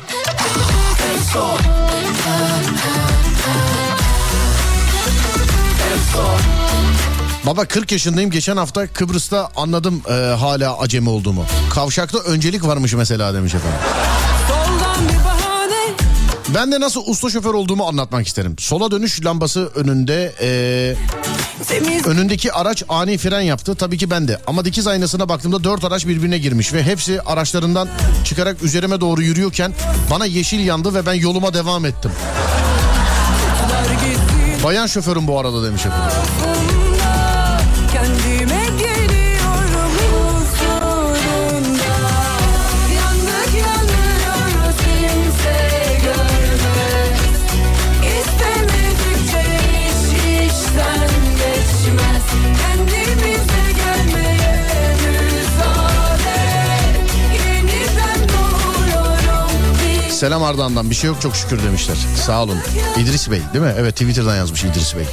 Baba 7.45 7.65
40 7.65 7.91
yaşındayım. 7.91 8.31
Geçen 8.31 8.57
hafta 8.57 8.87
Kıbrıs'ta 8.87 9.49
anladım 9.55 10.01
e, 10.09 10.13
hala 10.13 10.79
acemi 10.79 11.09
olduğumu. 11.09 11.45
Kavşakta 11.69 12.17
öncelik 12.19 12.63
varmış 12.67 12.93
mesela 12.93 13.33
demiş 13.33 13.53
efendim. 13.53 13.79
Ben 16.55 16.71
de 16.71 16.79
nasıl 16.79 17.01
usta 17.07 17.29
şoför 17.29 17.53
olduğumu 17.53 17.87
anlatmak 17.87 18.27
isterim. 18.27 18.55
Sola 18.59 18.91
dönüş 18.91 19.25
lambası 19.25 19.71
önünde 19.75 20.33
e, 20.41 20.95
Temiz 21.67 22.07
önündeki 22.07 22.53
araç 22.53 22.83
ani 22.89 23.17
fren 23.17 23.41
yaptı. 23.41 23.75
Tabii 23.75 23.97
ki 23.97 24.09
ben 24.09 24.27
de. 24.27 24.39
Ama 24.47 24.65
dikiz 24.65 24.87
aynasına 24.87 25.29
baktığımda 25.29 25.63
dört 25.63 25.83
araç 25.83 26.07
birbirine 26.07 26.37
girmiş 26.37 26.73
ve 26.73 26.83
hepsi 26.83 27.21
araçlarından 27.21 27.89
çıkarak 28.23 28.63
üzerime 28.63 29.01
doğru 29.01 29.21
yürüyorken 29.21 29.73
bana 30.11 30.25
yeşil 30.25 30.59
yandı 30.65 30.93
ve 30.93 31.05
ben 31.05 31.13
yoluma 31.13 31.53
devam 31.53 31.85
ettim. 31.85 32.11
Bayan 34.63 34.87
şoförüm 34.87 35.27
bu 35.27 35.39
arada 35.39 35.63
demiş 35.63 35.85
efendim. 35.85 36.17
Selam 60.17 60.43
Ardahan'dan 60.43 60.89
bir 60.89 60.95
şey 60.95 61.07
yok 61.07 61.21
çok 61.21 61.35
şükür 61.35 61.63
demişler. 61.63 61.97
Sağ 62.25 62.43
olun. 62.43 62.57
İdris 62.99 63.31
Bey 63.31 63.41
değil 63.53 63.65
mi? 63.65 63.73
Evet 63.77 63.93
Twitter'dan 63.95 64.35
yazmış 64.35 64.63
İdris 64.63 64.95
Bey. 64.95 65.05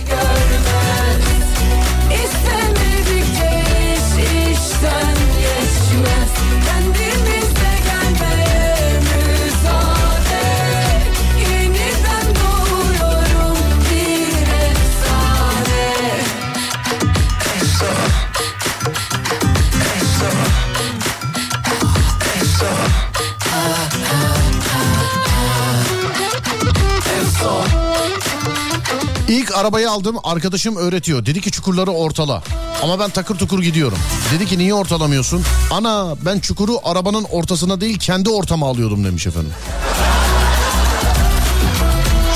Arabayı 29.55 29.91
aldım 29.91 30.17
arkadaşım 30.25 30.77
öğretiyor. 30.77 31.27
Dedi 31.27 31.41
ki 31.41 31.51
çukurları 31.51 31.91
ortala. 31.91 32.43
Ama 32.83 32.99
ben 32.99 33.11
takır 33.11 33.35
tukur 33.35 33.63
gidiyorum. 33.63 33.99
Dedi 34.35 34.47
ki 34.47 34.59
niye 34.59 34.75
ortalamıyorsun? 34.75 35.43
Ana 35.71 36.15
ben 36.25 36.41
çukuru 36.41 36.79
arabanın 36.85 37.25
ortasına 37.31 37.81
değil 37.81 37.99
kendi 37.99 38.31
ortama 38.31 38.69
alıyordum 38.69 39.05
demiş 39.05 39.27
efendim. 39.27 39.53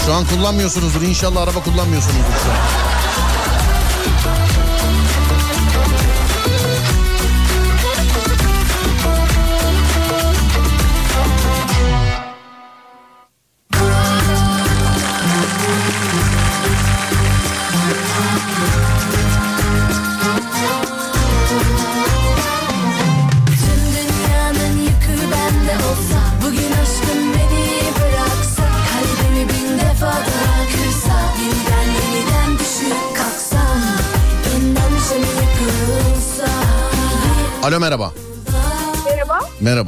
Şu 0.06 0.14
an 0.14 0.24
kullanmıyorsunuzdur. 0.26 1.02
İnşallah 1.02 1.42
araba 1.42 1.62
kullanmıyorsunuzdur 1.62 2.32
şu 2.44 2.50
an. 2.50 2.87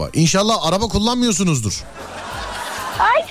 Merhaba. 0.01 0.11
İnşallah 0.15 0.67
araba 0.67 0.89
kullanmıyorsunuzdur. 0.89 1.85
Ay 2.99 3.25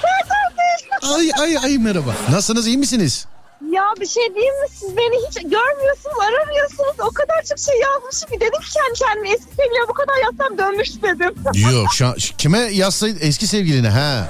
Ay 1.16 1.32
ay 1.40 1.58
ay 1.58 1.78
merhaba. 1.78 2.12
Nasılsınız 2.30 2.68
iyi 2.68 2.78
misiniz? 2.78 3.26
Ya 3.72 3.84
bir 4.02 4.08
şey 4.08 4.24
diyeyim 4.36 4.62
mi? 4.62 4.68
Siz 4.74 4.98
beni 4.98 5.16
hiç 5.28 5.36
görmüyorsunuz, 5.36 6.16
aramıyorsunuz. 6.28 6.96
O 7.00 7.12
kadar 7.12 7.44
çok 7.50 7.60
şey 7.60 7.76
yazmışım 7.80 8.30
ki 8.30 8.40
dedim 8.40 8.62
ki 8.62 8.70
kendi 8.74 9.00
kendime 9.00 9.30
eski 9.30 9.46
sevgilime 9.56 9.88
bu 9.90 9.94
kadar 9.94 10.14
yazsam 10.24 10.58
dönmüş 10.58 10.90
dedim. 11.04 11.36
Yok 11.74 11.88
şu 11.94 12.08
an, 12.08 12.16
kime 12.38 12.60
yazsaydın 12.60 13.20
eski 13.22 13.48
sevgiline 13.48 13.90
ha. 13.90 14.28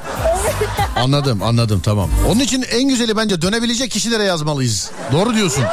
Anladım 0.95 1.43
anladım 1.43 1.81
tamam. 1.85 2.09
Onun 2.29 2.39
için 2.39 2.65
en 2.71 2.87
güzeli 2.87 3.17
bence 3.17 3.41
dönebilecek 3.41 3.91
kişilere 3.91 4.23
yazmalıyız. 4.23 4.91
Doğru 5.11 5.35
diyorsun. 5.35 5.63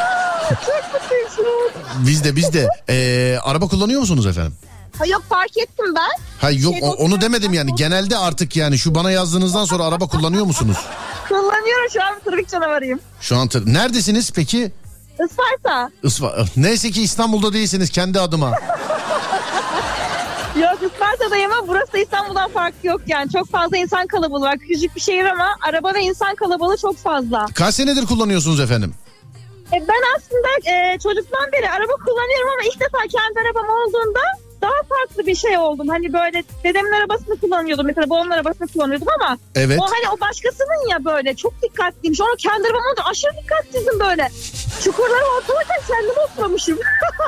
çok 0.48 1.02
mutluyum. 1.02 2.06
Biz 2.06 2.24
de 2.24 2.36
biz 2.36 2.52
de. 2.52 2.68
Ee, 2.88 3.38
araba 3.42 3.68
kullanıyor 3.68 4.00
musunuz 4.00 4.26
efendim? 4.26 4.54
Ha, 4.98 5.06
yok 5.06 5.22
fark 5.28 5.56
ettim 5.58 5.94
ben. 5.96 6.10
Ha 6.40 6.50
yok 6.50 6.72
Şeyde 6.72 6.86
o- 6.86 6.94
onu 6.94 7.20
demedim 7.20 7.52
yani. 7.52 7.74
Genelde 7.74 8.16
artık 8.16 8.56
yani 8.56 8.78
şu 8.78 8.94
bana 8.94 9.10
yazdığınızdan 9.10 9.64
sonra 9.64 9.84
araba 9.84 10.06
kullanıyor 10.06 10.44
musunuz? 10.44 10.76
Kullanıyorum 11.28 11.90
şu 11.92 12.02
an 12.02 12.20
trafik 12.24 12.48
canavarıyım. 12.48 13.00
Şu 13.20 13.36
an 13.36 13.48
tır- 13.48 13.74
neredesiniz 13.74 14.30
peki? 14.32 14.72
Isparta. 15.30 15.90
Isfa 16.02 16.44
Neyse 16.56 16.90
ki 16.90 17.02
İstanbul'da 17.02 17.52
değilsiniz 17.52 17.90
kendi 17.90 18.20
adıma. 18.20 18.50
Yok 20.62 20.78
Isparta'dayım 20.92 21.52
ama 21.52 21.68
burası 21.68 21.92
da 21.92 21.98
İstanbul'dan 21.98 22.50
farkı 22.50 22.86
yok 22.86 23.00
yani. 23.06 23.32
Çok 23.32 23.50
fazla 23.50 23.76
insan 23.76 24.06
kalabalığı 24.06 24.44
var. 24.44 24.58
Küçücük 24.58 24.96
bir 24.96 25.00
şehir 25.00 25.24
ama 25.24 25.56
araba 25.68 25.94
ve 25.94 26.00
insan 26.02 26.34
kalabalığı 26.34 26.76
çok 26.76 26.96
fazla. 26.98 27.46
Kaç 27.54 27.74
senedir 27.74 28.06
kullanıyorsunuz 28.06 28.60
efendim? 28.60 28.94
E, 29.72 29.76
ben 29.88 30.02
aslında 30.16 30.70
e, 30.72 30.98
çocuktan 30.98 31.52
beri 31.52 31.70
araba 31.70 31.92
kullanıyorum 32.04 32.48
ama 32.52 32.62
ilk 32.72 32.80
defa 32.80 32.98
kendi 32.98 33.40
arabam 33.48 33.68
olduğunda 33.70 34.20
daha 34.62 34.82
farklı 34.88 35.26
bir 35.26 35.34
şey 35.34 35.58
oldum. 35.58 35.88
Hani 35.88 36.12
böyle 36.12 36.44
dedemin 36.64 36.92
arabasını 36.92 37.40
kullanıyordum 37.40 37.86
mesela 37.86 38.10
babamın 38.10 38.30
arabasını 38.30 38.68
kullanıyordum 38.68 39.08
ama 39.20 39.38
Evet. 39.54 39.78
o 39.80 39.84
hani 39.84 40.16
o 40.16 40.20
başkasının 40.20 40.90
ya 40.90 41.04
böyle 41.04 41.36
çok 41.36 41.62
dikkatliyim. 41.62 42.14
Sonra 42.14 42.36
kendi 42.38 42.68
arabam 42.68 42.82
oldu 42.92 43.00
aşırı 43.10 43.30
dikkatsizim 43.42 44.00
böyle. 44.00 44.28
Çukurları 44.84 45.24
ortalarken 45.38 45.76
kendimi 45.88 46.18
oturmuşum. 46.18 46.78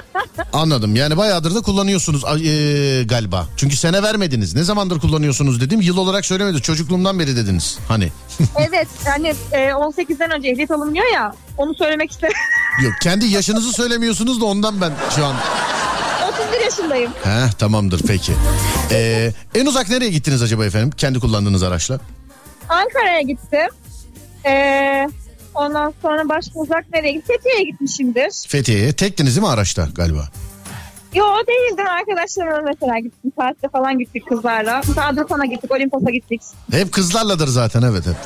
Anladım. 0.52 0.96
Yani 0.96 1.16
bayağıdır 1.16 1.54
da 1.54 1.60
kullanıyorsunuz 1.60 2.24
ee, 2.24 3.04
galiba. 3.04 3.46
Çünkü 3.56 3.76
sene 3.76 4.02
vermediniz. 4.02 4.54
Ne 4.54 4.64
zamandır 4.64 5.00
kullanıyorsunuz 5.00 5.60
dedim. 5.60 5.80
Yıl 5.80 5.96
olarak 5.96 6.26
söylemedi. 6.26 6.62
Çocukluğumdan 6.62 7.18
beri 7.18 7.36
dediniz. 7.36 7.78
Hani. 7.88 8.08
evet 8.68 8.88
hani 9.04 9.34
e, 9.52 9.58
18'den 9.68 10.30
önce 10.30 10.48
ehliyet 10.48 10.70
alınmıyor 10.70 11.06
ya 11.14 11.34
onu 11.58 11.74
söylemek 11.74 12.10
istedim. 12.10 12.36
Yok 12.82 12.92
kendi 13.02 13.26
yaşınızı 13.26 13.72
söylemiyorsunuz 13.76 14.40
da 14.40 14.44
ondan 14.44 14.80
ben 14.80 14.92
şu 15.16 15.26
an. 15.26 15.34
31 16.28 16.64
yaşındayım. 16.64 17.12
Heh 17.24 17.52
tamamdır 17.58 18.02
peki. 18.06 18.32
Ee, 18.90 19.32
en 19.54 19.66
uzak 19.66 19.88
nereye 19.88 20.10
gittiniz 20.10 20.42
acaba 20.42 20.64
efendim? 20.66 20.90
Kendi 20.96 21.20
kullandığınız 21.20 21.62
araçla. 21.62 22.00
Ankara'ya 22.68 23.20
gittim. 23.20 23.68
Ee, 24.46 25.08
ondan 25.54 25.94
sonra 26.02 26.28
başka 26.28 26.58
uzak 26.60 26.84
nereye 26.92 27.12
gittim? 27.12 27.36
Fethiye'ye 27.36 27.70
gitmişimdir. 27.70 28.44
Fethiye'ye. 28.48 28.92
Tektiniz 28.92 29.36
değil 29.36 29.46
mi 29.46 29.52
araçta 29.52 29.88
galiba? 29.94 30.28
Yo 31.14 31.24
değildim 31.48 31.86
arkadaşlarımla 31.86 32.60
mesela 32.72 32.98
gittim. 32.98 33.32
Tatile 33.38 33.68
falan 33.72 33.98
gittik 33.98 34.28
kızlarla. 34.28 34.80
Mesela 34.88 35.06
Adrasan'a 35.08 35.46
gittik, 35.46 35.70
Olimpos'a 35.72 36.10
gittik. 36.10 36.42
Hep 36.70 36.92
kızlarladır 36.92 37.46
zaten 37.46 37.82
evet 37.82 38.06
hep. 38.06 38.16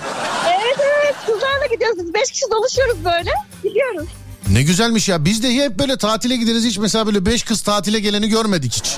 Evet 0.49 0.77
evet 0.79 1.15
kızlarla 1.27 1.67
gidiyoruz. 1.75 1.99
Biz 1.99 2.15
beş 2.15 2.31
kişi 2.31 2.45
doluşuyoruz 2.51 3.05
böyle. 3.05 3.31
Gidiyoruz. 3.63 4.09
Ne 4.51 4.63
güzelmiş 4.63 5.09
ya. 5.09 5.25
Biz 5.25 5.43
de 5.43 5.55
hep 5.55 5.79
böyle 5.79 5.97
tatile 5.97 6.37
gideriz. 6.37 6.65
Hiç 6.65 6.79
mesela 6.79 7.07
böyle 7.07 7.27
beş 7.27 7.43
kız 7.43 7.61
tatile 7.63 8.01
geleni 8.01 8.29
görmedik 8.29 8.73
hiç. 8.75 8.97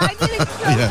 Aynı 0.00 0.32
yere 0.32 0.44
gidiyoruz. 0.44 0.80
Ya. 0.80 0.90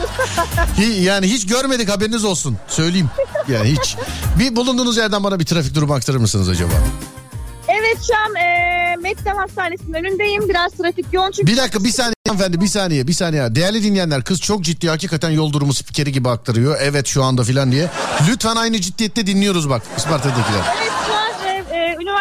Hi- 0.78 1.02
Yani 1.04 1.28
hiç 1.28 1.48
görmedik 1.48 1.90
haberiniz 1.90 2.26
olsun. 2.26 2.58
Söyleyeyim. 2.68 3.10
Yani 3.48 3.72
hiç. 3.72 3.96
Bir 4.40 4.56
bulunduğunuz 4.56 4.98
yerden 4.98 5.24
bana 5.24 5.40
bir 5.40 5.46
trafik 5.46 5.76
durumu 5.76 5.94
aktarır 5.94 6.18
mısınız 6.18 6.50
acaba? 6.50 6.72
Evet 7.68 7.98
şu 8.08 8.14
an 8.18 8.36
e, 8.36 8.96
Mekkem 9.02 9.38
Hastanesi'nin 9.38 9.94
önündeyim. 9.94 10.50
Biraz 10.50 10.72
trafik 10.72 11.06
yoğun 11.14 11.32
çünkü 11.32 11.52
Bir 11.52 11.58
dakika 11.58 11.84
bir 11.84 11.92
saniye 11.92 12.14
hanımefendi 12.28 12.62
bir 12.62 12.68
saniye 12.68 13.08
bir 13.08 13.14
saniye. 13.14 13.56
Değerli 13.56 13.84
dinleyenler 13.84 14.24
kız 14.24 14.42
çok 14.42 14.62
ciddi 14.64 14.90
hakikaten 14.90 15.30
yol 15.30 15.54
durumu 15.54 15.74
spikeri 15.74 16.12
gibi 16.12 16.30
aktarıyor. 16.30 16.78
Evet 16.82 17.08
şu 17.08 17.24
anda 17.24 17.44
filan 17.44 17.72
diye. 17.72 17.90
Lütfen 18.30 18.56
aynı 18.56 18.82
ciddiyette 18.82 19.28
dinliyoruz 19.28 19.70
bak 19.70 19.82
Isparta'dakiler. 19.98 20.62
Evet 20.82 20.92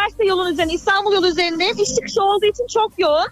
üniversite 0.02 0.24
yolun 0.26 0.52
üzerinde, 0.52 0.74
İstanbul 0.74 1.12
yolu 1.12 1.28
üzerindeyim. 1.28 1.76
İş 1.78 1.88
çıkışı 1.94 2.22
olduğu 2.22 2.46
için 2.46 2.66
çok 2.74 2.92
yoğun. 2.98 3.26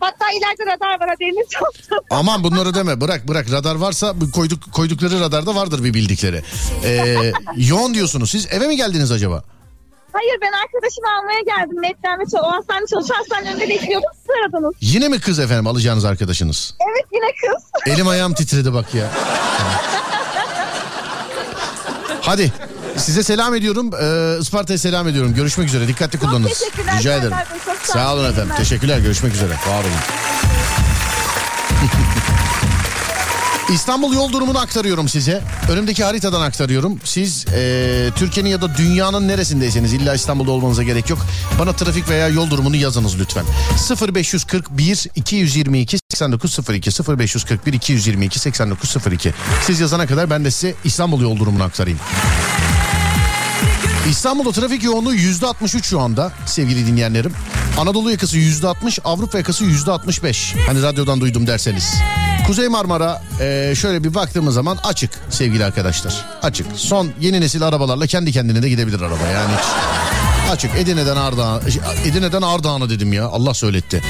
Hatta 0.00 0.24
ileride 0.30 0.66
radar 0.66 1.00
var 1.00 1.08
haberiniz 1.08 1.46
olsun. 1.46 2.04
Aman 2.10 2.44
bunları 2.44 2.74
deme 2.74 3.00
bırak 3.00 3.28
bırak 3.28 3.52
radar 3.52 3.74
varsa 3.74 4.14
koyduk 4.34 4.72
koydukları 4.72 5.20
radarda 5.20 5.54
vardır 5.54 5.84
bir 5.84 5.94
bildikleri. 5.94 6.42
Ee, 6.84 7.32
yoğun 7.56 7.94
diyorsunuz 7.94 8.30
siz 8.30 8.46
eve 8.52 8.66
mi 8.66 8.76
geldiniz 8.76 9.12
acaba? 9.12 9.42
Hayır 10.12 10.38
ben 10.42 10.52
arkadaşımı 10.52 11.06
almaya 11.18 11.40
geldim. 11.40 11.80
Metlen'de 11.80 12.24
çal- 12.30 12.42
o 12.44 12.52
hastane 12.52 12.86
çalışıyor. 12.86 13.18
Hastanenin 13.18 13.50
önünde 13.50 13.68
bekliyordum. 13.68 14.08
Siz 14.20 14.30
aradınız. 14.44 14.74
Yine 14.80 15.08
mi 15.08 15.20
kız 15.20 15.38
efendim 15.38 15.66
alacağınız 15.66 16.04
arkadaşınız? 16.04 16.74
Evet 16.90 17.06
yine 17.12 17.26
kız. 17.26 17.64
Elim 17.94 18.08
ayağım 18.08 18.34
titredi 18.34 18.74
bak 18.74 18.94
ya. 18.94 19.10
Hadi 22.20 22.52
size 22.98 23.22
selam 23.22 23.54
ediyorum. 23.54 23.90
Ee, 24.02 24.40
Isparta'ya 24.40 24.78
selam 24.78 25.08
ediyorum. 25.08 25.34
Görüşmek 25.34 25.68
üzere. 25.68 25.88
Dikkatli 25.88 26.18
kullanınız. 26.18 26.58
teşekkürler 26.58 26.98
Rica 26.98 27.14
ederim. 27.14 27.32
Bey, 27.32 27.58
çok 27.64 27.76
sağ 27.86 27.92
Sağ 27.92 28.14
olun. 28.14 28.30
efendim. 28.30 28.54
İyi 28.54 28.56
Teşekkürler. 28.56 28.98
Görüşmek 28.98 29.34
üzere. 29.34 29.50
Var 29.52 29.80
olun. 29.80 29.90
İstanbul 33.72 34.14
yol 34.14 34.32
durumunu 34.32 34.58
aktarıyorum 34.58 35.08
size. 35.08 35.42
Önümdeki 35.70 36.04
haritadan 36.04 36.40
aktarıyorum. 36.40 37.00
Siz 37.04 37.46
e, 37.54 38.10
Türkiye'nin 38.16 38.50
ya 38.50 38.62
da 38.62 38.76
dünyanın 38.76 39.28
neresindeyseniz 39.28 39.92
illa 39.92 40.14
İstanbul'da 40.14 40.50
olmanıza 40.50 40.82
gerek 40.82 41.10
yok. 41.10 41.18
Bana 41.58 41.72
trafik 41.72 42.08
veya 42.08 42.28
yol 42.28 42.50
durumunu 42.50 42.76
yazınız 42.76 43.18
lütfen. 43.18 43.44
0541 44.14 45.06
222 45.14 45.98
8902 46.12 46.90
0541 47.18 47.72
222 47.72 48.38
8902 48.38 49.34
Siz 49.66 49.80
yazana 49.80 50.06
kadar 50.06 50.30
ben 50.30 50.44
de 50.44 50.50
size 50.50 50.74
İstanbul 50.84 51.20
yol 51.22 51.36
durumunu 51.38 51.62
aktarayım. 51.62 51.98
İstanbul'da 54.10 54.52
trafik 54.52 54.82
yoğunluğu 54.84 55.14
%63 55.14 55.82
şu 55.82 56.00
anda 56.00 56.32
sevgili 56.46 56.86
dinleyenlerim. 56.86 57.32
Anadolu 57.78 58.10
yakası 58.10 58.36
%60, 58.36 59.00
Avrupa 59.04 59.38
yakası 59.38 59.64
%65. 59.64 60.66
Hani 60.66 60.82
radyodan 60.82 61.20
duydum 61.20 61.46
derseniz. 61.46 61.94
Kuzey 62.46 62.68
Marmara 62.68 63.22
e, 63.40 63.74
şöyle 63.76 64.04
bir 64.04 64.14
baktığımız 64.14 64.54
zaman 64.54 64.78
açık 64.84 65.10
sevgili 65.30 65.64
arkadaşlar. 65.64 66.24
Açık. 66.42 66.66
Son 66.74 67.10
yeni 67.20 67.40
nesil 67.40 67.62
arabalarla 67.62 68.06
kendi 68.06 68.32
kendine 68.32 68.62
de 68.62 68.68
gidebilir 68.68 69.00
araba 69.00 69.26
yani. 69.26 69.54
Açık. 70.50 70.70
Edirne'den 70.76 71.16
Ardahan, 71.16 71.62
Edirne'den 72.04 72.42
Ardahan'a 72.42 72.90
dedim 72.90 73.12
ya. 73.12 73.26
Allah 73.26 73.54
söyletti. 73.54 74.02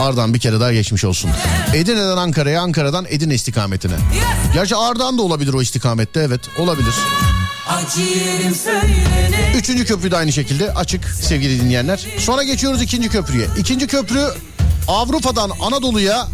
Ardahan 0.00 0.34
bir 0.34 0.38
kere 0.38 0.60
daha 0.60 0.72
geçmiş 0.72 1.04
olsun. 1.04 1.30
Edirne'den 1.74 2.16
Ankara'ya, 2.16 2.62
Ankara'dan 2.62 3.06
Edirne 3.08 3.34
istikametine. 3.34 3.94
Gerçi 4.54 4.76
Ardahan 4.76 5.18
da 5.18 5.22
olabilir 5.22 5.52
o 5.52 5.62
istikamette 5.62 6.20
evet 6.20 6.40
olabilir. 6.58 6.94
Üçüncü 9.56 9.84
köprü 9.84 10.10
de 10.10 10.16
aynı 10.16 10.32
şekilde 10.32 10.74
açık 10.74 11.04
sevgili 11.04 11.60
dinleyenler. 11.60 12.06
Sonra 12.18 12.42
geçiyoruz 12.42 12.82
ikinci 12.82 13.08
köprüye. 13.08 13.46
İkinci 13.58 13.86
köprü 13.86 14.26
Avrupa'dan 14.88 15.50
Anadolu'ya 15.62 16.28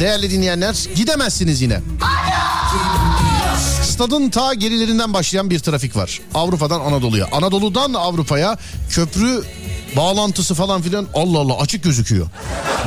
değerli 0.00 0.30
dinleyenler 0.30 0.76
gidemezsiniz 0.94 1.62
yine. 1.62 1.80
Stadın 3.82 4.30
ta 4.30 4.54
gerilerinden 4.54 5.14
başlayan 5.14 5.50
bir 5.50 5.58
trafik 5.58 5.96
var. 5.96 6.20
Avrupa'dan 6.34 6.80
Anadolu'ya. 6.80 7.28
Anadolu'dan 7.32 7.94
Avrupa'ya 7.94 8.58
köprü 8.90 9.42
bağlantısı 9.96 10.54
falan 10.54 10.82
filan 10.82 11.06
Allah 11.14 11.38
Allah 11.38 11.60
açık 11.60 11.82
gözüküyor. 11.84 12.26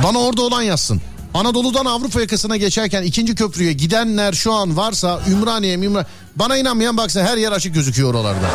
Bana 0.04 0.18
orada 0.18 0.42
olan 0.42 0.62
yazsın. 0.62 1.00
Anadolu'dan 1.34 1.84
Avrupa 1.84 2.20
yakasına 2.20 2.56
geçerken 2.56 3.02
ikinci 3.02 3.34
köprüye 3.34 3.72
gidenler 3.72 4.32
şu 4.32 4.52
an 4.52 4.76
varsa 4.76 5.20
Ümraniye, 5.30 5.74
Ümraniye... 5.74 6.04
Bana 6.36 6.56
inanmayan 6.56 6.96
baksana 6.96 7.24
her 7.24 7.36
yer 7.36 7.52
açık 7.52 7.74
gözüküyor 7.74 8.14
oralarda. 8.14 8.46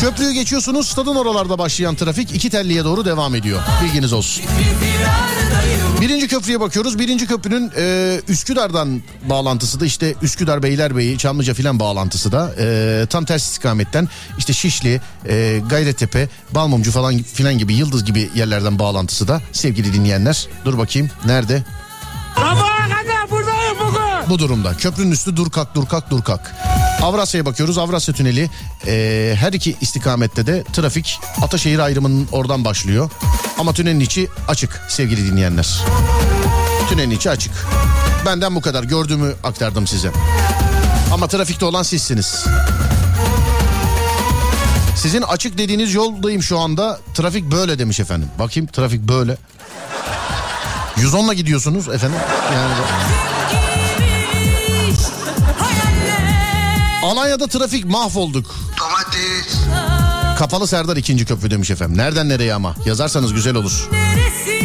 Köprüyü 0.00 0.32
geçiyorsunuz 0.32 0.88
stadın 0.88 1.14
oralarda 1.14 1.58
başlayan 1.58 1.94
trafik 1.94 2.34
iki 2.34 2.50
telliye 2.50 2.84
doğru 2.84 3.04
devam 3.04 3.34
ediyor. 3.34 3.60
Bilginiz 3.84 4.12
olsun. 4.12 4.44
Köprüye 6.30 6.60
bakıyoruz. 6.60 6.98
Birinci 6.98 7.26
köprünün 7.26 7.72
e, 7.76 8.20
Üsküdar'dan 8.28 9.02
bağlantısı 9.28 9.80
da 9.80 9.86
işte 9.86 10.14
Üsküdar 10.22 10.62
Beylerbeyi, 10.62 11.18
Çamlıca 11.18 11.54
filan 11.54 11.80
bağlantısı 11.80 12.32
da 12.32 12.54
e, 12.58 13.06
tam 13.10 13.24
ters 13.24 13.44
istikametten 13.44 14.08
işte 14.38 14.52
Şişli, 14.52 15.00
e, 15.28 15.62
Gayrettepe, 15.70 16.28
Balmumcu 16.50 16.92
falan 16.92 17.18
filan 17.18 17.58
gibi 17.58 17.74
Yıldız 17.74 18.04
gibi 18.04 18.30
yerlerden 18.34 18.78
bağlantısı 18.78 19.28
da 19.28 19.42
sevgili 19.52 19.92
dinleyenler. 19.92 20.48
Dur 20.64 20.78
bakayım 20.78 21.10
nerede? 21.26 21.64
Bu 24.28 24.38
durumda. 24.38 24.76
Köprünün 24.76 25.10
üstü 25.10 25.36
dur 25.36 25.50
kalk 25.50 25.74
dur 25.74 25.86
kalk 25.86 26.10
dur 26.10 26.22
kalk. 26.22 26.52
Avrasya'ya 27.02 27.46
bakıyoruz. 27.46 27.78
Avrasya 27.78 28.14
Tüneli 28.14 28.50
e, 28.86 29.34
her 29.38 29.52
iki 29.52 29.76
istikamette 29.80 30.46
de 30.46 30.64
trafik 30.64 31.20
Ataşehir 31.42 31.78
ayrımının 31.78 32.28
oradan 32.32 32.64
başlıyor. 32.64 33.10
Ama 33.58 33.72
tünelin 33.72 34.00
içi 34.00 34.28
açık 34.48 34.80
sevgili 34.88 35.26
dinleyenler. 35.32 35.80
Tünelin 36.88 37.10
içi 37.10 37.30
açık. 37.30 37.52
Benden 38.26 38.54
bu 38.54 38.60
kadar 38.60 38.84
gördüğümü 38.84 39.34
aktardım 39.44 39.86
size. 39.86 40.10
Ama 41.12 41.26
trafikte 41.26 41.64
olan 41.64 41.82
sizsiniz. 41.82 42.44
Sizin 44.96 45.22
açık 45.22 45.58
dediğiniz 45.58 45.94
yoldayım 45.94 46.42
şu 46.42 46.58
anda. 46.58 47.00
Trafik 47.14 47.52
böyle 47.52 47.78
demiş 47.78 48.00
efendim. 48.00 48.28
Bakayım 48.38 48.66
trafik 48.66 49.00
böyle. 49.00 49.36
110'la 50.96 51.34
gidiyorsunuz 51.34 51.88
efendim. 51.88 52.18
Yani 52.54 52.74
Alanya'da 57.10 57.46
trafik 57.46 57.84
mahvolduk. 57.84 58.54
Domates. 58.80 59.56
Kapalı 60.38 60.66
Serdar 60.66 60.96
ikinci 60.96 61.24
köprü 61.24 61.50
demiş 61.50 61.70
efendim. 61.70 61.98
Nereden 61.98 62.28
nereye 62.28 62.54
ama? 62.54 62.74
Yazarsanız 62.86 63.34
güzel 63.34 63.54
olur. 63.54 63.88
Neresinde 63.92 64.59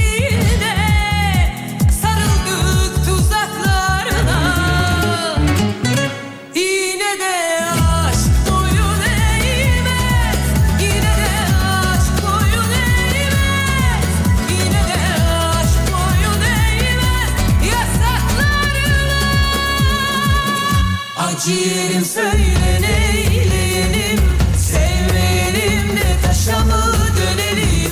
Acıyelim 21.45 22.05
söyle 22.05 22.81
neyleyelim 22.81 24.19
Sevmeyelim 24.57 25.97
de 25.97 26.17
taşa 26.23 26.59
mı 26.59 26.83
dönelim 27.17 27.91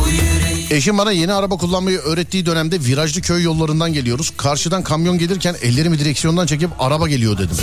Bu 0.00 0.08
yüreği 0.08 0.66
Eşim 0.70 0.98
bana 0.98 1.12
yeni 1.12 1.32
araba 1.32 1.56
kullanmayı 1.56 1.98
öğrettiği 1.98 2.46
dönemde 2.46 2.80
virajlı 2.80 3.20
köy 3.20 3.42
yollarından 3.42 3.92
geliyoruz. 3.92 4.32
Karşıdan 4.36 4.82
kamyon 4.82 5.18
gelirken 5.18 5.56
ellerimi 5.62 5.98
direksiyondan 5.98 6.46
çekip 6.46 6.70
araba 6.78 7.08
geliyor 7.08 7.38
dedim. 7.38 7.56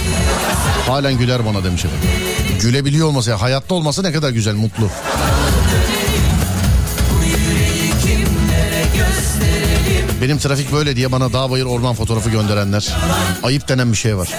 Halen 0.87 1.17
güler 1.17 1.45
bana 1.45 1.63
demiş 1.63 1.85
efendim. 1.85 2.09
Gülebiliyor 2.61 3.07
olmasa 3.07 3.31
ya 3.31 3.41
hayatta 3.41 3.75
olmasa 3.75 4.01
ne 4.01 4.11
kadar 4.11 4.29
güzel 4.29 4.55
mutlu. 4.55 4.89
Benim 10.23 10.37
trafik 10.37 10.71
böyle 10.73 10.95
diye 10.95 11.11
bana 11.11 11.33
dağ 11.33 11.51
bayır 11.51 11.65
orman 11.65 11.95
fotoğrafı 11.95 12.29
gönderenler. 12.29 12.89
Ayıp 13.43 13.67
denen 13.67 13.91
bir 13.91 13.97
şey 13.97 14.17
var. 14.17 14.29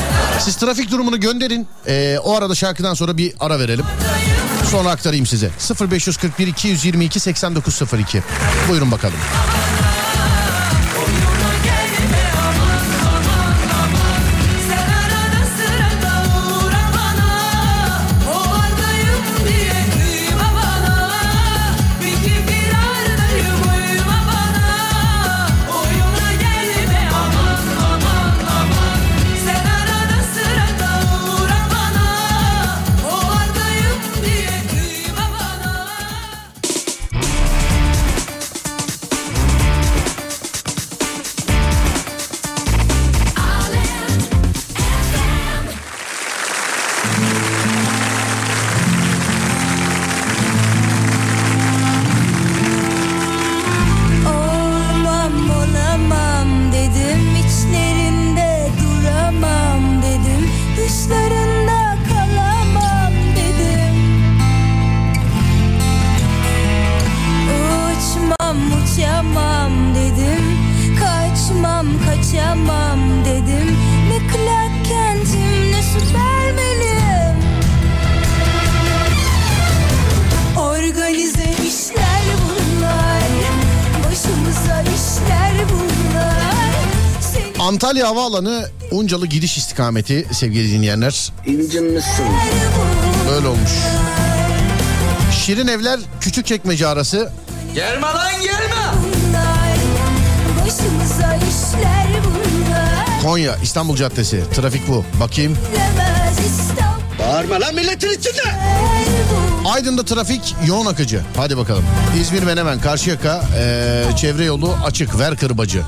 Siz 0.41 0.57
trafik 0.57 0.91
durumunu 0.91 1.21
gönderin. 1.21 1.67
Ee, 1.87 2.19
o 2.25 2.37
arada 2.37 2.55
şarkıdan 2.55 2.95
sonra 2.95 3.17
bir 3.17 3.33
ara 3.41 3.59
verelim. 3.59 3.85
Sonra 4.71 4.91
aktarayım 4.91 5.27
size. 5.27 5.51
0541 5.91 6.47
222 6.47 7.21
8902. 7.21 8.23
Buyurun 8.69 8.91
bakalım. 8.91 9.17
Antalya 87.95 88.09
Havaalanı 88.11 88.69
Uncalı 88.91 89.27
gidiş 89.27 89.59
istikameti 89.59 90.27
sevgili 90.33 90.73
dinleyenler. 90.73 91.33
İncinmişsin. 91.47 92.27
Böyle 93.31 93.49
olmuş. 93.49 93.71
Şirin 95.45 95.67
Evler 95.67 96.01
küçük 96.21 96.47
çekmece 96.47 96.87
arası 96.87 97.33
Gelme 97.75 98.07
lan 98.07 98.33
gelme. 98.43 98.85
Konya 103.23 103.57
İstanbul 103.57 103.97
Caddesi. 103.97 104.45
Trafik 104.57 104.89
bu. 104.89 105.05
Bakayım. 105.21 105.59
Bağırma 107.19 107.61
lan 107.61 107.75
milletin 107.75 108.09
içinde. 108.09 108.43
Aydın'da 109.67 110.05
trafik 110.05 110.55
yoğun 110.67 110.87
akıcı. 110.87 111.21
Hadi 111.37 111.57
bakalım. 111.57 111.85
İzmir 112.21 112.43
Menemen 112.43 112.81
Karşıyaka 112.81 113.43
eee, 113.57 114.17
çevre 114.17 114.45
yolu 114.45 114.77
açık. 114.85 115.19
Ver 115.19 115.37
kırbacı. 115.37 115.83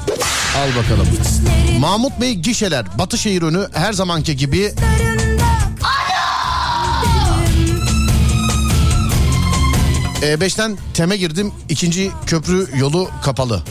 Al 0.57 0.69
bakalım. 0.83 1.07
içleri 1.13 1.79
Mahmut 1.79 2.21
Bey 2.21 2.35
gişeler. 2.35 2.99
Batışehir 2.99 3.43
önü 3.43 3.69
her 3.73 3.93
zamanki 3.93 4.37
gibi 4.37 4.73
darında 4.77 5.47
E5'ten 10.23 10.79
Tem'e 10.95 11.17
girdim. 11.17 11.53
İkinci 11.69 12.11
köprü 12.27 12.67
yolu 12.79 13.11
kapalı. 13.23 13.63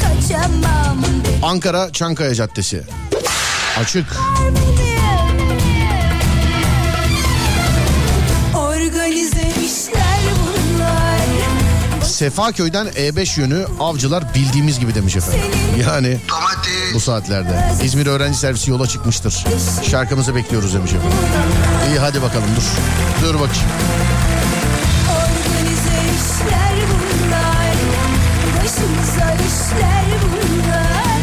Kaçamam 0.00 1.04
Ankara 1.42 1.92
Çankaya 1.92 2.34
Caddesi. 2.34 2.82
Açık. 3.80 4.06
Sefaköy'den 12.14 12.86
E5 12.86 13.40
yönü 13.40 13.66
avcılar 13.80 14.34
bildiğimiz 14.34 14.80
gibi 14.80 14.94
demiş 14.94 15.16
efendim. 15.16 15.40
Yani 15.80 16.18
bu 16.94 17.00
saatlerde. 17.00 17.84
İzmir 17.84 18.06
öğrenci 18.06 18.38
servisi 18.38 18.70
yola 18.70 18.86
çıkmıştır. 18.86 19.44
Şarkımızı 19.90 20.34
bekliyoruz 20.34 20.74
demiş 20.74 20.92
efendim. 20.92 21.18
İyi 21.90 21.98
hadi 21.98 22.22
bakalım 22.22 22.48
dur. 22.56 22.62
Dur 23.28 23.34
bakayım. 23.34 23.68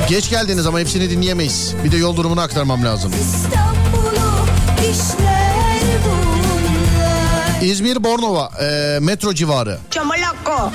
Geç 0.09 0.29
geldiniz 0.29 0.65
ama 0.65 0.79
hepsini 0.79 1.09
dinleyemeyiz. 1.09 1.73
Bir 1.83 1.91
de 1.91 1.97
yol 1.97 2.15
durumunu 2.15 2.41
aktarmam 2.41 2.85
lazım. 2.85 3.11
İstanbul'u 3.21 4.45
işler 4.91 5.81
bunlar 6.05 6.50
İzmir 7.61 8.03
Bornova 8.03 8.51
e, 8.61 8.99
metro 9.01 9.33
civarı. 9.33 9.77
Çamalakko 9.91 10.71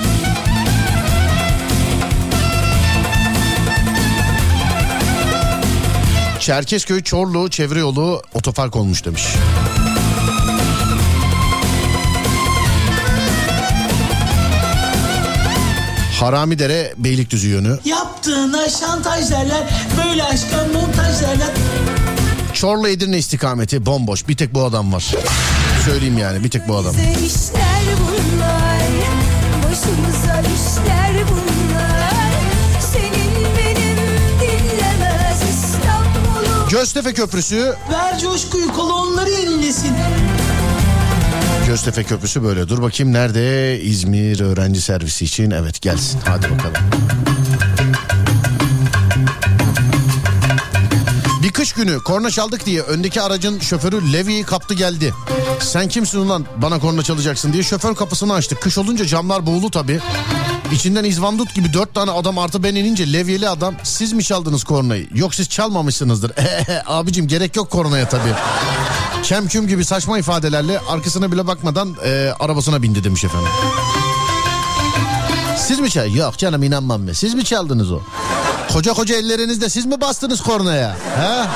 Çerkezköy 6.39 7.03
Çorlu 7.03 7.49
çevre 7.49 7.79
yolu 7.79 8.21
otopark 8.33 8.75
olmuş 8.75 9.05
demiş. 9.05 9.23
Haramidere 16.19 16.93
Beylikdüzü 16.97 17.47
yönü. 17.47 17.79
Yaptığına 17.85 18.69
şantaj 18.69 19.31
derler. 19.31 19.63
Böyle 20.05 20.23
aşka 20.23 20.65
montaj 20.73 21.21
derler. 21.21 21.49
Çorlu 22.53 22.87
Edirne 22.87 23.17
istikameti 23.17 23.85
bomboş. 23.85 24.27
Bir 24.27 24.37
tek 24.37 24.53
bu 24.53 24.63
adam 24.63 24.93
var. 24.93 25.11
Söyleyeyim 25.87 26.17
yani 26.17 26.43
bir 26.43 26.49
tek 26.49 26.67
bu 26.67 26.75
adam. 26.75 26.95
Bunlar 27.99 28.79
Başımıza 29.63 30.41
işler 30.41 31.23
bunlar 31.29 32.31
Senin 32.79 33.45
benim 33.57 33.97
dinlemez 34.41 35.41
İstanbul'u 35.49 36.69
Göztepe 36.69 37.13
Köprüsü 37.13 37.75
Ver 37.91 38.19
coşkuyu 38.19 38.73
kolu 38.73 38.93
onları 38.93 39.29
yenilesin. 39.29 39.93
Göztepe 41.67 42.03
Köprüsü 42.03 42.43
böyle. 42.43 42.69
Dur 42.69 42.81
bakayım 42.81 43.13
nerede? 43.13 43.79
İzmir 43.81 44.39
öğrenci 44.39 44.81
servisi 44.81 45.25
için. 45.25 45.51
Evet 45.51 45.81
gelsin. 45.81 46.19
Hadi 46.25 46.43
bakalım. 46.51 46.75
Kış 51.57 51.73
günü 51.73 51.99
korna 51.99 52.31
çaldık 52.31 52.65
diye 52.65 52.81
öndeki 52.81 53.21
aracın 53.21 53.59
şoförü 53.59 54.13
Levi'yi 54.13 54.43
kaptı 54.43 54.73
geldi. 54.73 55.13
Sen 55.59 55.87
kimsin 55.87 56.19
ulan 56.19 56.45
bana 56.61 56.79
korna 56.79 57.03
çalacaksın 57.03 57.53
diye 57.53 57.63
şoför 57.63 57.95
kapısını 57.95 58.33
açtı. 58.33 58.55
Kış 58.55 58.77
olunca 58.77 59.05
camlar 59.05 59.45
buğulu 59.45 59.71
tabii. 59.71 59.99
İçinden 60.71 61.03
izvandut 61.03 61.55
gibi 61.55 61.73
dört 61.73 61.93
tane 61.93 62.11
adam 62.11 62.37
artı 62.37 62.63
ben 62.63 62.75
inince 62.75 63.13
Levi'li 63.13 63.49
adam 63.49 63.75
siz 63.83 64.13
mi 64.13 64.23
çaldınız 64.23 64.63
kornayı? 64.63 65.07
Yok 65.13 65.35
siz 65.35 65.49
çalmamışsınızdır. 65.49 66.31
Abicim 66.87 67.27
gerek 67.27 67.55
yok 67.55 67.69
kornaya 67.69 68.09
tabii. 68.09 68.33
Kemküm 69.23 69.67
gibi 69.67 69.85
saçma 69.85 70.19
ifadelerle 70.19 70.79
arkasına 70.79 71.31
bile 71.31 71.47
bakmadan 71.47 71.95
e, 72.05 72.33
arabasına 72.39 72.81
bindi 72.81 73.03
demiş 73.03 73.23
efendim. 73.23 73.49
Siz 75.67 75.79
mi 75.79 75.89
çal? 75.89 76.13
Yok 76.15 76.37
canım 76.37 76.63
inanmam 76.63 77.07
ben. 77.07 77.13
Siz 77.13 77.33
mi 77.33 77.45
çaldınız 77.45 77.91
o? 77.91 77.99
Koca 78.73 78.93
koca 78.93 79.15
ellerinizle 79.15 79.69
siz 79.69 79.85
mi 79.85 80.01
bastınız 80.01 80.41
kornaya? 80.41 80.95
He? 81.17 81.47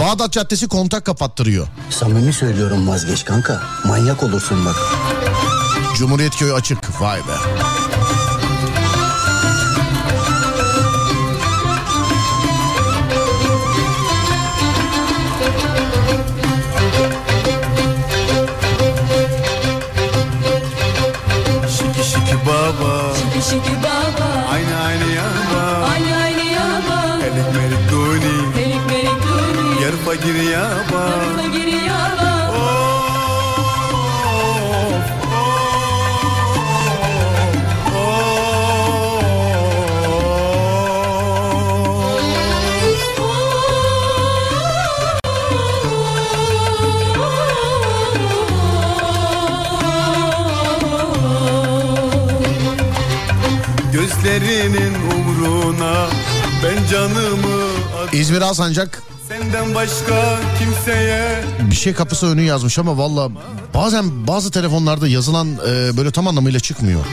Bağdat 0.00 0.32
Caddesi 0.32 0.68
kontak 0.68 1.04
kapattırıyor. 1.04 1.66
Samimi 1.90 2.32
söylüyorum 2.32 2.88
vazgeç 2.88 3.24
kanka. 3.24 3.62
Manyak 3.84 4.22
olursun 4.22 4.64
bak. 4.64 4.76
Cumhuriyet 5.96 6.36
Köyü 6.36 6.54
açık. 6.54 7.00
Vay 7.00 7.18
be. 7.18 7.63
Baba 23.44 23.50
şiki 23.50 23.76
baba. 23.82 24.48
Aynı 24.52 24.82
aynı 24.86 25.12
yaba 25.12 25.86
Aynı 25.92 26.16
aynı 26.22 26.44
yaba 26.52 27.18
Elik 27.24 27.56
melik 27.56 27.90
duni. 27.90 28.56
Melik 28.56 28.86
melik 28.86 29.22
duni. 29.22 29.82
Yer 29.82 29.92
fakir 30.04 30.34
yaba. 30.34 31.10
Fakir 31.36 31.66
yaba 31.66 32.13
Gözlerinin 54.34 54.94
umruna 54.94 56.06
Ben 56.64 56.86
canımı 56.90 57.68
İzmir 58.12 58.40
Alsancak 58.40 59.02
Senden 59.28 59.74
başka 59.74 60.38
kimseye 60.58 61.44
bir 61.70 61.74
şey 61.74 61.94
kapısı 61.94 62.26
önü 62.26 62.42
yazmış 62.42 62.78
ama 62.78 62.98
valla 62.98 63.28
bazen 63.74 64.26
bazı 64.26 64.50
telefonlarda 64.50 65.08
yazılan 65.08 65.48
e, 65.68 65.96
böyle 65.96 66.10
tam 66.10 66.26
anlamıyla 66.28 66.60
çıkmıyor. 66.60 67.04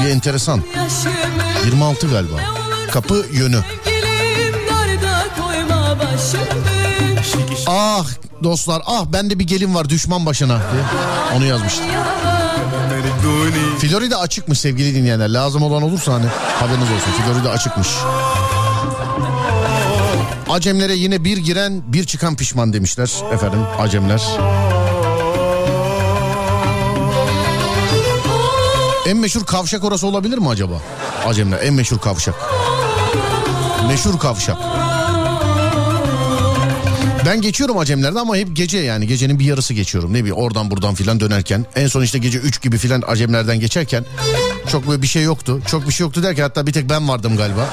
Bir 0.00 0.08
enteresan. 0.08 0.62
Yaşımı 0.76 1.14
26 1.66 2.10
galiba. 2.10 2.36
Kapı 2.90 3.26
yönü. 3.32 3.60
Ah 7.66 8.06
dostlar 8.42 8.82
ah 8.86 9.04
bende 9.06 9.38
bir 9.38 9.44
gelin 9.44 9.74
var 9.74 9.88
düşman 9.88 10.26
başına 10.26 10.58
diye. 10.72 10.82
Onu 11.36 11.44
yazmıştı. 11.44 11.82
Florida 13.78 14.18
açıkmış 14.18 14.60
sevgili 14.60 14.94
dinleyenler. 14.94 15.28
Lazım 15.28 15.62
olan 15.62 15.82
olursa 15.82 16.12
hani 16.12 16.26
haberiniz 16.60 16.88
olsun. 16.90 17.24
Florida 17.24 17.50
açıkmış. 17.50 17.88
Acemlere 20.50 20.94
yine 20.94 21.24
bir 21.24 21.36
giren 21.36 21.82
bir 21.92 22.04
çıkan 22.04 22.36
pişman 22.36 22.72
demişler 22.72 23.10
efendim 23.32 23.60
Acemler. 23.78 24.22
En 29.06 29.16
meşhur 29.16 29.44
kavşak 29.46 29.84
orası 29.84 30.06
olabilir 30.06 30.38
mi 30.38 30.48
acaba? 30.48 30.74
Acemler 31.26 31.58
en 31.62 31.74
meşhur 31.74 31.98
kavşak. 31.98 32.34
Meşhur 33.88 34.18
kavşak. 34.18 34.56
Ben 37.26 37.40
geçiyorum 37.40 37.78
Acemler'de 37.78 38.18
ama 38.20 38.36
hep 38.36 38.56
gece 38.56 38.78
yani 38.78 39.06
gecenin 39.06 39.38
bir 39.38 39.44
yarısı 39.44 39.74
geçiyorum. 39.74 40.12
Ne 40.12 40.18
bileyim 40.18 40.36
oradan 40.36 40.70
buradan 40.70 40.94
filan 40.94 41.20
dönerken. 41.20 41.66
En 41.76 41.86
son 41.86 42.02
işte 42.02 42.18
gece 42.18 42.38
3 42.38 42.62
gibi 42.62 42.78
filan 42.78 43.02
Acemler'den 43.06 43.60
geçerken 43.60 44.04
çok 44.68 44.88
böyle 44.88 45.02
bir 45.02 45.06
şey 45.06 45.22
yoktu. 45.22 45.60
Çok 45.70 45.88
bir 45.88 45.92
şey 45.92 46.04
yoktu 46.04 46.22
derken 46.22 46.42
hatta 46.42 46.66
bir 46.66 46.72
tek 46.72 46.88
ben 46.90 47.08
vardım 47.08 47.36
galiba. 47.36 47.68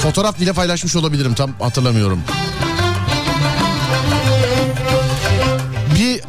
Fotoğraf 0.00 0.40
bile 0.40 0.52
paylaşmış 0.52 0.96
olabilirim 0.96 1.34
tam 1.34 1.50
hatırlamıyorum. 1.60 2.20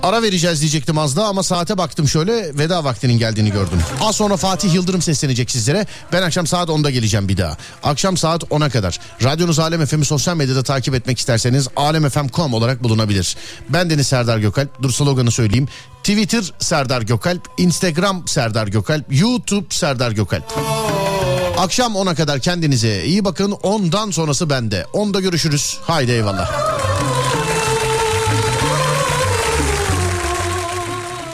Ara 0.08 0.22
vereceğiz 0.22 0.62
diyecektim 0.62 0.98
az 0.98 1.16
daha 1.16 1.28
ama 1.28 1.44
saate 1.44 1.78
baktım 1.78 2.08
şöyle 2.08 2.58
veda 2.58 2.84
vaktinin 2.84 3.18
geldiğini 3.18 3.52
gördüm. 3.52 3.80
Az 4.02 4.16
sonra 4.16 4.38
Fatih 4.38 4.74
Yıldırım 4.74 5.02
seslenecek 5.02 5.52
sizlere. 5.52 5.86
Ben 6.12 6.22
akşam 6.22 6.48
saat 6.48 6.70
10'da 6.70 6.90
geleceğim 6.90 7.30
bir 7.30 7.38
daha. 7.38 7.58
Akşam 7.84 8.18
saat 8.18 8.44
10'a 8.44 8.70
kadar. 8.70 9.00
Radyonuz 9.24 9.60
Alem 9.60 9.86
FM'i 9.86 10.06
sosyal 10.06 10.36
medyada 10.36 10.64
takip 10.64 10.96
etmek 10.96 11.20
isterseniz 11.20 11.68
alemfm.com 11.76 12.54
olarak 12.54 12.84
bulunabilir. 12.84 13.38
Ben 13.70 13.90
Deniz 13.90 14.08
Serdar 14.08 14.38
Gökalp. 14.38 14.82
Dur 14.82 14.92
sloganı 14.92 15.32
söyleyeyim. 15.32 15.68
Twitter 16.04 16.54
Serdar 16.60 17.02
Gökalp, 17.02 17.42
Instagram 17.58 18.28
Serdar 18.28 18.68
Gökalp, 18.68 19.06
YouTube 19.10 19.66
Serdar 19.70 20.12
Gökalp. 20.12 20.54
Akşam 21.58 21.96
10'a 21.96 22.16
kadar 22.16 22.40
kendinize 22.40 23.04
iyi 23.06 23.26
bakın. 23.26 23.52
10'dan 23.52 24.12
sonrası 24.12 24.50
bende. 24.50 24.86
10'da 24.94 25.20
görüşürüz. 25.20 25.78
Haydi 25.82 26.12
eyvallah. 26.12 26.52